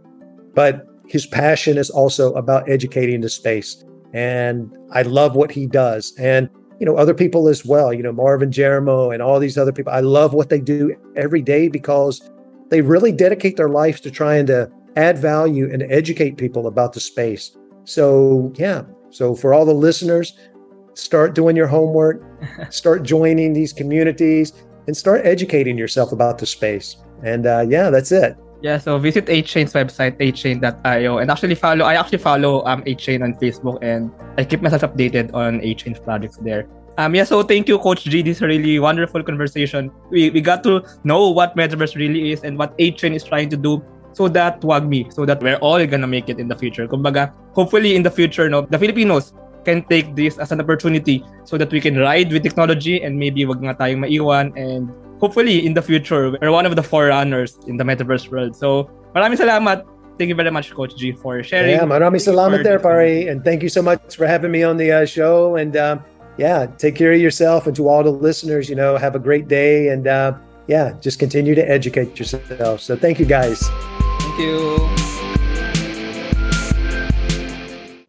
But 0.53 0.85
his 1.11 1.25
passion 1.25 1.77
is 1.77 1.89
also 1.89 2.33
about 2.35 2.69
educating 2.69 3.19
the 3.19 3.27
space. 3.27 3.83
And 4.13 4.73
I 4.91 5.01
love 5.01 5.35
what 5.35 5.51
he 5.51 5.67
does. 5.67 6.13
And, 6.17 6.49
you 6.79 6.85
know, 6.85 6.95
other 6.95 7.13
people 7.13 7.49
as 7.49 7.65
well, 7.65 7.93
you 7.93 8.01
know, 8.01 8.13
Marvin 8.13 8.49
Jeremo 8.49 9.13
and 9.13 9.21
all 9.21 9.37
these 9.37 9.57
other 9.57 9.73
people. 9.73 9.91
I 9.91 9.99
love 9.99 10.33
what 10.33 10.47
they 10.47 10.61
do 10.61 10.95
every 11.17 11.41
day 11.41 11.67
because 11.67 12.31
they 12.69 12.79
really 12.79 13.11
dedicate 13.11 13.57
their 13.57 13.67
lives 13.67 13.99
to 14.01 14.09
trying 14.09 14.45
to 14.45 14.71
add 14.95 15.17
value 15.17 15.69
and 15.69 15.83
educate 15.91 16.37
people 16.37 16.65
about 16.65 16.93
the 16.93 17.01
space. 17.01 17.57
So, 17.83 18.53
yeah. 18.55 18.83
So, 19.09 19.35
for 19.35 19.53
all 19.53 19.65
the 19.65 19.73
listeners, 19.73 20.37
start 20.93 21.35
doing 21.35 21.57
your 21.57 21.67
homework, 21.67 22.23
start 22.69 23.03
joining 23.03 23.51
these 23.51 23.73
communities, 23.73 24.53
and 24.87 24.95
start 24.95 25.25
educating 25.25 25.77
yourself 25.77 26.13
about 26.13 26.37
the 26.37 26.45
space. 26.45 26.95
And 27.21 27.45
uh, 27.45 27.65
yeah, 27.67 27.89
that's 27.89 28.13
it. 28.13 28.37
Yeah, 28.61 28.77
so 28.77 28.99
visit 28.99 29.25
8chain's 29.25 29.73
website, 29.73 30.21
8chain.io, 30.21 31.17
and 31.17 31.31
actually 31.31 31.55
follow. 31.55 31.85
I 31.85 31.95
actually 31.95 32.19
follow 32.19 32.63
um 32.65 32.83
8chain 32.85 33.23
on 33.23 33.33
Facebook, 33.41 33.81
and 33.81 34.13
I 34.37 34.45
keep 34.45 34.61
myself 34.61 34.85
updated 34.85 35.33
on 35.33 35.59
8chain's 35.61 35.99
projects 35.99 36.37
there. 36.37 36.69
Um, 36.97 37.15
yeah, 37.15 37.23
so 37.23 37.41
thank 37.41 37.67
you, 37.67 37.79
Coach 37.79 38.03
G. 38.03 38.21
This 38.21 38.37
is 38.37 38.43
a 38.43 38.47
really 38.47 38.77
wonderful 38.77 39.23
conversation. 39.23 39.89
We, 40.11 40.29
we 40.29 40.41
got 40.41 40.61
to 40.63 40.83
know 41.03 41.29
what 41.29 41.55
Metaverse 41.55 41.95
really 41.95 42.33
is 42.33 42.43
and 42.43 42.57
what 42.57 42.77
8chain 42.77 43.15
is 43.15 43.23
trying 43.23 43.49
to 43.49 43.57
do 43.57 43.81
so 44.13 44.27
that 44.27 44.61
WAGMI, 44.61 45.11
so 45.13 45.25
that 45.25 45.41
we're 45.41 45.57
all 45.57 45.83
gonna 45.87 46.05
make 46.05 46.29
it 46.29 46.37
in 46.37 46.47
the 46.47 46.55
future. 46.55 46.87
Kumbaga, 46.87 47.33
hopefully 47.53 47.95
in 47.95 48.03
the 48.03 48.11
future, 48.11 48.49
no, 48.49 48.61
the 48.61 48.77
Filipinos 48.77 49.33
can 49.63 49.83
take 49.85 50.15
this 50.15 50.37
as 50.37 50.51
an 50.51 50.59
opportunity 50.59 51.23
so 51.45 51.57
that 51.57 51.71
we 51.71 51.79
can 51.79 51.97
ride 51.97 52.31
with 52.31 52.43
technology 52.43 53.01
and 53.01 53.17
maybe 53.17 53.45
wag 53.45 53.61
nga 53.61 53.73
tayong 53.77 54.01
maiwan 54.01 54.51
and 54.57 54.89
hopefully 55.21 55.65
in 55.65 55.73
the 55.73 55.81
future, 55.81 56.35
we're 56.41 56.51
one 56.51 56.65
of 56.65 56.75
the 56.75 56.83
forerunners 56.83 57.57
in 57.67 57.77
the 57.77 57.85
Metaverse 57.85 58.29
world. 58.29 58.55
So, 58.57 58.89
maraming 59.15 59.37
salamat. 59.37 59.85
Thank 60.17 60.29
you 60.29 60.35
very 60.35 60.51
much, 60.51 60.73
Coach 60.73 60.97
G, 60.97 61.13
for 61.13 61.41
sharing. 61.41 61.71
Yeah, 61.71 61.87
maraming 61.87 62.21
salamat 62.21 62.65
there, 62.65 62.77
Pare. 62.77 63.29
And 63.29 63.45
thank 63.45 63.63
you 63.63 63.69
so 63.69 63.81
much 63.81 64.17
for 64.17 64.27
having 64.27 64.51
me 64.51 64.61
on 64.61 64.77
the 64.77 64.91
uh, 64.91 65.05
show. 65.05 65.55
And 65.55 65.77
um, 65.77 66.03
yeah, 66.37 66.67
take 66.77 66.95
care 66.95 67.13
of 67.13 67.21
yourself. 67.21 67.65
And 67.65 67.75
to 67.77 67.87
all 67.87 68.03
the 68.03 68.11
listeners, 68.11 68.69
you 68.69 68.75
know, 68.75 68.97
have 68.97 69.15
a 69.15 69.21
great 69.21 69.47
day. 69.47 69.87
And 69.87 70.05
uh, 70.05 70.37
yeah, 70.67 70.93
just 70.99 71.17
continue 71.17 71.55
to 71.55 71.63
educate 71.63 72.19
yourself. 72.19 72.81
So 72.81 72.97
thank 72.97 73.17
you, 73.17 73.25
guys. 73.25 73.65
Thank 74.19 74.37
you. 74.37 75.10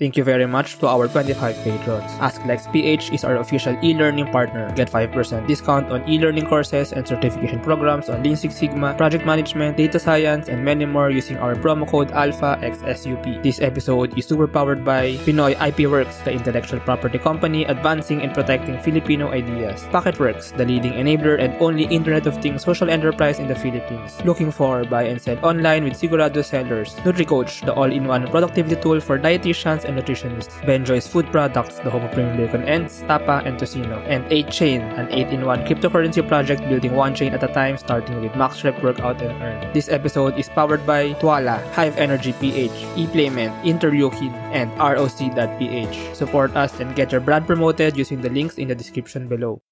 Thank 0.03 0.17
you 0.17 0.27
very 0.27 0.51
much 0.51 0.83
to 0.83 0.91
our 0.91 1.07
25 1.07 1.63
patrons. 1.63 2.11
AskLexPH 2.19 3.15
is 3.15 3.23
our 3.23 3.37
official 3.37 3.79
e-learning 3.87 4.27
partner. 4.35 4.67
Get 4.75 4.91
5% 4.91 5.15
discount 5.47 5.93
on 5.95 6.03
e-learning 6.11 6.51
courses 6.51 6.91
and 6.91 7.07
certification 7.07 7.61
programs 7.61 8.09
on 8.11 8.21
Lean 8.21 8.35
Six 8.35 8.59
Sigma, 8.59 8.95
project 8.99 9.25
management, 9.25 9.77
data 9.77 10.01
science, 10.01 10.49
and 10.49 10.65
many 10.65 10.87
more 10.87 11.11
using 11.11 11.37
our 11.39 11.55
promo 11.55 11.87
code 11.87 12.11
ALPHAXSUP. 12.11 13.45
This 13.45 13.61
episode 13.61 14.19
is 14.19 14.27
super 14.27 14.49
powered 14.49 14.85
by 14.85 15.23
Pinoy 15.23 15.55
IP 15.55 15.87
Works, 15.89 16.19
the 16.27 16.33
intellectual 16.33 16.81
property 16.81 17.21
company 17.21 17.63
advancing 17.67 18.23
and 18.23 18.35
protecting 18.35 18.83
Filipino 18.83 19.31
ideas. 19.31 19.87
Packetworks, 19.95 20.51
the 20.57 20.67
leading 20.67 20.99
enabler 20.99 21.39
and 21.39 21.55
only 21.63 21.85
Internet 21.95 22.27
of 22.27 22.43
Things 22.43 22.65
social 22.65 22.91
enterprise 22.91 23.39
in 23.39 23.47
the 23.47 23.55
Philippines. 23.55 24.19
Looking 24.25 24.51
for 24.51 24.83
buy 24.83 25.05
and 25.05 25.23
sell 25.23 25.39
online 25.47 25.85
with 25.85 25.95
Sigurado 25.95 26.43
sellers. 26.43 26.97
NutriCoach, 27.07 27.65
the 27.65 27.73
all-in-one 27.73 28.27
productivity 28.35 28.75
tool 28.83 28.99
for 28.99 29.17
dietitians 29.17 29.85
and 29.85 29.92
and 29.93 30.07
nutritionists. 30.07 30.65
Benjoy's 30.67 31.07
food 31.07 31.27
products, 31.31 31.79
the 31.81 31.91
home 31.91 32.05
of 32.05 32.13
premium 32.13 32.37
bacon 32.37 32.65
ends, 32.65 33.03
tapa, 33.03 33.43
and 33.45 33.59
tocino. 33.59 34.03
And 34.07 34.25
8chain, 34.27 34.81
an 34.99 35.07
8-in-1 35.09 35.67
cryptocurrency 35.67 36.27
project 36.27 36.69
building 36.69 36.95
one 36.95 37.15
chain 37.15 37.35
at 37.35 37.43
a 37.43 37.49
time 37.49 37.77
starting 37.79 38.21
with 38.21 38.35
max 38.37 38.65
rep 38.65 38.83
Workout 38.83 39.21
and 39.23 39.43
Earn. 39.43 39.73
This 39.73 39.89
episode 39.89 40.39
is 40.39 40.49
powered 40.49 40.87
by 40.87 41.13
Twala, 41.15 41.59
Hive 41.73 41.97
Energy 41.99 42.33
PH, 42.41 42.71
ePlayment, 42.97 43.53
Interleukin, 43.63 44.33
and 44.53 44.71
ROC.ph. 44.79 46.17
Support 46.17 46.57
us 46.57 46.81
and 46.81 46.95
get 46.95 47.13
your 47.13 47.21
brand 47.21 47.47
promoted 47.47 47.97
using 47.97 48.21
the 48.21 48.31
links 48.31 48.59
in 48.59 48.69
the 48.69 48.75
description 48.75 49.29
below. 49.29 49.63